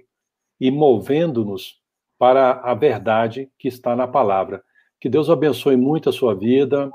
e 0.60 0.70
movendo-nos 0.70 1.80
para 2.18 2.60
a 2.62 2.74
verdade 2.74 3.50
que 3.58 3.66
está 3.66 3.96
na 3.96 4.06
palavra. 4.06 4.62
Que 5.00 5.08
Deus 5.08 5.30
abençoe 5.30 5.74
muito 5.74 6.10
a 6.10 6.12
sua 6.12 6.34
vida, 6.34 6.90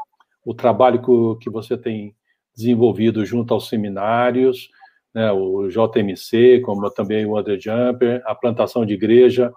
o 0.46 0.54
trabalho 0.54 1.02
que 1.40 1.50
você 1.50 1.76
tem 1.76 2.16
desenvolvido 2.56 3.26
junto 3.26 3.56
aos 3.56 3.70
seminários, 3.70 4.70
né, 5.14 5.32
o 5.32 5.68
JMC, 5.68 6.62
como 6.62 6.88
também 6.92 7.26
o 7.26 7.36
André 7.36 7.60
Jumper, 7.60 8.22
a 8.24 8.36
plantação 8.36 8.86
de 8.86 8.94
igreja 8.94 9.52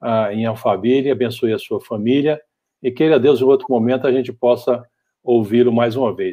ah, 0.00 0.32
em 0.32 0.46
Alphaville, 0.46 1.10
abençoe 1.10 1.52
a 1.52 1.58
sua 1.58 1.80
família, 1.80 2.40
e 2.84 2.92
queira 2.92 3.18
Deus, 3.18 3.40
em 3.40 3.44
outro 3.44 3.66
momento, 3.70 4.06
a 4.06 4.12
gente 4.12 4.30
possa 4.30 4.84
ouvi-lo 5.22 5.72
mais 5.72 5.96
uma 5.96 6.14
vez. 6.14 6.22